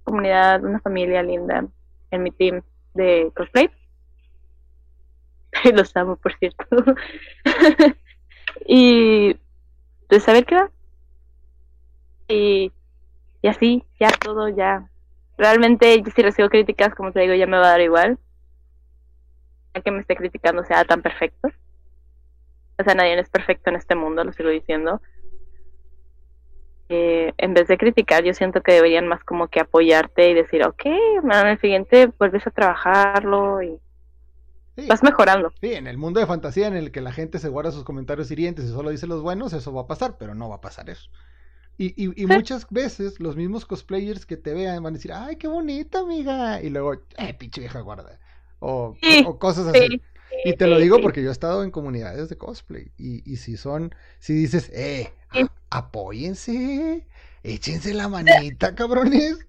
[0.05, 1.65] Comunidad, una familia linda
[2.10, 2.61] en mi team
[2.93, 3.69] de cosplay.
[5.73, 6.65] Los amo, por cierto.
[8.65, 9.35] y
[10.07, 10.72] pues a ver qué va.
[12.30, 12.72] Y,
[13.41, 14.89] y así, ya todo, ya.
[15.38, 18.19] Realmente, si recibo críticas, como te digo, ya me va a dar igual.
[19.73, 21.49] Ya que me esté criticando sea tan perfecto.
[22.80, 25.02] O sea, nadie es perfecto en este mundo, lo sigo diciendo.
[26.90, 30.64] Eh, en vez de criticar, yo siento que deberían más como que apoyarte y decir,
[30.66, 30.86] ok,
[31.24, 33.80] man, el siguiente vuelves a trabajarlo y
[34.76, 35.54] sí, vas mejorando.
[35.62, 38.32] sí, en el mundo de fantasía en el que la gente se guarda sus comentarios
[38.32, 40.90] hirientes y solo dice los buenos, eso va a pasar, pero no va a pasar
[40.90, 41.10] eso.
[41.78, 42.36] Y, y, y Sí.
[42.36, 46.62] muchas veces los mismos cosplayers que te vean van a decir, ay, qué bonita, amiga.
[46.62, 48.20] Y luego, eh, pinche vieja guarda.
[48.60, 49.98] O, Sí, o cosas así.
[50.45, 52.91] Y te lo digo porque yo he estado en comunidades de cosplay.
[52.97, 57.07] Y, y si son, si dices, eh, a- apóyense,
[57.43, 59.39] échense la manita, cabrones.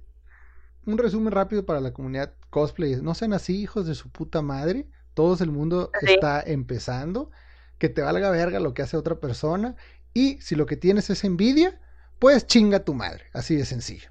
[0.87, 2.97] Un resumen rápido para la comunidad cosplay.
[3.01, 4.87] No sean así, hijos de su puta madre.
[5.15, 6.13] Todo el mundo Sí.
[6.13, 7.31] está empezando.
[7.79, 9.77] Que te valga verga lo que hace otra persona.
[10.13, 11.81] Y si lo que tienes es envidia,
[12.19, 13.25] pues chinga tu madre.
[13.33, 14.11] Así de sencillo.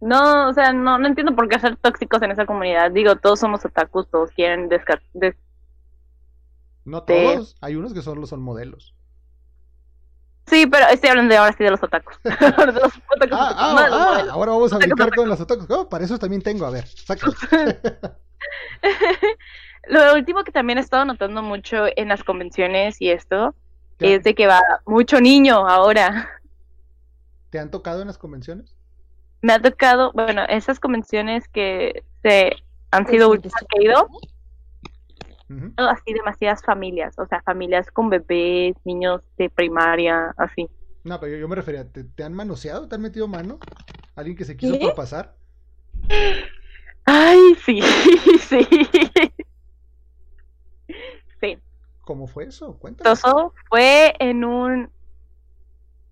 [0.00, 2.90] No, o sea, no, no entiendo por qué ser tóxicos en esa comunidad.
[2.90, 5.36] Digo, todos somos otakus, todos quieren descartar.
[6.84, 7.56] No todos.
[7.60, 8.94] Hay unos que solo son modelos.
[10.46, 12.16] Sí, pero estoy hablando de ahora sí de los otakus.
[12.24, 15.22] de los otakus, Ah, ah, no de los ah, ahora vamos a Otakus, brincar otakus.
[15.22, 15.66] con las otakus.
[15.70, 16.86] Oh, para eso también tengo, a ver.
[19.88, 23.54] Lo último que también he estado notando mucho en las convenciones y esto
[23.98, 26.28] ¿Te, es de que va mucho niño ahora.
[27.50, 28.76] te han tocado en las convenciones?
[29.42, 32.52] Me ha tocado, bueno, esas convenciones que se
[32.90, 34.08] han sido sí, últimas que he ido,
[35.48, 35.72] Ujú.
[35.76, 40.68] así demasiadas familias, o sea, familias con bebés, niños de primaria, así.
[41.04, 42.86] No, pero yo, yo me refería, ¿te, te han manoseado?
[42.86, 43.58] ¿Te han metido mano?
[44.14, 44.80] ¿Alguien que se quiso ¿Qué?
[44.80, 45.34] propasar?
[47.06, 47.80] Ay, sí,
[48.40, 48.68] sí.
[51.40, 51.58] Sí.
[52.02, 52.76] ¿Cómo fue eso?
[52.78, 53.12] Cuéntame.
[53.12, 54.90] Eso fue en un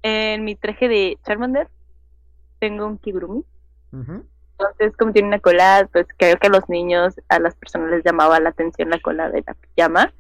[0.02, 1.68] en mi traje de Charmander.
[2.58, 3.44] Tengo un kigurumi.
[3.92, 8.04] Entonces, como tiene una cola, pues creo que a los niños, a las personas les
[8.04, 10.12] llamaba la atención la cola de la pijama.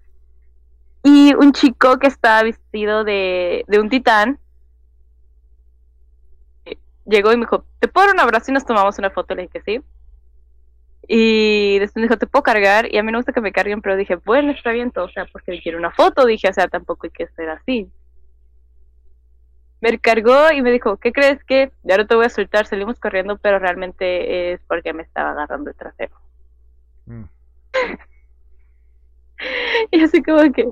[1.02, 4.38] Y un chico que estaba vestido de, de un titán
[6.64, 9.34] eh, llegó y me dijo, ¿te puedo dar un abrazo y nos tomamos una foto?
[9.34, 9.84] Le dije que sí.
[11.08, 12.92] Y después me dijo, ¿te puedo cargar?
[12.92, 15.06] Y a mí no me gusta que me carguen, pero dije, bueno, está bien todo,
[15.06, 16.26] o sea, porque quiero una foto.
[16.26, 17.90] Dije, o sea, tampoco hay que ser así.
[19.80, 21.70] Me cargó y me dijo, ¿qué crees que?
[21.84, 25.70] Ya no te voy a soltar, salimos corriendo, pero realmente es porque me estaba agarrando
[25.70, 26.16] el trasero.
[27.06, 27.24] Mm.
[29.92, 30.68] Y así como que,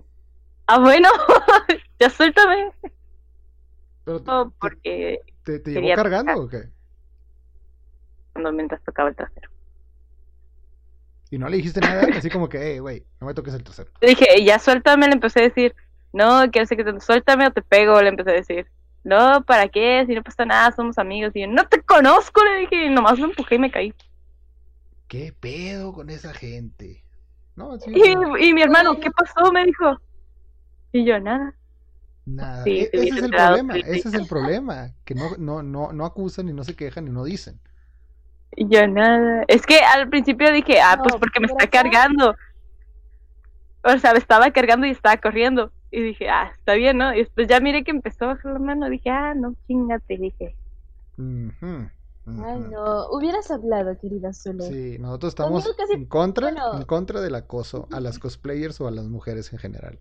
[0.67, 1.09] ah, bueno,
[2.01, 2.73] ya suéltame.
[4.05, 6.45] Pero te, No, porque te- te llevó cargando tocar.
[6.45, 6.71] o qué?
[8.33, 9.49] cuando mientras tocaba el trasero.
[11.31, 13.91] Y no le dijiste nada, así como que, hey, güey, no me toques el trasero.
[14.01, 15.75] Le dije, ya suéltame, le empecé a decir,
[16.13, 18.67] no, quiero sé que te suéltame o te pego, le empecé a decir.
[19.07, 20.05] No, ¿para qué?
[20.07, 21.33] Si no pasa nada, somos amigos.
[21.37, 23.95] Y yo, no te conozco, le dije, y nomás lo empujé y me caí.
[25.09, 27.03] ¿Qué pedo con esa gente?
[27.57, 29.53] No, sí, Y, no, y mi hermano, ¿qué pasó?
[29.53, 30.01] Me dijo.
[30.93, 31.55] Y yo, nada.
[32.27, 32.65] nada.
[32.65, 35.93] sí, E- ese es el problema, sí, ese es el problema, que no, no, no,
[35.93, 37.61] no acusan y no se quejan y no dicen.
[38.57, 39.45] Y yo, nada.
[39.49, 42.35] Es que al principio dije, ah, pues porque me está cargando.
[43.83, 45.73] O sea, me estaba cargando y estaba corriendo.
[45.97, 47.15] Y dije, ah, está bien, ¿no?
[47.15, 48.91] Y después ya miré que empezó a bajar la mano.
[48.91, 50.19] Dije, ah, no, chingate.
[50.19, 50.55] Dije,
[51.19, 53.09] Ay, no.
[53.13, 54.65] Hubieras hablado, querida Zule.
[54.65, 56.77] Sí, nosotros estamos casi- en contra, bueno.
[56.79, 59.99] en contra del acoso a las cosplayers o a las mujeres en general.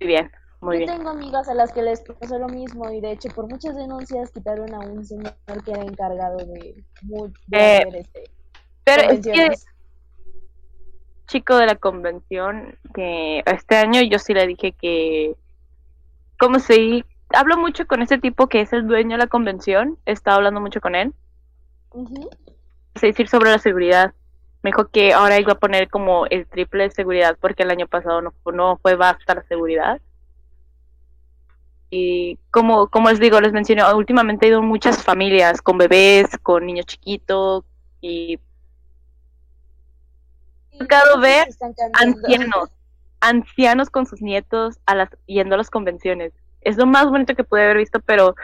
[0.00, 0.30] muy bien,
[0.60, 0.98] muy Yo bien.
[0.98, 4.30] tengo amigas a las que les pasó lo mismo y de hecho por muchas denuncias
[4.30, 5.32] quitaron a un señor
[5.64, 8.30] que era encargado de, de Eh, hacer este,
[8.84, 9.50] Pero es que.
[11.26, 15.36] Chico de la convención, que este año yo sí le dije que,
[16.38, 20.12] como si hablo mucho con ese tipo que es el dueño de la convención, he
[20.12, 21.12] estado hablando mucho con él.
[22.94, 24.14] Es decir sobre la seguridad.
[24.62, 27.86] Me dijo que ahora iba a poner como el triple de seguridad porque el año
[27.86, 30.00] pasado no, no fue basta la seguridad.
[31.90, 36.66] Y como, como les digo, les mencioné, últimamente he ido muchas familias con bebés, con
[36.66, 37.64] niños chiquitos
[38.00, 38.40] Y
[40.78, 41.48] tocado ver
[41.92, 42.70] ancianos,
[43.20, 46.32] ancianos con sus nietos a las, yendo a las convenciones.
[46.60, 48.34] Es lo más bonito que pude haber visto, pero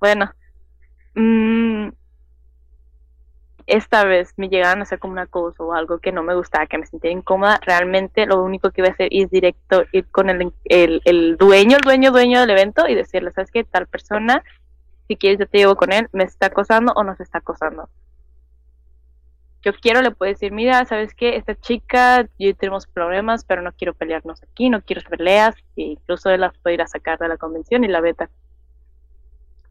[0.00, 0.32] bueno,
[1.14, 1.88] mm,
[3.66, 6.66] esta vez me llegaron a hacer como un acoso o algo que no me gustaba,
[6.66, 7.60] que me sentía incómoda.
[7.64, 11.76] Realmente lo único que iba a hacer es directo ir con el, el, el dueño,
[11.76, 13.64] el dueño, dueño del evento y decirle, ¿sabes qué?
[13.64, 14.42] Tal persona,
[15.08, 17.88] si quieres yo te llevo con él, me está acosando o nos está acosando
[19.64, 21.36] yo quiero, le puedo decir, mira, ¿sabes qué?
[21.36, 26.30] Esta chica, yo tenemos problemas, pero no quiero pelearnos aquí, no quiero peleas, e incluso
[26.30, 28.30] él las puede ir a sacar de la convención y la beta.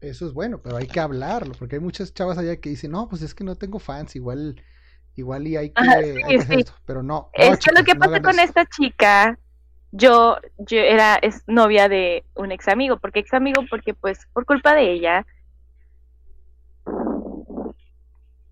[0.00, 3.08] Eso es bueno, pero hay que hablarlo, porque hay muchas chavas allá que dicen, no,
[3.08, 4.60] pues es que no tengo fans, igual,
[5.14, 6.54] igual y hay que, Ajá, hay sí, que hacer sí.
[6.54, 7.32] esto, pero no.
[7.36, 8.40] no, es que lo chicas, que pasa con eso.
[8.40, 9.38] esta chica,
[9.92, 14.44] yo, yo era, es novia de un ex amigo, porque ex amigo, porque pues por
[14.46, 15.26] culpa de ella,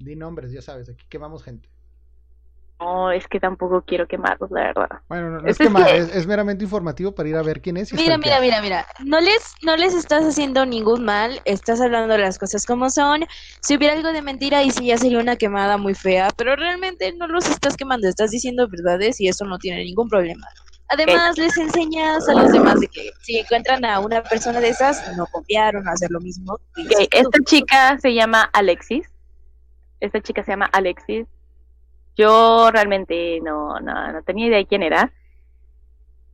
[0.03, 1.69] Di nombres, ya sabes, aquí quemamos gente.
[2.81, 4.89] no, es que tampoco quiero quemarlos, la verdad.
[5.09, 7.43] Bueno, no, no es Es- es quemar, que- es, es meramente informativo para ir a
[7.43, 8.87] ver quién es y Mira, mira, mira, mira.
[9.05, 13.25] No les, no les estás haciendo ningún mal, estás hablando las cosas como son.
[13.61, 17.13] Si hubiera algo de mentira, ahí sí ya sería una quemada muy fea, pero realmente
[17.17, 20.47] no los estás quemando, estás diciendo verdades y eso no tiene ningún problema.
[20.89, 25.01] Además, les enseñas a los demás de que si encuentran a una persona de esas,
[25.17, 26.59] no confiar o no hacer lo mismo.
[27.13, 29.12] esta chica se llama Alexis.
[30.03, 31.27] Esta chica se llama Alexis.
[32.17, 35.13] Yo realmente no, no, no tenía idea de quién era.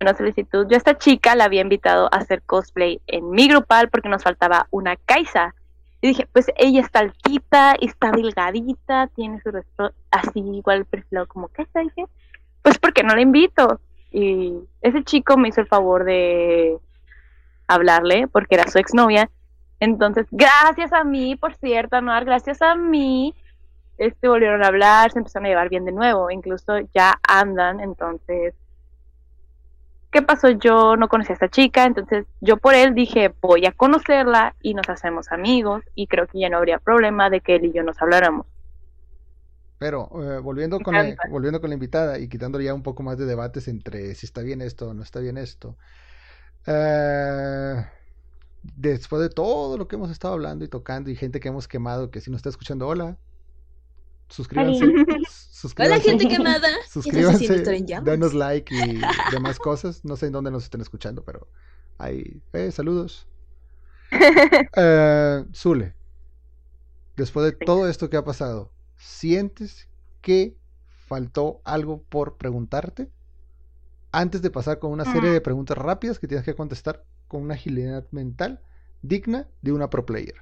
[0.00, 0.66] Una solicitud.
[0.68, 4.22] Yo a esta chica la había invitado a hacer cosplay en mi grupal porque nos
[4.22, 5.54] faltaba una Kaisa.
[6.00, 11.48] Y dije, pues ella está altita, está delgadita, tiene su rostro así igual perfilado como
[11.48, 11.80] Kaisa.
[11.80, 12.06] Dije,
[12.62, 13.80] pues porque no la invito.
[14.10, 16.78] Y ese chico me hizo el favor de
[17.66, 19.28] hablarle porque era su exnovia.
[19.78, 23.34] Entonces, gracias a mí, por cierto, Anuar, gracias a mí,
[23.98, 28.54] este volvieron a hablar, se empezaron a llevar bien de nuevo, incluso ya andan, entonces,
[30.10, 30.50] ¿qué pasó?
[30.50, 34.74] Yo no conocía a esta chica, entonces yo por él dije, voy a conocerla y
[34.74, 37.82] nos hacemos amigos y creo que ya no habría problema de que él y yo
[37.82, 38.46] nos habláramos.
[39.78, 43.16] Pero eh, volviendo, con la, volviendo con la invitada y quitando ya un poco más
[43.18, 45.76] de debates entre si está bien esto o no está bien esto.
[46.66, 47.84] eh,
[48.62, 52.10] después de todo lo que hemos estado hablando y tocando y gente que hemos quemado,
[52.10, 53.18] que si nos está escuchando, hola.
[54.28, 54.84] Suscríbanse.
[54.84, 56.10] Hola, suscríbanse.
[56.10, 56.68] gente quemada.
[56.88, 57.62] Suscríbanse,
[58.04, 59.00] denos like y
[59.32, 60.04] demás cosas.
[60.04, 61.48] No sé en dónde nos estén escuchando, pero
[61.98, 62.40] ahí.
[62.52, 63.26] Eh, saludos.
[64.10, 65.94] Eh, Zule,
[67.16, 69.88] después de todo esto que ha pasado, ¿sientes
[70.22, 70.56] que
[71.06, 73.10] faltó algo por preguntarte?
[74.10, 77.54] Antes de pasar con una serie de preguntas rápidas que tienes que contestar con una
[77.54, 78.62] agilidad mental
[79.02, 80.36] digna de una pro player.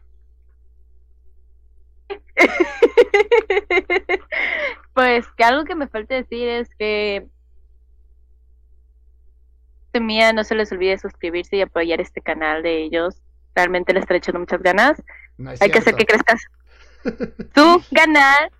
[4.94, 7.28] Pues que algo que me falta decir es que
[10.00, 13.16] mía no se les olvide suscribirse y apoyar este canal de ellos.
[13.54, 15.02] Realmente les estoy echando muchas ganas.
[15.38, 16.40] No Hay que hacer que crezcas
[17.54, 18.50] tu canal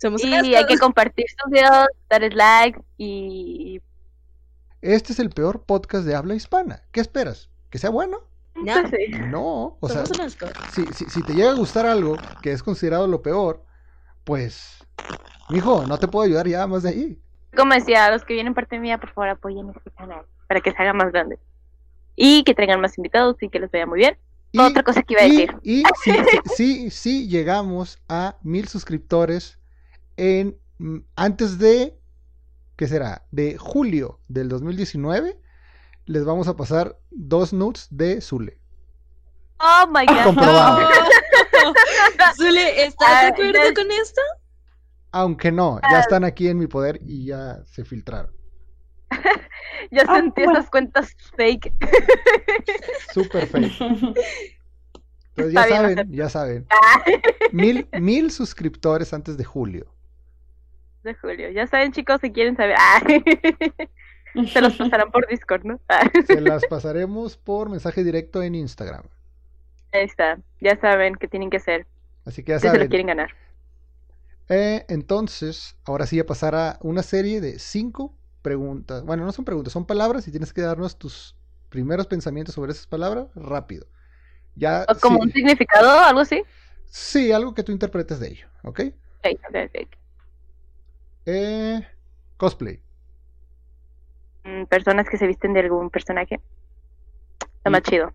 [0.00, 3.80] Somos y hay que compartir sus videos, darles like y
[4.80, 6.82] Este es el peor podcast de habla hispana.
[6.90, 7.50] ¿Qué esperas?
[7.70, 8.18] ¿Que sea bueno?
[8.54, 8.74] No.
[9.28, 10.50] No, o sea, somos honestos.
[10.72, 13.64] si, si, si te llega a gustar algo que es considerado lo peor,
[14.24, 14.84] pues,
[15.50, 17.18] mijo, no te puedo ayudar ya más de ahí.
[17.56, 20.76] Como decía, los que vienen parte mía, por favor apoyen este canal para que se
[20.82, 21.38] haga más grande
[22.16, 24.18] y que traigan más invitados y que les vaya muy bien.
[24.52, 25.56] Y, Otra cosa que iba a y- decir.
[25.62, 29.58] y si, si, si- si llegamos a mil suscriptores
[30.16, 31.98] en mm, antes de,
[32.76, 33.24] ¿qué será?
[33.30, 35.38] De julio del 2019,
[36.04, 38.58] les vamos a pasar dos nudes de Zule.
[39.58, 40.24] Oh my god.
[40.24, 40.76] Comprobado.
[40.80, 41.10] Zule,
[43.04, 44.20] ¿estás de Ah, acuerdo ya- con esto?
[45.14, 48.32] Aunque no, ya están aquí en mi poder y ya se filtraron.
[49.90, 50.58] Yo Ah, sentí bueno.
[50.58, 51.72] esas cuentas fake.
[53.12, 53.72] Súper fake.
[55.34, 56.66] Entonces ya bien, saben, ya saben.
[57.52, 59.86] Mil, mil suscriptores antes de julio.
[61.02, 61.50] De Julio.
[61.50, 62.76] Ya saben, chicos, si quieren saber.
[62.78, 63.02] Ah.
[64.52, 65.80] Se los pasarán por Discord, ¿no?
[65.88, 69.04] Ah, Se las pasaremos por mensaje directo en Instagram.
[69.92, 70.38] Ahí está.
[70.60, 71.86] Ya saben qué tienen que hacer.
[72.24, 72.88] Así que ya Si se lo saben.
[72.88, 73.30] quieren ganar.
[74.48, 79.04] Eh, entonces, ahora sí ya pasará una serie de cinco preguntas.
[79.04, 81.36] Bueno, no son preguntas, son palabras y tienes que darnos tus
[81.68, 83.86] primeros pensamientos sobre esas palabras rápido.
[84.56, 86.42] Ya, O como sí, un significado, algo así.
[86.84, 88.80] sí, algo que tú interpretes de ello, ¿ok?
[89.24, 90.02] Ok, ok, ok.
[91.26, 91.80] Eh,
[92.36, 92.80] cosplay.
[94.44, 96.40] Mm, Personas que se visten de algún personaje.
[97.56, 98.12] Está más chido.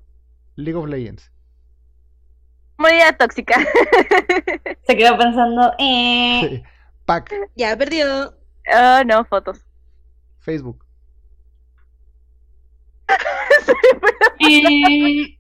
[0.58, 1.30] League of Legends.
[2.78, 3.56] Muy tóxica.
[4.88, 6.64] Se quedó pensando, eh, Sí.
[7.06, 7.34] Pack.
[7.56, 8.36] Ya perdió.
[8.74, 9.66] Oh, no, fotos.
[10.40, 10.84] Facebook.
[14.40, 15.38] eh,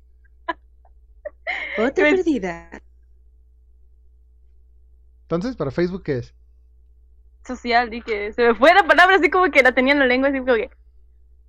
[1.77, 2.69] Otra Pues- perdida.
[5.23, 6.33] Entonces, ¿para Facebook qué es?
[7.45, 8.31] Social, dije.
[8.33, 10.55] Se me fue la palabra así como que la tenía en la lengua, así como
[10.55, 10.69] que.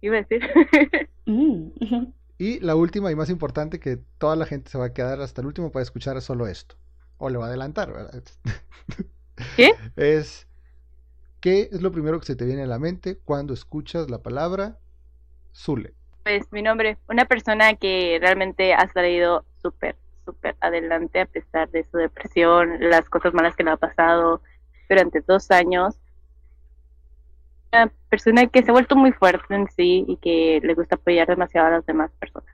[0.01, 0.43] Iba a decir.
[1.27, 2.13] mm.
[2.39, 5.41] Y la última y más importante que toda la gente se va a quedar hasta
[5.41, 6.77] el último para escuchar solo esto.
[7.19, 8.23] O le va a adelantar, ¿verdad?
[9.57, 9.73] ¿Qué?
[9.97, 10.49] Es
[11.41, 14.79] ¿qué es lo primero que se te viene a la mente cuando escuchas la palabra
[15.55, 15.95] Zule?
[16.25, 21.87] Pues mi nombre, una persona que realmente ha salido súper, súper adelante a pesar de
[21.91, 24.43] su depresión, las cosas malas que le ha pasado
[24.89, 25.97] durante dos años.
[27.73, 31.27] Una persona que se ha vuelto muy fuerte en sí y que le gusta apoyar
[31.27, 32.49] demasiado a las demás personas.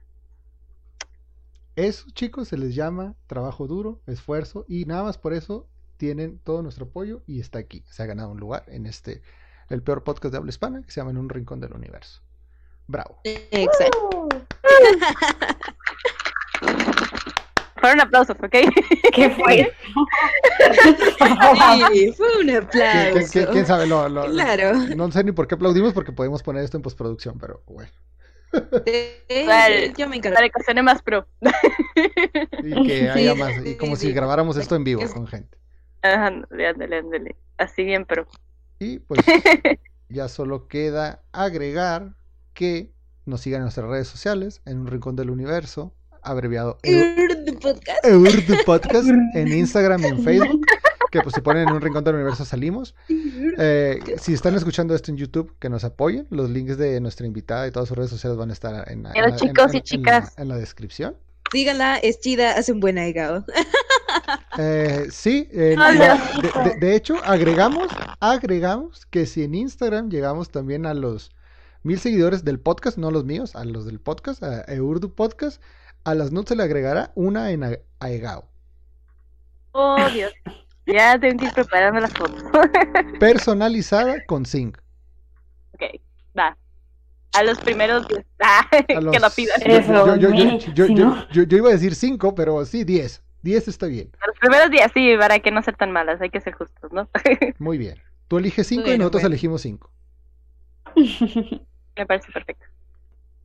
[1.76, 6.62] Eso, chicos, se les llama trabajo duro, esfuerzo y nada más por eso tienen todo
[6.62, 7.84] nuestro apoyo y está aquí.
[7.88, 9.22] Se ha ganado un lugar en este,
[9.68, 12.22] el peor podcast de habla hispana que se llama En un rincón del universo.
[12.86, 13.20] Bravo.
[13.24, 14.28] Exacto.
[17.84, 18.56] Fueron aplausos, ¿ok?
[19.12, 19.70] ¿Qué fue?
[21.92, 23.32] Sí, fue un ¿Quién, quién- aplauso.
[23.32, 23.86] quién- quién sabe?
[23.86, 24.72] Lo- lo- Claro.
[24.96, 27.90] No sé ni por qué aplaudimos porque podemos poner esto en postproducción, pero bueno.
[28.86, 29.92] Eh, Vale.
[29.98, 30.34] Yo me encargo.
[30.36, 31.26] Para que suene más pro.
[32.62, 34.12] Y que haya Sí, más, y sí, como si sí.
[34.14, 35.58] grabáramos esto en vivo Es- con gente.
[36.02, 37.36] Ajá, ándale, ándale, ándale.
[37.58, 38.26] Así bien pro.
[38.78, 39.20] Y pues
[40.08, 42.14] ya solo queda agregar
[42.54, 42.92] que
[43.26, 45.94] nos sigan en nuestras redes sociales, en un rincón del universo,
[46.24, 48.04] abreviado The podcast.
[48.04, 50.66] Eurdu Podcast, en Instagram y en Facebook,
[51.10, 52.94] que pues si ponen en un rincón del universo salimos.
[53.58, 56.26] Eh, si están escuchando esto en YouTube, que nos apoyen.
[56.30, 59.12] Los links de nuestra invitada y todas sus redes sociales van a estar en, la-
[59.14, 60.32] en la- chicos y en- chicas.
[60.36, 61.16] la- en la descripción.
[61.52, 63.44] Síganla, es chida, hace un buen agregado.
[64.58, 66.40] Eh, sí, eh, Ay, la- ya.
[66.64, 67.88] de, de- de hecho, agregamos,
[68.20, 71.30] agregamos que si en Instagram llegamos también a los
[71.82, 75.60] mil seguidores del podcast, no los míos, a los del podcast, a Eurdu Podcast,
[76.04, 78.48] a las notes se le agregará una en A- Aegao.
[79.72, 80.32] Oh, Dios.
[80.86, 82.42] Ya tengo que ir preparando las fotos.
[83.20, 84.78] Personalizada con zinc.
[85.72, 85.82] ok,
[86.38, 86.56] va.
[87.32, 88.24] A los primeros diez.
[88.40, 89.60] Ah, A los- que lo pidan.
[89.62, 91.28] Yo, Eso, yo- yo- yo- Mitch, yo- si yo- no.
[91.30, 93.22] yo- yo iba a decir 5, pero sí 10.
[93.42, 94.10] 10 está bien.
[94.20, 96.92] A los primeros días, sí, para que no sean tan malas, hay que ser justos,
[96.92, 97.08] ¿no?
[97.58, 97.98] Muy bien.
[98.28, 99.28] Tú eliges 5 y nosotros bueno.
[99.28, 99.90] elegimos 5.
[101.96, 102.64] Me parece perfecto.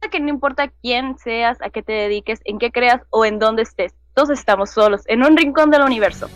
[0.07, 3.61] Que no importa quién seas, a qué te dediques, en qué creas o en dónde
[3.61, 6.27] estés, todos estamos solos, en un rincón del universo.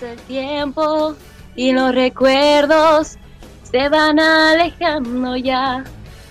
[0.00, 1.14] El tiempo
[1.54, 3.18] y los recuerdos
[3.62, 5.84] se van alejando ya.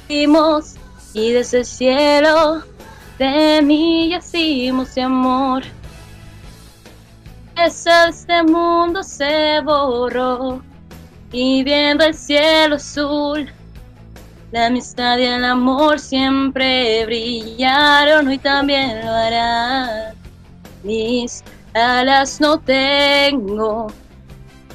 [0.10, 0.77] Vimos
[1.14, 2.64] y desde el cielo
[3.18, 5.64] de mí yacimos de amor.
[7.56, 10.62] Este mundo se borró
[11.32, 13.52] y viendo el cielo azul.
[14.52, 20.14] La amistad y el amor siempre brillaron, hoy también lo harán.
[20.84, 21.44] Mis
[21.74, 23.88] alas no tengo,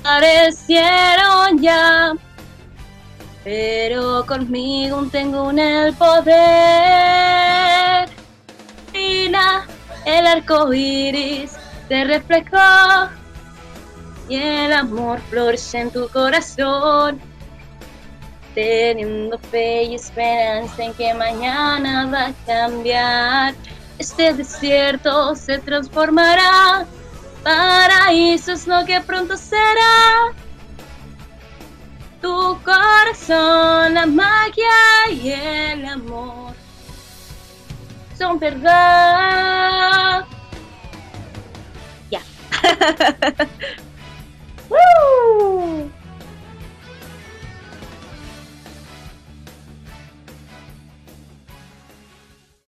[0.03, 2.13] parecieron ya
[3.44, 6.32] pero conmigo tengo aún el poder.
[8.93, 9.66] Mira,
[10.05, 11.52] el arco iris
[11.89, 13.09] te reflejó
[14.28, 17.20] y el amor florece en tu corazón.
[18.55, 23.55] Teniendo fe y esperanza en que mañana va a cambiar.
[23.98, 26.85] Este desierto se transformará.
[27.43, 30.32] Paraíso es lo que pronto será
[32.23, 36.55] tu corazón, la magia y el amor
[38.16, 40.24] son verdad.
[42.11, 42.23] Ya.